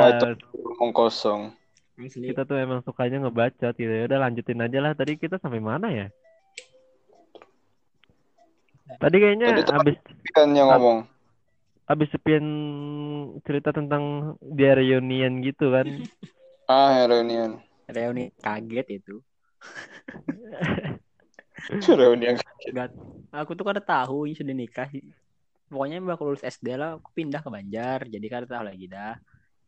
kosong. 0.91 1.55
kita 1.95 2.43
tuh 2.43 2.59
emang 2.59 2.83
sukanya 2.83 3.23
ngebacot 3.23 3.71
gitu. 3.79 3.87
Ya 3.87 4.03
udah 4.11 4.19
lanjutin 4.27 4.59
aja 4.59 4.83
lah. 4.83 4.91
Tadi 4.91 5.15
kita 5.15 5.39
sampai 5.39 5.63
mana 5.63 5.87
ya? 5.87 6.11
Tadi 8.83 9.15
kayaknya 9.19 9.47
Tadi 9.55 9.61
tuh- 9.63 9.75
abis 9.79 9.95
Kan 10.33 10.49
yang 10.57 10.67
ngomong. 10.69 11.05
abis 11.83 12.09
sepian 12.15 12.45
cerita 13.43 13.69
tentang 13.69 14.35
dia 14.41 14.73
reunian 14.73 15.39
gitu 15.43 15.71
kan. 15.71 15.87
Ah, 16.63 16.95
ya, 16.95 17.11
reunian. 17.11 17.59
Reuni 17.91 18.31
kaget 18.39 19.03
itu. 19.03 19.19
reunian. 21.99 22.39
Gak, 22.71 22.95
aku 23.35 23.51
tuh 23.51 23.67
kada 23.67 23.83
tahu 23.83 24.31
ini 24.31 24.35
sudah 24.39 24.55
nikah. 24.55 24.87
Pokoknya 25.67 25.99
mbak 25.99 26.15
aku 26.15 26.23
lulus 26.31 26.47
SD 26.47 26.79
lah, 26.79 26.95
aku 26.95 27.11
pindah 27.11 27.43
ke 27.43 27.51
Banjar. 27.51 28.07
Jadi 28.07 28.25
kada 28.31 28.47
tahu 28.47 28.63
lagi 28.63 28.87
dah. 28.87 29.19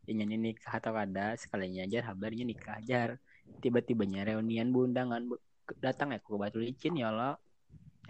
Ingin 0.07 0.39
nikah 0.39 0.79
atau 0.79 0.95
kada, 0.95 1.35
sekalinya 1.35 1.83
aja 1.83 1.99
kabarnya 1.99 2.47
nikah 2.47 2.79
aja. 2.79 3.19
Tiba-tibanya 3.59 4.23
reunian 4.31 4.71
bundangan 4.71 5.19
bu- 5.27 5.43
datang 5.83 6.15
ya 6.15 6.23
ke 6.23 6.31
Batu 6.31 6.63
Licin 6.63 6.95
ya 6.95 7.11
Allah. 7.11 7.35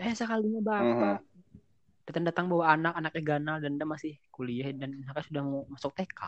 Eh 0.02 0.12
sekalinya 0.12 0.60
bapak 0.60 1.24
datang-datang 2.06 2.46
bawa 2.46 2.78
anak, 2.78 2.94
anaknya 2.94 3.24
ganal 3.26 3.58
dan 3.58 3.82
dia 3.82 3.90
masih 3.90 4.14
kuliah 4.30 4.70
dan 4.78 4.94
anaknya 4.94 5.26
sudah 5.26 5.42
mau 5.42 5.66
masuk 5.74 5.90
TK. 5.98 6.22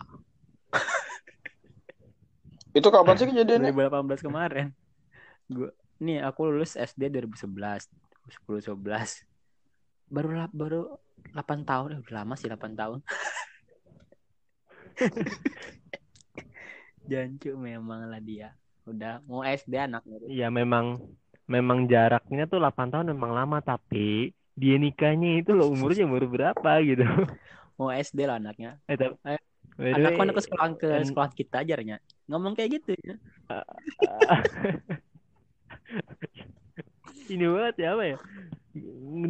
Itu 2.78 2.90
kapan 2.90 3.16
sih 3.18 3.26
kejadiannya? 3.30 3.74
2018 3.74 4.26
kemarin. 4.26 4.74
Gua 5.48 5.72
nih 6.02 6.22
aku 6.26 6.50
lulus 6.50 6.76
SD 6.78 7.10
2011, 7.14 7.86
10 7.86 8.74
11. 8.74 9.26
Baru 10.10 10.28
baru 10.54 10.98
8 11.34 11.66
tahun, 11.66 11.92
eh, 11.94 12.00
udah 12.02 12.14
lama 12.26 12.36
sih 12.38 12.50
8 12.50 12.74
tahun. 12.74 13.00
Jancu 17.10 17.56
memang 17.56 18.10
lah 18.10 18.22
dia. 18.22 18.58
Udah 18.90 19.22
mau 19.30 19.46
SD 19.46 19.78
anaknya. 19.78 20.18
Iya 20.26 20.50
memang 20.50 20.98
memang 21.48 21.88
jaraknya 21.88 22.44
tuh 22.46 22.60
8 22.60 22.92
tahun 22.92 23.08
memang 23.12 23.32
lama 23.32 23.58
tapi 23.60 24.30
dia 24.54 24.76
nikahnya 24.76 25.40
itu 25.40 25.56
loh 25.56 25.72
umurnya 25.72 26.04
umur 26.04 26.28
berapa 26.28 26.72
gitu. 26.84 27.04
Mau 27.78 27.90
SD 27.90 28.26
lah 28.26 28.38
anaknya. 28.38 28.78
Eh, 28.86 28.98
tapi, 28.98 29.16
Eh, 29.78 29.94
Anakku 29.94 30.18
anak 30.26 30.42
sekolah 30.42 30.74
ke 30.74 30.90
and- 30.90 31.06
sekolah 31.06 31.30
kita 31.32 31.62
ajarnya. 31.62 32.02
Ngomong 32.26 32.58
kayak 32.58 32.82
gitu 32.82 32.98
ya. 32.98 33.14
ini 37.30 37.46
banget 37.46 37.76
ya 37.86 37.94
apa 37.94 38.04
ya? 38.10 38.18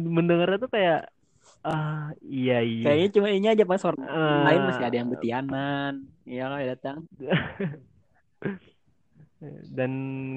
Mendengarnya 0.08 0.56
tuh 0.56 0.70
kayak 0.72 1.00
ah 1.66 2.08
iya 2.24 2.64
iya. 2.64 2.84
Kayaknya 2.88 3.08
cuma 3.12 3.28
ini 3.28 3.46
aja 3.50 3.64
pas 3.68 3.82
orang 3.84 4.00
Ah. 4.08 4.48
lain 4.48 4.62
masih 4.72 4.84
ada 4.88 4.96
yang 4.96 5.10
betianan. 5.12 5.92
Iya 6.24 6.44
lah 6.48 6.58
datang. 6.64 6.96
Dan 9.78 9.92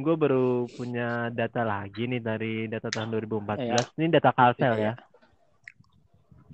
gue 0.06 0.14
baru 0.14 0.70
punya 0.70 1.34
data 1.34 1.66
lagi 1.66 2.06
nih 2.06 2.22
dari 2.22 2.70
data 2.70 2.94
tahun 2.94 3.10
2014. 3.10 3.58
Iya. 3.58 3.82
Ini 3.98 4.08
data 4.14 4.30
Kalsel 4.38 4.78
Iya. 4.78 4.94
ya. 4.94 4.94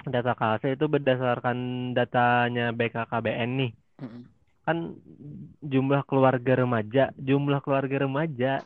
Data 0.07 0.31
Kalsel 0.31 0.79
itu 0.79 0.87
berdasarkan 0.87 1.91
datanya 1.91 2.71
BKKBN 2.71 3.49
nih. 3.59 3.71
Mm-mm. 3.99 4.21
Kan 4.63 4.95
jumlah 5.59 6.07
keluarga 6.07 6.63
remaja, 6.63 7.11
jumlah 7.19 7.59
keluarga 7.59 8.07
remaja 8.07 8.63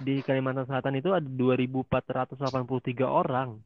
di 0.00 0.24
Kalimantan 0.24 0.64
Selatan 0.64 0.96
itu 0.96 1.12
ada 1.12 1.28
2.483 1.28 3.04
orang. 3.04 3.60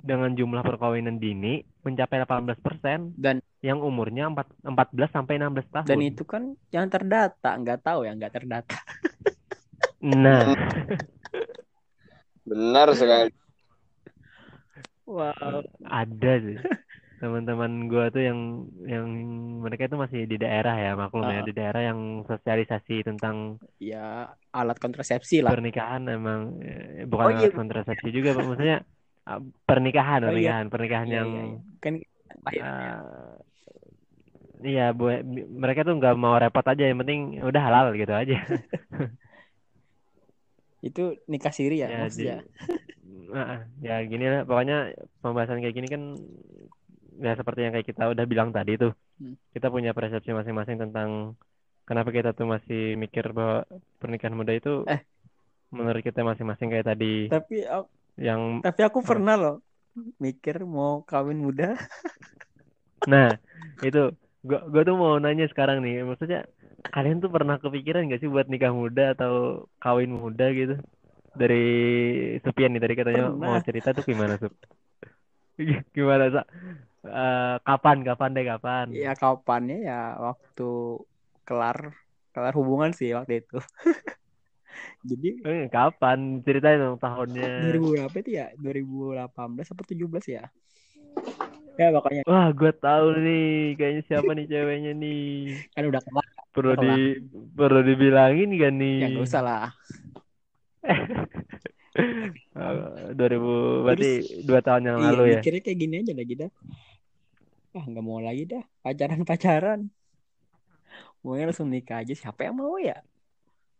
Dengan 0.00 0.32
jumlah 0.32 0.60
perkawinan 0.60 1.16
dini 1.16 1.60
mencapai 1.80 2.20
18% 2.20 3.12
Dan 3.14 3.38
yang 3.60 3.78
umurnya 3.78 4.26
4, 4.26 4.64
14 4.64 4.72
sampai 5.10 5.36
16 5.36 5.68
tahun. 5.68 5.86
dan 5.86 6.00
itu 6.00 6.22
kan 6.24 6.42
yang 6.70 6.86
terdata, 6.86 7.50
nggak 7.54 7.80
tahu 7.80 8.04
ya 8.04 8.12
nggak 8.12 8.32
terdata. 8.32 8.76
Nah, 10.00 10.56
Benar 12.42 12.88
sekali. 12.94 13.28
Wow. 15.04 15.60
ada 15.82 16.32
sih. 16.38 16.56
Teman-teman 17.20 17.84
gua 17.84 18.08
tuh 18.08 18.24
yang 18.24 18.40
yang 18.80 19.04
mereka 19.60 19.84
itu 19.84 19.96
masih 19.98 20.24
di 20.24 20.40
daerah 20.40 20.72
ya, 20.72 20.96
maklum 20.96 21.28
ya, 21.28 21.42
Ah. 21.42 21.44
di 21.44 21.52
daerah 21.52 21.82
yang 21.84 22.00
sosialisasi 22.24 23.04
tentang 23.04 23.60
Ya 23.76 24.32
alat 24.50 24.80
kontrasepsi 24.80 25.44
lah. 25.44 25.52
pernikahan 25.52 26.08
emang 26.08 26.64
eh, 26.64 27.04
bukan 27.04 27.26
Oh, 27.26 27.32
iya. 27.36 27.40
alat 27.44 27.52
kontrasepsi 27.52 28.08
juga, 28.08 28.32
maksudnya 28.32 28.88
pernikahan, 29.64 30.20
Oh, 30.26 30.32
iya. 30.32 30.60
pernikahan, 30.60 30.66
pernikahan 30.68 31.06
Iya, 31.06 31.16
yang 31.16 31.28
iya, 31.28 31.42
iya. 31.44 31.58
kan 31.78 31.92
ah, 32.60 33.34
iya, 34.60 34.86
bu, 34.92 35.04
mereka 35.50 35.80
tuh 35.82 35.94
nggak 35.96 36.14
mau 36.14 36.36
repot 36.36 36.64
aja, 36.64 36.84
yang 36.84 36.98
penting 36.98 37.38
udah 37.40 37.62
halal 37.62 37.86
gitu 37.94 38.12
aja. 38.12 38.36
itu 40.80 41.20
nikah 41.28 41.52
siri 41.52 41.84
ya, 41.84 41.88
Ya, 41.88 41.98
maksudnya. 42.02 42.38
Nah, 43.28 43.68
ya 43.86 44.00
gini 44.02 44.24
lah, 44.26 44.42
pokoknya 44.42 44.96
pembahasan 45.20 45.60
kayak 45.60 45.76
gini 45.76 45.88
kan 45.88 46.02
ya 47.20 47.36
seperti 47.36 47.68
yang 47.68 47.72
kayak 47.76 47.84
kita 47.86 48.04
udah 48.08 48.24
bilang 48.24 48.48
tadi 48.48 48.80
tuh. 48.80 48.96
Hmm. 49.20 49.36
Kita 49.52 49.68
punya 49.68 49.92
persepsi 49.92 50.32
masing-masing 50.32 50.80
tentang 50.80 51.36
kenapa 51.84 52.08
kita 52.08 52.32
tuh 52.32 52.48
masih 52.48 52.96
mikir 52.96 53.36
bahwa 53.36 53.68
pernikahan 54.00 54.32
muda 54.32 54.56
itu 54.56 54.88
Eh. 54.88 55.04
menurut 55.68 56.00
kita 56.00 56.24
masing-masing 56.24 56.72
kayak 56.72 56.88
tadi 56.88 57.28
Tapi 57.28 57.60
aku- 57.62 57.92
yang 58.20 58.60
tapi 58.60 58.80
aku 58.84 59.00
pernah 59.00 59.34
loh 59.34 59.56
mikir 60.20 60.62
mau 60.62 61.02
kawin 61.02 61.40
muda. 61.40 61.74
nah, 63.12 63.34
itu 63.80 64.12
gua 64.44 64.60
gua 64.68 64.82
tuh 64.84 64.96
mau 64.96 65.14
nanya 65.16 65.48
sekarang 65.48 65.80
nih, 65.84 66.04
maksudnya 66.04 66.44
kalian 66.92 67.20
tuh 67.24 67.30
pernah 67.32 67.56
kepikiran 67.60 68.08
gak 68.08 68.20
sih 68.20 68.30
buat 68.30 68.46
nikah 68.48 68.72
muda 68.72 69.16
atau 69.16 69.64
kawin 69.80 70.12
muda 70.12 70.52
gitu? 70.52 70.76
Dari 71.36 71.64
Supian 72.44 72.74
nih 72.74 72.82
tadi 72.82 72.94
katanya 72.98 73.24
Pernah. 73.30 73.40
mau 73.40 73.56
cerita 73.64 73.88
tuh 73.96 74.04
gimana, 74.04 74.34
Sup? 74.40 74.52
Gimana, 75.96 76.24
Sa? 76.32 76.42
Eh, 77.00 77.56
kapan, 77.64 78.04
kapan 78.04 78.30
deh, 78.36 78.44
kapan? 78.44 78.86
Ya 78.92 79.12
kapannya 79.16 79.76
ya 79.88 80.00
waktu 80.20 80.68
kelar 81.48 81.96
kelar 82.36 82.52
hubungan 82.58 82.92
sih 82.92 83.16
waktu 83.16 83.44
itu. 83.44 83.56
Jadi 85.04 85.30
Eh, 85.48 85.62
kapan? 85.74 86.18
Ceritain 86.44 86.78
dong 86.84 86.96
tahunnya. 87.00 87.48
2000 87.60 87.86
berapa 87.94 88.16
itu 88.22 88.30
ya? 88.38 88.46
2018 88.62 89.66
atau 89.72 89.84
17 89.90 90.24
ya? 90.36 90.42
Ya 91.80 91.88
pokoknya 91.94 92.22
Wah, 92.28 92.46
gue 92.58 92.70
tahu 92.82 93.06
nih, 93.24 93.40
kayaknya 93.76 94.02
siapa 94.08 94.30
nih 94.36 94.44
ceweknya 94.52 94.90
nih. 95.02 95.18
kan 95.74 95.82
udah 95.90 96.02
kelar. 96.04 96.26
Perlu 96.54 96.72
Kelar. 96.76 96.82
di 96.84 96.86
perlu 97.58 97.78
dibilangin 97.88 98.48
kan 98.62 98.72
nih. 98.82 98.94
Ya 99.00 99.06
nggak 99.10 99.24
usah 99.28 99.42
lah. 99.46 99.64
Eh, 102.56 103.14
2000 103.18 103.50
berarti 103.86 104.06
dua 104.46 104.60
tahun 104.66 104.82
yang 104.88 104.98
Iya, 105.00 105.06
lalu 105.06 105.22
ya. 105.34 105.40
mikirnya 105.40 105.60
kayak 105.64 105.78
gini 105.82 105.94
aja 106.00 106.12
lagi 106.20 106.34
dah. 106.40 106.50
Ah, 107.76 107.84
nggak 107.90 108.04
mau 108.08 108.20
lagi 108.26 108.42
dah. 108.52 108.62
Pacaran-pacaran. 108.84 109.80
Maunya 111.22 111.44
langsung 111.48 111.68
nikah 111.72 111.96
aja. 112.02 112.14
Siapa 112.16 112.40
yang 112.48 112.56
mau 112.60 112.76
ya? 112.80 112.94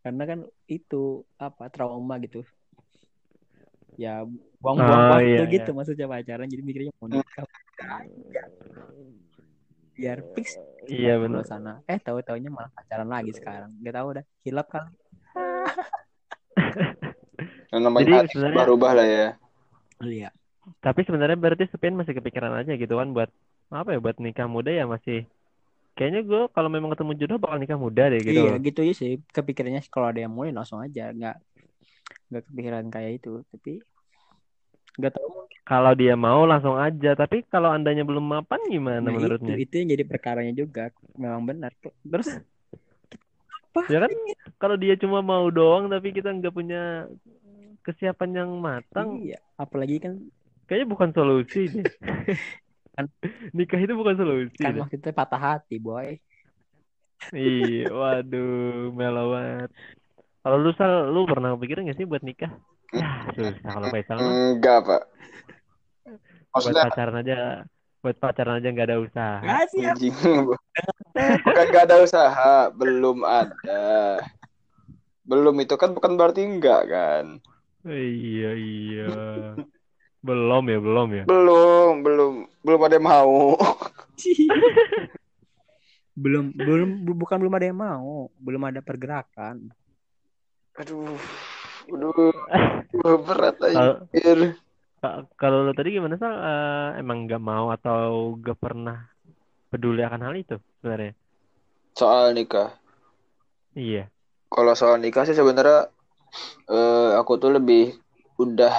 Karena 0.00 0.22
kan 0.24 0.38
itu 0.66 1.02
apa 1.36 1.68
trauma 1.68 2.16
gitu. 2.18 2.40
Ya 4.00 4.24
buang-buang 4.58 5.00
Oh, 5.00 5.10
waktu 5.12 5.44
iya, 5.44 5.52
gitu 5.52 5.70
iya. 5.70 5.76
maksudnya 5.76 6.06
pacaran. 6.08 6.48
Jadi 6.48 6.62
mikirnya 6.64 6.92
mau 6.96 7.06
nikah. 7.06 7.44
Biar 9.92 10.24
fix 10.32 10.56
Iya 10.88 11.20
benar. 11.20 11.44
sana. 11.44 11.84
Eh 11.84 12.00
tahu-taunya 12.00 12.48
malah 12.48 12.72
pacaran 12.72 13.04
lagi 13.06 13.36
sekarang. 13.36 13.76
Gak 13.84 13.94
tahu 13.94 14.08
dah. 14.16 14.24
Hilap 14.40 14.66
kali. 14.68 14.88
Namanya 17.70 18.00
Jadi 18.02 18.12
hati 18.16 18.32
sebenarnya- 18.34 18.58
berubah 18.64 18.90
lah 18.96 19.06
ya. 19.06 19.28
Iya. 20.00 20.28
Tapi 20.80 21.00
sebenarnya 21.04 21.36
berarti 21.36 21.68
Sepin 21.68 21.92
masih 21.92 22.16
kepikiran 22.16 22.56
aja 22.56 22.72
gitu 22.72 22.96
kan 22.96 23.12
buat 23.12 23.28
apa 23.70 23.94
ya 23.94 24.00
buat 24.00 24.16
nikah 24.18 24.48
muda 24.48 24.72
ya 24.72 24.82
masih 24.82 25.28
kayaknya 26.00 26.24
gue 26.24 26.40
kalau 26.56 26.72
memang 26.72 26.96
ketemu 26.96 27.12
jodoh 27.20 27.36
bakal 27.36 27.60
nikah 27.60 27.76
muda 27.76 28.08
deh 28.08 28.24
gitu. 28.24 28.40
Iya 28.40 28.56
gitu 28.64 28.78
aja 28.80 28.94
sih. 28.96 29.12
Kepikirannya 29.36 29.84
kalau 29.92 30.08
ada 30.08 30.20
yang 30.24 30.32
mulai 30.32 30.56
langsung 30.56 30.80
aja. 30.80 31.12
Nggak 31.12 31.36
nggak 32.32 32.42
kepikiran 32.48 32.86
kayak 32.88 33.10
itu 33.20 33.42
tapi 33.52 33.84
nggak 34.96 35.12
tahu 35.12 35.28
Kalau 35.66 35.92
dia 35.94 36.18
mau 36.18 36.42
langsung 36.50 36.74
aja, 36.74 37.14
tapi 37.14 37.46
kalau 37.46 37.70
andanya 37.70 38.02
belum 38.02 38.26
mapan 38.26 38.58
gimana 38.66 39.06
nah, 39.06 39.12
menurutnya? 39.12 39.54
itu 39.54 39.62
itu 39.70 39.74
yang 39.84 39.88
jadi 39.94 40.04
perkaranya 40.08 40.52
juga 40.56 40.90
memang 41.14 41.42
benar 41.46 41.70
terus 41.84 42.26
apa 43.70 43.80
Ya 43.86 43.98
kan 44.02 44.10
kalau 44.58 44.74
dia 44.74 44.94
cuma 44.98 45.22
mau 45.22 45.46
doang 45.46 45.86
tapi 45.86 46.10
kita 46.10 46.34
nggak 46.34 46.54
punya 46.54 47.06
kesiapan 47.86 48.30
yang 48.34 48.50
matang, 48.58 49.22
iya 49.24 49.38
apalagi 49.56 50.02
kan 50.02 50.12
kayaknya 50.66 50.86
bukan 50.90 51.10
solusi 51.14 51.70
deh. 51.70 51.86
Kan- 52.94 53.14
Nikah 53.56 53.80
itu 53.80 53.94
bukan 53.94 54.14
solusi 54.18 54.62
kan 54.62 54.74
waktu 54.76 54.96
itu 54.98 55.08
patah 55.14 55.40
hati 55.40 55.76
boy 55.78 56.18
Iya, 57.30 57.92
waduh, 57.92 58.90
melo 58.96 59.36
banget. 59.36 59.70
Kalau 60.40 60.56
lu 60.56 60.72
Sal, 60.74 61.12
lu 61.12 61.28
pernah 61.28 61.52
kepikiran 61.54 61.86
gak 61.86 61.98
sih 62.00 62.08
buat 62.08 62.24
nikah? 62.24 62.48
Ya, 62.90 63.28
susah 63.36 63.70
kalau 63.70 63.86
Faisal 63.92 64.16
mah. 64.18 64.34
Enggak, 64.56 64.78
Pak. 64.88 65.02
Buat 66.10 66.18
Maksudnya 66.50 66.84
pacaran 66.90 67.16
aja, 67.22 67.38
buat 68.02 68.16
pacaran 68.18 68.58
aja 68.58 68.68
nggak 68.72 68.88
ada 68.88 68.98
usaha. 68.98 69.38
nggak 69.44 69.64
sih 69.70 69.80
anjing. 69.86 70.14
bukan 71.46 71.64
gak 71.70 71.84
ada 71.86 71.96
usaha, 72.02 72.54
belum 72.74 73.22
ada. 73.22 73.84
Belum 75.22 75.54
itu 75.62 75.74
kan 75.78 75.94
bukan 75.94 76.18
berarti 76.18 76.42
enggak 76.42 76.82
kan? 76.90 77.38
Iya, 77.86 78.50
iya. 78.58 79.14
Belum 80.20 80.62
ya, 80.68 80.78
belum 80.78 81.08
ya. 81.16 81.24
Belum, 81.24 81.92
belum, 82.04 82.32
belum 82.60 82.80
ada 82.84 82.94
yang 83.00 83.06
mau. 83.08 83.56
belum 86.20 86.52
belum 86.52 86.90
bu- 87.06 87.16
bukan 87.16 87.38
belum 87.40 87.54
ada 87.56 87.66
yang 87.70 87.80
mau 87.80 88.28
belum 88.42 88.62
ada 88.68 88.80
pergerakan 88.84 89.72
Aduh, 90.80 91.12
aduh, 91.92 93.20
berat. 93.20 93.56
Ka- 95.00 95.28
Kalau 95.36 95.64
lo 95.68 95.76
tadi 95.76 95.92
gimana 95.92 96.16
Sal? 96.16 96.32
Eh, 96.32 96.88
emang 97.04 97.28
nggak 97.28 97.42
mau 97.42 97.68
atau 97.68 98.32
gak 98.40 98.56
pernah 98.56 99.04
peduli 99.68 100.00
akan 100.00 100.24
hal 100.24 100.34
itu 100.40 100.56
sebenarnya? 100.80 101.12
Soal 101.92 102.32
nikah. 102.32 102.80
Iya. 103.76 104.08
Kalau 104.48 104.72
soal 104.72 105.04
nikah 105.04 105.28
sih 105.28 105.36
sebenarnya 105.36 105.92
eh, 106.72 107.10
aku 107.20 107.36
tuh 107.36 107.52
lebih 107.60 108.00
udah 108.40 108.72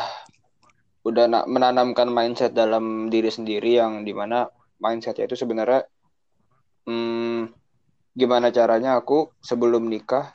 udah 1.02 1.26
nak 1.26 1.46
menanamkan 1.50 2.08
mindset 2.14 2.54
dalam 2.54 3.10
diri 3.10 3.34
sendiri 3.34 3.82
yang 3.82 4.06
di 4.06 4.14
mana 4.14 4.46
mindsetnya 4.78 5.26
itu 5.26 5.34
sebenarnya 5.34 5.82
hmm, 6.86 7.50
gimana 8.14 8.54
caranya 8.54 9.00
aku 9.02 9.34
sebelum 9.42 9.90
nikah 9.90 10.30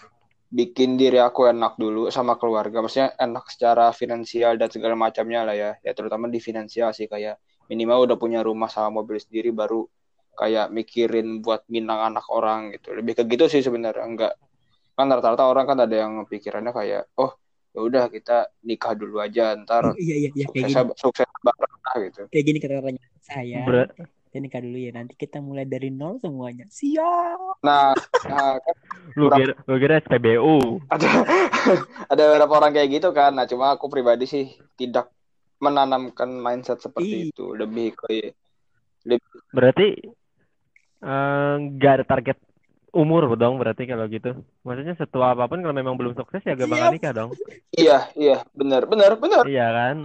bikin 0.51 0.95
diri 0.95 1.19
aku 1.19 1.51
enak 1.51 1.77
dulu 1.77 2.09
sama 2.09 2.39
keluarga. 2.39 2.81
Maksudnya 2.81 3.14
enak 3.19 3.51
secara 3.51 3.91
finansial 3.91 4.57
dan 4.57 4.71
segala 4.71 4.95
macamnya 4.95 5.43
lah 5.43 5.55
ya. 5.55 5.71
Ya 5.83 5.93
terutama 5.93 6.31
di 6.31 6.39
finansial 6.39 6.95
sih 6.95 7.11
kayak 7.11 7.39
minimal 7.67 8.07
udah 8.07 8.17
punya 8.19 8.41
rumah 8.47 8.71
sama 8.71 9.03
mobil 9.03 9.19
sendiri 9.19 9.51
baru 9.51 9.85
kayak 10.39 10.71
mikirin 10.71 11.43
buat 11.43 11.67
minang 11.69 12.14
anak 12.14 12.27
orang 12.31 12.73
gitu. 12.75 12.95
Lebih 12.95 13.21
ke 13.21 13.23
gitu 13.27 13.51
sih 13.51 13.61
sebenarnya 13.61 14.05
enggak. 14.07 14.35
Kan 14.97 15.12
rata-rata 15.12 15.45
orang 15.45 15.67
kan 15.69 15.79
ada 15.83 15.95
yang 15.95 16.25
pikirannya 16.25 16.73
kayak 16.73 17.03
oh 17.21 17.37
ya 17.77 17.81
udah 17.85 18.05
kita 18.09 18.49
nikah 18.64 18.97
dulu 18.97 19.20
aja 19.20 19.53
ntar 19.61 19.93
oh, 19.93 19.97
iya 20.01 20.16
iya 20.16 20.31
iya 20.33 20.47
kayak 20.49 20.64
gini. 20.64 20.81
sukses 20.81 20.97
sukses 20.97 21.29
bareng 21.45 21.74
lah 21.85 21.97
gitu. 22.09 22.22
Kayak 22.33 22.45
gini 22.49 22.59
katanya 22.59 23.05
saya 23.20 23.62
Ber- 23.68 23.93
kita 24.33 24.39
nikah 24.41 24.61
dulu 24.64 24.79
ya 24.81 24.91
nanti 24.97 25.12
kita 25.12 25.45
mulai 25.45 25.68
dari 25.68 25.93
nol 25.93 26.16
semuanya. 26.16 26.64
Siap. 26.72 27.61
Nah, 27.61 27.93
nah 28.24 28.57
kan 28.57 28.77
Lu 29.12 29.29
kira, 29.29 29.53
lu 29.68 29.77
kira 29.77 29.95
SPBU. 30.01 30.81
ada 30.89 31.09
ada 32.12 32.22
beberapa 32.33 32.53
orang 32.57 32.72
kayak 32.72 32.89
gitu 32.97 33.09
kan. 33.12 33.37
Nah 33.37 33.45
cuma 33.45 33.77
aku 33.77 33.93
pribadi 33.93 34.24
sih 34.24 34.45
tidak 34.81 35.12
menanamkan 35.61 36.33
mindset 36.33 36.81
seperti 36.81 37.29
Ih. 37.29 37.33
itu. 37.33 37.53
Lebih 37.57 37.93
ke 37.93 38.33
Berarti 39.53 39.89
eh, 41.05 41.55
nggak 41.61 41.93
ada 42.01 42.05
target 42.09 42.37
umur 42.97 43.29
dong 43.37 43.61
berarti 43.61 43.85
kalau 43.85 44.09
gitu. 44.09 44.33
Maksudnya 44.65 44.97
setua 44.97 45.37
apa 45.37 45.45
pun 45.47 45.61
kalau 45.61 45.77
memang 45.77 45.95
belum 46.01 46.17
sukses 46.17 46.41
ya 46.41 46.57
gak 46.57 46.67
bakal 46.67 46.89
Siap. 46.89 46.95
nikah 46.97 47.13
dong. 47.13 47.31
iya 47.77 47.99
iya 48.17 48.37
benar 48.57 48.89
benar 48.89 49.13
benar 49.21 49.45
Iya 49.45 49.67
kan? 49.69 49.97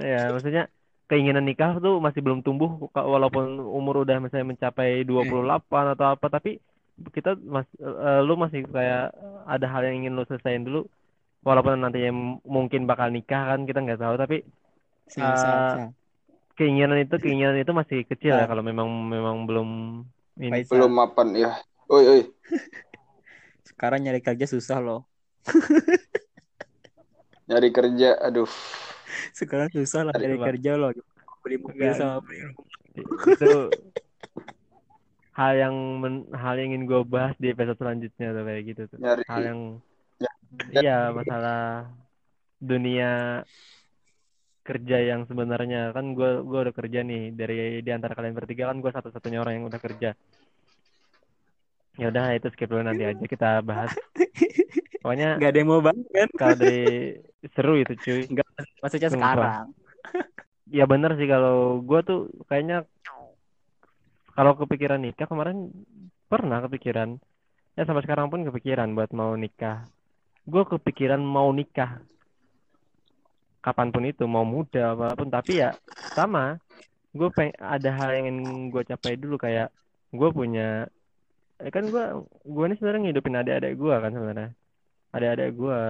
Ya, 0.00 0.20
maksudnya 0.32 0.62
keinginan 1.08 1.44
nikah 1.44 1.76
tuh 1.78 2.00
masih 2.00 2.20
belum 2.24 2.40
tumbuh 2.40 2.88
walaupun 2.92 3.60
umur 3.60 4.04
udah 4.04 4.20
misalnya 4.20 4.56
mencapai 4.56 5.04
28 5.04 5.94
atau 5.96 6.06
apa 6.16 6.26
tapi 6.28 6.60
kita 7.16 7.38
mas 7.46 7.64
eh, 7.78 8.20
lu 8.26 8.34
masih 8.36 8.66
kayak 8.68 9.14
ada 9.46 9.66
hal 9.70 9.86
yang 9.88 10.04
ingin 10.04 10.12
lu 10.18 10.26
selesaiin 10.28 10.66
dulu 10.68 10.84
walaupun 11.46 11.80
nantinya 11.80 12.12
mungkin 12.44 12.84
bakal 12.84 13.08
nikah 13.08 13.54
kan 13.54 13.64
kita 13.64 13.78
nggak 13.80 14.00
tahu 14.02 14.14
tapi 14.18 14.36
sa. 15.08 15.88
keinginan 16.58 16.98
itu 17.00 17.14
keinginan 17.16 17.56
itu 17.56 17.72
masih 17.72 18.02
kecil 18.04 18.34
ya 18.34 18.44
Nah. 18.44 18.48
kalau 18.50 18.60
memang 18.66 18.88
memang 19.08 19.46
belum 19.46 19.68
ini 20.42 20.66
belum 20.66 20.90
mapan 20.92 21.28
ya 21.38 21.50
oi 21.88 22.04
oi. 22.04 22.22
Sekarang 23.64 24.00
nyari 24.04 24.20
kerja 24.20 24.44
susah 24.44 24.78
loh. 24.80 25.00
Nyari 27.48 27.68
kerja 27.72 28.20
aduh. 28.20 28.48
Sekarang 29.32 29.72
susah 29.72 30.08
lah 30.08 30.14
nyari 30.16 30.36
kerja 30.36 30.76
loh. 30.76 30.92
Beli 31.40 31.56
mobil 31.62 31.90
sama 31.96 32.20
beli 32.20 32.44
itu 32.98 33.70
hal 35.38 35.52
yang 35.54 35.74
men- 36.02 36.26
hal 36.34 36.58
yang 36.58 36.74
ingin 36.74 36.82
gue 36.90 37.00
bahas 37.06 37.38
di 37.38 37.54
episode 37.54 37.78
selanjutnya 37.78 38.34
tuh 38.34 38.42
kayak 38.42 38.62
gitu 38.66 38.82
tuh. 38.90 38.98
Nyari. 38.98 39.22
Hal 39.26 39.42
yang 39.44 39.60
Ya. 40.18 40.32
iya 40.82 40.98
masalah 41.14 41.94
dunia 42.58 43.46
kerja 44.66 44.98
yang 44.98 45.30
sebenarnya. 45.30 45.94
Kan 45.94 46.18
gue 46.18 46.42
gua 46.42 46.66
udah 46.66 46.74
kerja 46.74 47.06
nih 47.06 47.30
dari 47.30 47.78
di 47.86 47.90
antara 47.94 48.18
kalian 48.18 48.34
bertiga 48.34 48.66
kan 48.66 48.82
gue 48.82 48.90
satu-satunya 48.90 49.38
orang 49.38 49.62
yang 49.62 49.70
udah 49.70 49.78
kerja 49.78 50.18
ya 51.98 52.14
udah 52.14 52.38
itu 52.38 52.46
skip 52.54 52.70
dulu 52.70 52.86
nanti 52.86 53.02
aja 53.02 53.24
kita 53.26 53.60
bahas. 53.66 53.90
Pokoknya 55.02 55.34
nggak 55.42 55.50
ada 55.50 55.58
yang 55.58 55.68
mau 55.68 55.82
banget 55.82 56.06
kan 56.14 56.28
kalau 56.38 56.54
dari 56.56 57.18
seru 57.52 57.74
itu 57.74 57.94
cuy. 57.98 58.22
Nggak 58.30 58.46
maksudnya 58.80 59.10
Sumpah. 59.10 59.22
sekarang. 59.34 59.66
Ya 60.68 60.84
bener 60.84 61.16
sih 61.16 61.24
kalau 61.24 61.80
gue 61.80 61.96
tuh 62.04 62.28
kayaknya 62.44 62.84
kalau 64.36 64.52
kepikiran 64.52 65.00
nikah 65.00 65.24
kemarin 65.24 65.72
pernah 66.28 66.60
kepikiran. 66.60 67.16
Ya 67.72 67.88
sampai 67.88 68.04
sekarang 68.04 68.28
pun 68.28 68.44
kepikiran 68.44 68.92
buat 68.92 69.08
mau 69.16 69.32
nikah. 69.32 69.88
Gue 70.44 70.68
kepikiran 70.68 71.24
mau 71.24 71.48
nikah. 71.56 72.04
Kapan 73.64 73.88
pun 73.88 74.04
itu 74.04 74.28
mau 74.28 74.44
muda 74.44 74.92
apa 74.92 75.16
pun. 75.16 75.32
Tapi 75.32 75.64
ya 75.64 75.72
sama. 76.12 76.60
Gue 77.16 77.32
peng 77.32 77.48
ada 77.56 77.88
hal 77.88 78.20
yang 78.20 78.36
ingin 78.36 78.68
gue 78.68 78.84
capai 78.92 79.16
dulu 79.16 79.40
kayak 79.40 79.72
gue 80.12 80.28
punya 80.36 80.84
eh 81.58 81.70
kan 81.74 81.84
gue 81.90 82.04
gue 82.46 82.64
ini 82.70 82.74
sebenarnya 82.78 83.02
ngidupin 83.10 83.38
adik-adik 83.40 83.74
gue 83.74 83.94
kan 83.98 84.12
sebenarnya 84.14 84.50
adik-adik 85.10 85.50
gue 85.58 85.80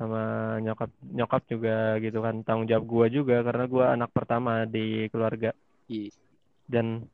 sama 0.00 0.22
nyokap 0.64 0.90
nyokap 1.14 1.42
juga 1.46 1.76
gitu 2.02 2.18
kan 2.24 2.34
tanggung 2.42 2.66
jawab 2.66 2.84
gue 2.88 3.06
juga 3.22 3.36
karena 3.46 3.64
gue 3.70 3.84
anak 3.84 4.10
pertama 4.10 4.66
di 4.66 5.06
keluarga 5.12 5.54
Iya. 5.86 6.10
dan 6.66 7.04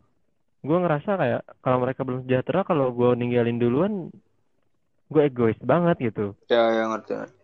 gue 0.63 0.79
ngerasa 0.79 1.11
kayak 1.19 1.43
kalau 1.61 1.79
mereka 1.83 2.01
belum 2.07 2.25
sejahtera 2.25 2.63
kalau 2.65 2.95
gue 2.95 3.11
ninggalin 3.19 3.59
duluan 3.61 3.93
gue 5.09 5.23
egois 5.25 5.59
banget 5.61 6.13
gitu 6.13 6.33
ya 6.49 6.65
yang 6.85 6.95
ngerti 6.97 7.13
ngerti. 7.17 7.37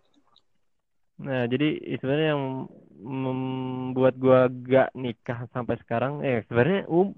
Nah, 1.15 1.47
jadi 1.47 1.79
sebenarnya 1.95 2.35
yang 2.35 2.67
membuat 2.99 4.19
gua 4.19 4.51
gak 4.51 4.91
nikah 4.99 5.47
sampai 5.55 5.79
sekarang, 5.79 6.19
eh 6.27 6.43
sebenarnya 6.47 6.91
um, 6.91 7.15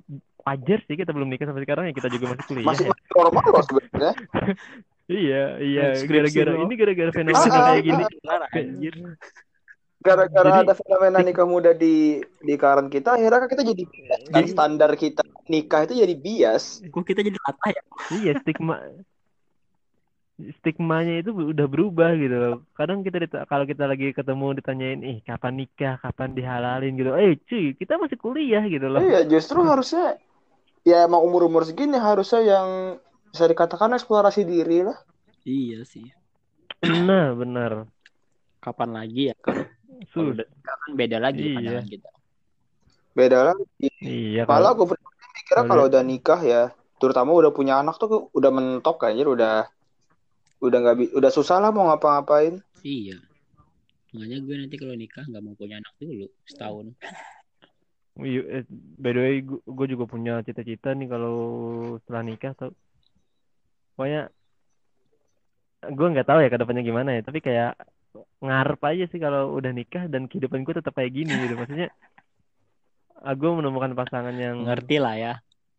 wajar 0.48 0.80
sih 0.82 0.96
kita 0.96 1.12
belum 1.12 1.28
nikah 1.28 1.46
sampai 1.46 1.64
sekarang 1.64 1.84
ya 1.86 1.94
kita 1.94 2.08
juga 2.08 2.32
masih 2.32 2.46
kuliah 2.46 2.66
masih 2.66 2.86
ya. 2.86 2.90
masih 2.90 3.12
normal 3.14 3.44
loh 3.46 3.64
sebenarnya 3.64 4.12
Iya, 5.08 5.44
iya, 5.62 5.84
gara-gara 6.04 6.52
ini 6.58 6.74
gara-gara 6.76 7.12
fenomena 7.12 7.40
Ah, 7.40 7.72
kayak 7.72 7.80
gini. 7.82 8.04
Kelar, 8.20 8.42
anjir 8.52 8.96
gara-gara 9.98 10.50
Jadi- 10.50 10.64
ada 10.64 10.74
fenomena 10.74 11.18
nikah 11.22 11.48
muda 11.48 11.72
di 11.72 11.96
di 12.38 12.54
karan 12.56 12.88
kita 12.88 13.16
akhirnya 13.16 13.40
kan 13.40 13.50
kita 13.50 13.64
jadi 13.66 13.84
bias 13.84 14.22
kan 14.26 14.36
Jadi- 14.38 14.52
standar 14.52 14.92
kita 14.96 15.24
nikah 15.48 15.84
itu 15.84 15.94
jadi 15.98 16.12
bias 16.14 16.64
kok 16.86 17.04
kita 17.04 17.20
jadi 17.22 17.40
latah 17.40 17.70
ya 17.70 17.84
Iya, 18.14 18.32
stigma 18.38 18.84
stigmanya 20.38 21.18
itu 21.18 21.34
udah 21.34 21.66
berubah 21.66 22.14
gitu 22.14 22.36
loh. 22.36 22.56
Kadang 22.72 23.02
kita 23.02 23.18
dita- 23.18 23.46
kalau 23.46 23.66
kita 23.66 23.90
lagi 23.90 24.14
ketemu 24.14 24.54
ditanyain, 24.54 25.02
"Ih, 25.02 25.18
kapan 25.24 25.58
nikah? 25.58 25.98
Kapan 25.98 26.30
dihalalin?" 26.32 26.94
gitu. 26.94 27.10
Eh, 27.12 27.42
cuy, 27.42 27.74
kita 27.74 27.98
masih 27.98 28.18
kuliah 28.18 28.62
gitu 28.64 28.86
loh. 28.86 29.02
iya 29.02 29.26
justru 29.26 29.66
harusnya 29.66 30.14
ya 30.88 31.04
emang 31.04 31.20
umur 31.20 31.52
umur 31.52 31.68
segini 31.68 32.00
harusnya 32.00 32.40
yang 32.40 32.68
bisa 33.28 33.44
dikatakan 33.44 33.92
eksplorasi 33.92 34.48
diri 34.48 34.88
lah. 34.88 34.96
Iya 35.44 35.84
sih. 35.84 36.08
Nah, 36.88 37.36
benar. 37.36 37.92
kapan 38.58 38.96
lagi 38.96 39.32
ya? 39.32 39.36
Kalau 40.12 40.32
udah 40.36 40.44
kan 40.44 40.92
beda 40.96 41.18
lagi 41.20 41.40
Iya. 41.44 41.56
pandangan 41.56 41.86
kita. 41.88 42.10
Beda 43.16 43.38
lah 43.52 43.56
Iya, 44.04 44.44
malah 44.44 44.50
kalau 44.50 44.68
aku 44.76 44.84
pribadi 44.92 45.26
mikirnya 45.34 45.64
kalau 45.64 45.70
kalau 45.72 45.84
udah 45.88 46.04
nikah 46.04 46.42
ya 46.44 46.64
terutama 46.98 47.32
udah 47.38 47.52
punya 47.54 47.80
anak 47.80 47.96
tuh 47.96 48.28
udah 48.34 48.52
mentok 48.52 49.08
anjir 49.08 49.30
udah 49.30 49.70
udah 50.60 50.78
nggak 50.84 50.96
bi- 50.98 51.14
udah 51.14 51.32
susah 51.32 51.62
lah 51.62 51.70
mau 51.72 51.88
ngapa-ngapain. 51.88 52.60
Iya. 52.82 53.22
Makanya 54.12 54.38
gue 54.44 54.56
nanti 54.58 54.76
kalau 54.76 54.96
nikah 54.98 55.24
nggak 55.24 55.44
mau 55.46 55.54
punya 55.54 55.80
anak 55.80 55.94
dulu 56.02 56.28
setahun. 56.44 56.92
Iya, 58.18 58.42
eh, 58.62 58.64
by 58.98 59.12
the 59.14 59.22
way, 59.22 59.36
gue 59.46 59.88
juga 59.94 60.06
punya 60.10 60.42
cita-cita 60.42 60.94
nih 60.98 61.06
kalau 61.06 61.38
setelah 62.02 62.24
nikah 62.26 62.54
tuh. 62.58 62.74
Pokoknya 63.94 64.30
gue 65.86 66.08
nggak 66.14 66.28
tahu 66.28 66.40
ya 66.42 66.50
ke 66.50 66.58
depannya 66.58 66.84
gimana 66.86 67.10
ya, 67.14 67.22
tapi 67.22 67.40
kayak 67.42 67.78
ngarep 68.42 68.82
aja 68.82 69.06
sih 69.14 69.22
kalau 69.22 69.54
udah 69.54 69.70
nikah 69.70 70.10
dan 70.10 70.26
kehidupan 70.26 70.66
gue 70.66 70.74
tetap 70.82 70.98
kayak 70.98 71.14
gini 71.14 71.34
gitu. 71.46 71.54
Maksudnya 71.54 71.94
gue 73.18 73.52
menemukan 73.54 73.94
pasangan 73.94 74.34
yang 74.34 74.66
Ngerti 74.66 74.98
lah 74.98 75.16
ya. 75.18 75.34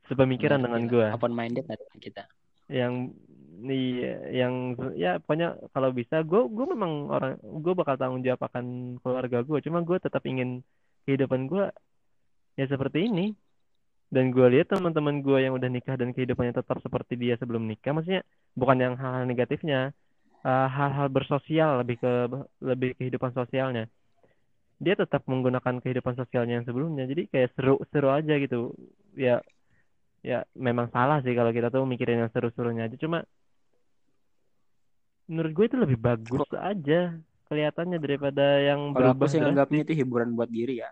sepemikiran 0.07 0.63
dengan 0.63 0.83
gue. 0.87 1.07
Open 1.15 1.35
minded 1.35 1.67
kita. 1.99 2.27
yang 2.69 3.11
nih 3.59 4.15
yang 4.31 4.79
ya 4.95 5.19
pokoknya 5.19 5.59
kalau 5.75 5.91
bisa 5.91 6.23
gue 6.23 6.47
gue 6.47 6.67
memang 6.71 7.11
orang 7.11 7.33
gue 7.43 7.73
bakal 7.75 7.99
tanggung 7.99 8.23
jawab 8.23 8.47
akan 8.47 8.97
keluarga 9.03 9.43
gue 9.43 9.59
cuma 9.67 9.83
gue 9.83 9.99
tetap 9.99 10.23
ingin 10.31 10.63
kehidupan 11.09 11.51
gue 11.51 11.67
ya 12.59 12.67
seperti 12.67 13.07
ini. 13.07 13.27
Dan 14.09 14.33
gue 14.33 14.47
lihat 14.49 14.73
teman-teman 14.73 15.21
gue 15.21 15.39
yang 15.45 15.53
udah 15.53 15.69
nikah 15.69 15.95
dan 16.01 16.17
kehidupannya 16.17 16.57
tetap 16.57 16.81
seperti 16.81 17.21
dia 17.21 17.37
sebelum 17.37 17.69
nikah 17.69 17.93
maksudnya 17.93 18.25
bukan 18.57 18.81
yang 18.81 18.95
hal-hal 18.97 19.29
negatifnya 19.29 19.93
eh, 20.43 20.69
hal-hal 20.73 21.13
bersosial 21.13 21.85
lebih 21.85 22.01
ke 22.01 22.13
lebih 22.65 22.91
kehidupan 22.97 23.37
sosialnya. 23.37 23.85
Dia 24.81 24.95
tetap 24.97 25.29
menggunakan 25.29 25.83
kehidupan 25.85 26.17
sosialnya 26.17 26.63
yang 26.63 26.67
sebelumnya. 26.67 27.05
Jadi 27.05 27.29
kayak 27.29 27.53
seru-seru 27.55 28.09
aja 28.11 28.35
gitu. 28.41 28.73
Ya 29.13 29.45
ya 30.25 30.43
memang 30.57 30.91
salah 30.91 31.23
sih 31.23 31.37
kalau 31.37 31.53
kita 31.55 31.69
tuh 31.71 31.85
mikirin 31.85 32.25
yang 32.27 32.33
seru-serunya 32.33 32.89
aja. 32.89 32.97
Cuma 32.97 33.23
menurut 35.29 35.53
gue 35.53 35.65
itu 35.69 35.77
lebih 35.77 35.99
bagus 36.01 36.49
aja 36.57 37.13
kelihatannya 37.49 37.99
daripada 38.01 38.45
yang 38.61 38.93
Kalau 38.97 39.13
aku 39.13 39.25
sih 39.29 39.37
drastis. 39.37 39.45
nganggapnya 39.45 39.81
itu 39.85 39.93
hiburan 40.01 40.33
buat 40.33 40.49
diri 40.49 40.81
ya. 40.81 40.91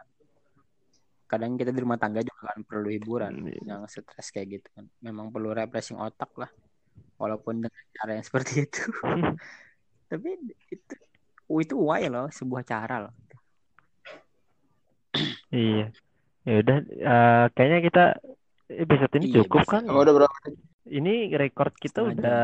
Kadang 1.30 1.52
kita 1.60 1.70
di 1.76 1.80
rumah 1.84 1.98
tangga 2.02 2.20
juga 2.28 2.42
kan 2.54 2.60
perlu 2.68 2.88
hiburan, 2.96 3.34
Hmm, 3.34 3.48
iya. 3.48 3.60
jangan 3.68 3.88
stres 3.90 4.28
kayak 4.34 4.48
gitu 4.54 4.68
kan. 4.76 4.84
Memang 5.06 5.26
perlu 5.34 5.48
refreshing 5.58 5.98
otak 5.98 6.30
lah, 6.42 6.50
walaupun 7.22 7.54
dengan 7.64 7.84
cara 7.98 8.10
yang 8.16 8.26
seperti 8.28 8.52
itu. 8.66 8.82
Tapi 10.10 10.28
itu 10.74 10.94
itu 11.64 11.74
why 11.78 12.02
loh, 12.14 12.26
sebuah 12.38 12.62
cara 12.66 12.96
loh. 13.04 13.12
iya 15.54 15.84
ya 16.48 16.52
udah 16.62 16.76
eh, 17.10 17.44
kayaknya 17.54 17.78
kita 17.88 18.00
episode 18.84 19.12
ini 19.18 19.26
Iya, 19.26 19.38
cukup 19.42 19.62
bisa. 19.62 19.74
kan 19.74 19.82
Emang 19.88 20.02
udah 20.04 20.14
berapa? 20.18 20.36
ini 20.98 21.10
record 21.42 21.72
kita 21.84 21.98
Setengah 22.00 22.12
udah 22.14 22.38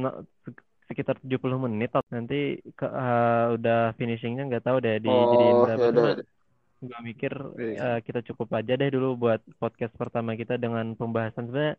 no- 0.00 0.18
se- 0.44 0.64
sekitar 0.88 1.16
70 1.22 1.58
menit 1.66 1.90
nanti 2.14 2.34
ke, 2.78 2.86
eh, 2.86 3.44
udah 3.56 3.76
finishingnya 3.98 4.42
nggak 4.48 4.64
tahu 4.66 4.76
deh 4.84 4.94
dijadiin 5.04 5.56
Oh, 5.56 5.64
berapa 5.66 5.82
ya 5.82 5.88
udah. 5.92 6.04
cuma 6.06 6.35
gue 6.78 6.98
mikir 7.02 7.32
Iya. 7.56 7.96
eh, 7.96 8.00
kita 8.00 8.20
cukup 8.22 8.52
aja 8.52 8.72
deh 8.72 8.90
dulu 8.90 9.16
buat 9.18 9.40
podcast 9.56 9.92
pertama 9.92 10.34
kita 10.34 10.56
dengan 10.56 10.92
pembahasan. 10.92 11.46
Sebenarnya 11.46 11.74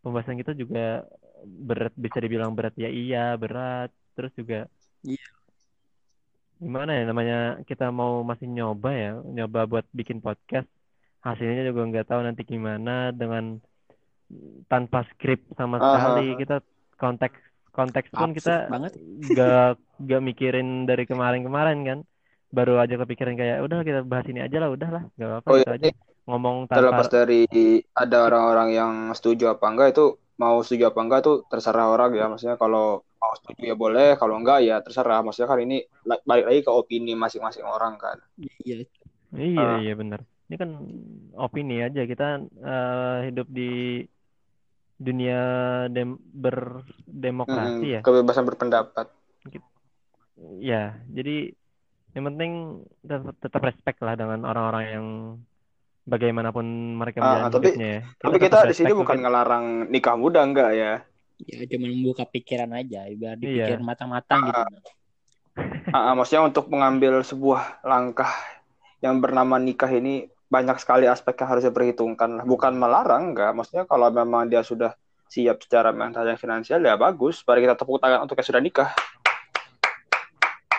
pembahasan 0.00 0.36
kita 0.36 0.52
juga 0.52 1.06
berat 1.44 1.94
bisa 1.94 2.18
dibilang 2.18 2.52
berat. 2.52 2.74
Ya 2.74 2.88
iya 2.88 3.34
berat. 3.34 3.88
Terus 4.14 4.34
juga 4.34 4.66
Iya. 5.02 5.26
gimana 6.56 6.94
ya 6.94 7.04
namanya 7.04 7.38
kita 7.62 7.90
mau 7.90 8.22
masih 8.22 8.46
nyoba 8.46 8.90
ya 8.90 9.12
nyoba 9.20 9.66
buat 9.66 9.86
bikin 9.90 10.18
podcast. 10.18 10.66
Hasilnya 11.20 11.64
juga 11.66 11.82
nggak 11.84 12.06
tahu 12.06 12.20
nanti 12.20 12.42
gimana 12.42 13.10
dengan 13.10 13.58
tanpa 14.66 15.04
skrip 15.08 15.44
sama 15.54 15.78
sekali. 15.78 16.34
Kita 16.36 16.58
konteks 16.96 17.38
konteks 17.70 18.08
pun 18.08 18.30
Absurd 18.30 18.38
kita 18.38 18.56
banget. 18.70 18.92
gak 19.30 19.72
gak 20.00 20.22
mikirin 20.22 20.86
dari 20.86 21.04
kemarin-kemarin 21.04 21.80
kan 21.82 21.98
baru 22.58 22.74
aja 22.82 22.94
kepikiran 23.02 23.34
kayak 23.40 23.56
udah 23.66 23.78
kita 23.82 24.00
bahas 24.06 24.26
ini 24.30 24.40
aja 24.46 24.56
lah 24.62 24.70
udah 24.70 24.88
lah 24.94 25.02
gak 25.18 25.28
apa-apa 25.28 25.48
Oh 25.50 25.56
gitu 25.58 25.70
iya, 25.70 25.76
aja. 25.76 25.88
Ngomong 26.24 26.56
terlepas 26.70 27.06
tanpa 27.10 27.16
dari 27.20 27.40
ada 27.92 28.16
orang-orang 28.26 28.68
yang 28.72 28.92
setuju 29.12 29.44
apa 29.54 29.66
enggak 29.68 29.88
itu 29.92 30.04
mau 30.40 30.56
setuju 30.64 30.84
apa 30.90 31.00
enggak 31.04 31.20
tuh 31.26 31.36
terserah 31.50 31.86
orang 31.94 32.10
ya. 32.16 32.24
Maksudnya 32.30 32.56
kalau 32.56 33.04
mau 33.20 33.32
setuju 33.36 33.62
ya 33.70 33.74
boleh 33.76 34.08
kalau 34.16 34.34
enggak 34.40 34.58
ya 34.64 34.76
terserah. 34.80 35.20
Maksudnya 35.20 35.48
kan 35.52 35.60
ini 35.60 35.76
balik 36.24 36.44
lagi 36.48 36.60
ke 36.64 36.70
opini 36.72 37.12
masing-masing 37.12 37.64
orang 37.66 37.94
kan. 38.00 38.16
Iya, 38.40 38.88
iya 39.36 39.60
Ah. 39.60 39.76
iya 39.82 39.92
benar 39.98 40.20
ini 40.48 40.54
kan 40.60 40.70
opini 41.34 41.74
aja. 41.82 42.00
Kita 42.04 42.26
eh, 42.40 43.16
hidup 43.28 43.46
di 43.50 43.70
dunia 44.94 45.40
dem 45.90 46.16
berdemokrasi 46.16 47.86
ya. 47.98 48.00
Mm-mm, 48.00 48.06
kebebasan 48.06 48.44
berpendapat. 48.46 49.06
Ya 50.60 50.98
jadi 51.10 51.54
yang 52.14 52.24
penting 52.30 52.52
tetap, 53.02 53.34
tetap 53.38 53.60
respect 53.62 53.98
lah 54.00 54.14
dengan 54.14 54.46
orang-orang 54.46 54.84
yang 54.86 55.06
bagaimanapun 56.04 56.66
mereka 56.94 57.18
Ah, 57.18 57.24
menjalani 57.24 57.50
tapi- 57.50 57.66
hidupnya 57.66 57.88
ya 57.88 58.00
tapi 58.20 58.36
tetap 58.36 58.44
kita 58.44 58.58
di 58.64 58.74
sini 58.74 58.86
bukan 58.86 58.98
mungkin- 59.00 59.20
ngelarang 59.24 59.64
nikah 59.88 60.14
muda 60.14 60.40
enggak 60.42 60.70
ya 60.72 60.92
ya 61.34 61.58
cuma 61.66 61.86
membuka 61.90 62.22
pikiran 62.24 62.70
aja, 62.72 63.10
biar 63.10 63.34
Iya. 63.34 63.66
dipikir 63.66 63.82
matang-matang 63.82 64.38
gitu. 64.46 64.62
Ah, 65.90 66.10
ah, 66.10 66.14
maksudnya 66.14 66.46
untuk 66.46 66.70
mengambil 66.70 67.20
sebuah 67.20 67.82
langkah 67.82 68.30
yang 69.02 69.18
bernama 69.18 69.58
nikah 69.58 69.90
ini 69.90 70.30
banyak 70.46 70.78
sekali 70.78 71.10
aspek 71.10 71.34
yang 71.34 71.50
harus 71.50 71.66
diperhitungkan. 71.66 72.38
Bukan 72.46 72.78
melarang, 72.78 73.34
enggak. 73.34 73.50
Maksudnya 73.50 73.82
kalau 73.82 74.06
memang 74.08 74.46
dia 74.46 74.62
sudah 74.62 74.94
siap 75.26 75.58
secara 75.58 75.90
mental 75.90 76.22
dan 76.22 76.38
finansial, 76.38 76.78
ya 76.78 76.94
bagus. 76.94 77.42
Mari 77.42 77.66
kita 77.66 77.74
tepuk 77.74 77.98
tangan 77.98 78.22
untuk 78.22 78.38
yang 78.38 78.46
sudah 78.46 78.62
nikah. 78.62 78.90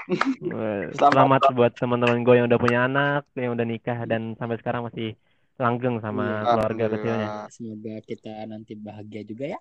Selamat. 0.05 0.93
Selamat 0.93 1.41
buat 1.57 1.73
teman-teman 1.73 2.21
gue 2.21 2.35
yang 2.37 2.45
udah 2.45 2.59
punya 2.61 2.79
anak, 2.85 3.25
yang 3.33 3.57
udah 3.57 3.65
nikah 3.65 4.05
dan 4.05 4.37
sampai 4.37 4.61
sekarang 4.61 4.85
masih 4.85 5.17
langgeng 5.57 5.97
sama 5.97 6.45
Iya. 6.45 6.45
keluarga 6.53 6.85
kecilnya. 6.93 7.29
Semoga 7.49 7.95
kita 8.05 8.33
nanti 8.45 8.73
bahagia 8.77 9.21
juga 9.25 9.45
ya. 9.57 9.59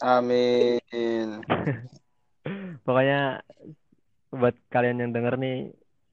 Amin. 0.00 1.28
Pokoknya 2.86 3.44
buat 4.32 4.56
kalian 4.72 5.04
yang 5.04 5.12
denger 5.12 5.36
nih, 5.36 5.56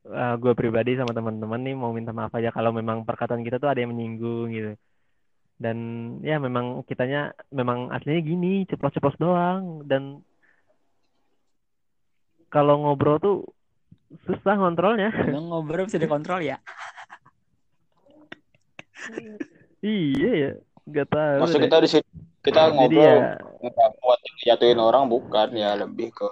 eh, 0.03 0.35
gue 0.35 0.53
pribadi 0.59 0.99
sama 0.99 1.15
teman-teman 1.15 1.61
nih 1.63 1.75
mau 1.79 1.95
minta 1.95 2.11
maaf 2.11 2.35
aja 2.35 2.51
kalau 2.51 2.75
memang 2.75 3.07
perkataan 3.07 3.47
kita 3.47 3.63
tuh 3.63 3.71
ada 3.71 3.79
yang 3.79 3.95
menyinggung 3.95 4.51
gitu. 4.51 4.75
Dan 5.55 5.77
ya 6.19 6.35
memang 6.35 6.83
kitanya 6.83 7.31
memang 7.51 7.95
aslinya 7.95 8.21
gini, 8.27 8.67
ceplos-ceplos 8.67 9.15
doang. 9.15 9.87
Dan 9.87 10.19
kalau 12.49 12.81
ngobrol 12.83 13.17
tuh 13.21 13.37
susah 14.25 14.57
ngontrolnya. 14.57 15.13
Emang 15.13 15.49
ngobrol 15.49 15.85
bisa 15.85 16.01
dikontrol 16.01 16.41
ya? 16.41 16.57
Iya 19.79 20.31
ya, 20.35 20.51
gak 20.91 21.07
tahu. 21.13 21.39
Maksud 21.45 21.59
deh. 21.61 21.65
kita 21.69 21.77
di 21.79 21.89
sini 21.89 22.07
kita 22.39 22.61
ngobrol 22.71 23.03
ya 23.03 23.35
nggak 23.59 23.89
buat 23.99 24.19
jatuhin 24.47 24.79
orang 24.79 25.11
bukan 25.11 25.51
ya 25.51 25.75
lebih 25.75 26.15
ke 26.15 26.27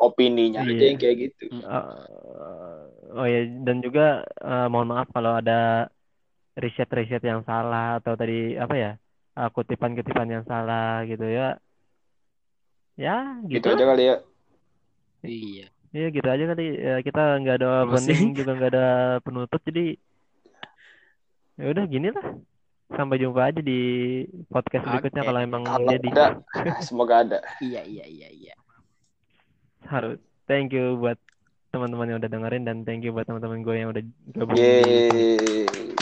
opininya 0.00 0.64
aja 0.64 0.72
Iya. 0.72 0.88
yang 0.88 0.98
kayak 0.98 1.16
gitu. 1.28 1.44
Eh, 1.52 3.12
oh 3.12 3.26
ya 3.28 3.40
dan 3.64 3.84
juga 3.84 4.24
eh, 4.24 4.66
mohon 4.72 4.88
maaf 4.88 5.08
kalau 5.12 5.36
ada 5.36 5.92
riset-riset 6.56 7.20
yang 7.20 7.44
salah 7.44 8.00
atau 8.00 8.16
tadi 8.16 8.56
apa 8.56 8.74
ya 8.76 8.90
eh, 9.36 9.48
kutipan-kutipan 9.52 10.28
yang 10.40 10.44
salah 10.48 11.04
gitu 11.04 11.28
ya 11.28 11.60
ya 12.96 13.36
Gitu 13.48 13.60
gitu 13.60 13.76
aja 13.76 13.84
kali 13.84 14.04
ya. 14.08 14.16
Iya. 15.20 15.66
ya 15.90 16.06
gitu 16.14 16.28
aja 16.28 16.44
kali 16.54 16.66
ya, 16.78 16.94
kita 17.02 17.22
nggak 17.42 17.56
ada 17.60 17.68
opening 17.82 18.30
juga 18.38 18.50
nggak 18.54 18.70
ada 18.72 18.86
penutup 19.26 19.60
jadi 19.66 19.98
ya 21.58 21.66
udah 21.76 21.84
gini 21.90 22.08
lah 22.14 22.26
sampai 22.94 23.22
jumpa 23.22 23.40
aja 23.50 23.60
di 23.62 23.80
podcast 24.50 24.86
berikutnya 24.86 25.22
Oke. 25.22 25.28
kalau 25.30 25.40
emang 25.42 25.62
Kalau 25.66 25.90
jadi 25.94 26.08
ada, 26.10 26.26
semoga 26.82 27.14
ada. 27.22 27.38
Iya, 27.62 27.86
iya, 27.86 28.04
iya, 28.06 28.28
iya. 28.30 28.54
harus 29.86 30.18
thank 30.46 30.74
you 30.74 30.98
buat 30.98 31.18
teman-teman 31.70 32.10
yang 32.10 32.18
udah 32.18 32.30
dengerin 32.30 32.64
dan 32.66 32.76
thank 32.82 33.06
you 33.06 33.14
buat 33.14 33.26
teman-teman 33.26 33.62
gue 33.62 33.74
yang 33.78 33.88
udah 33.94 34.02
gabung 34.34 34.58
Yeay. 34.58 35.94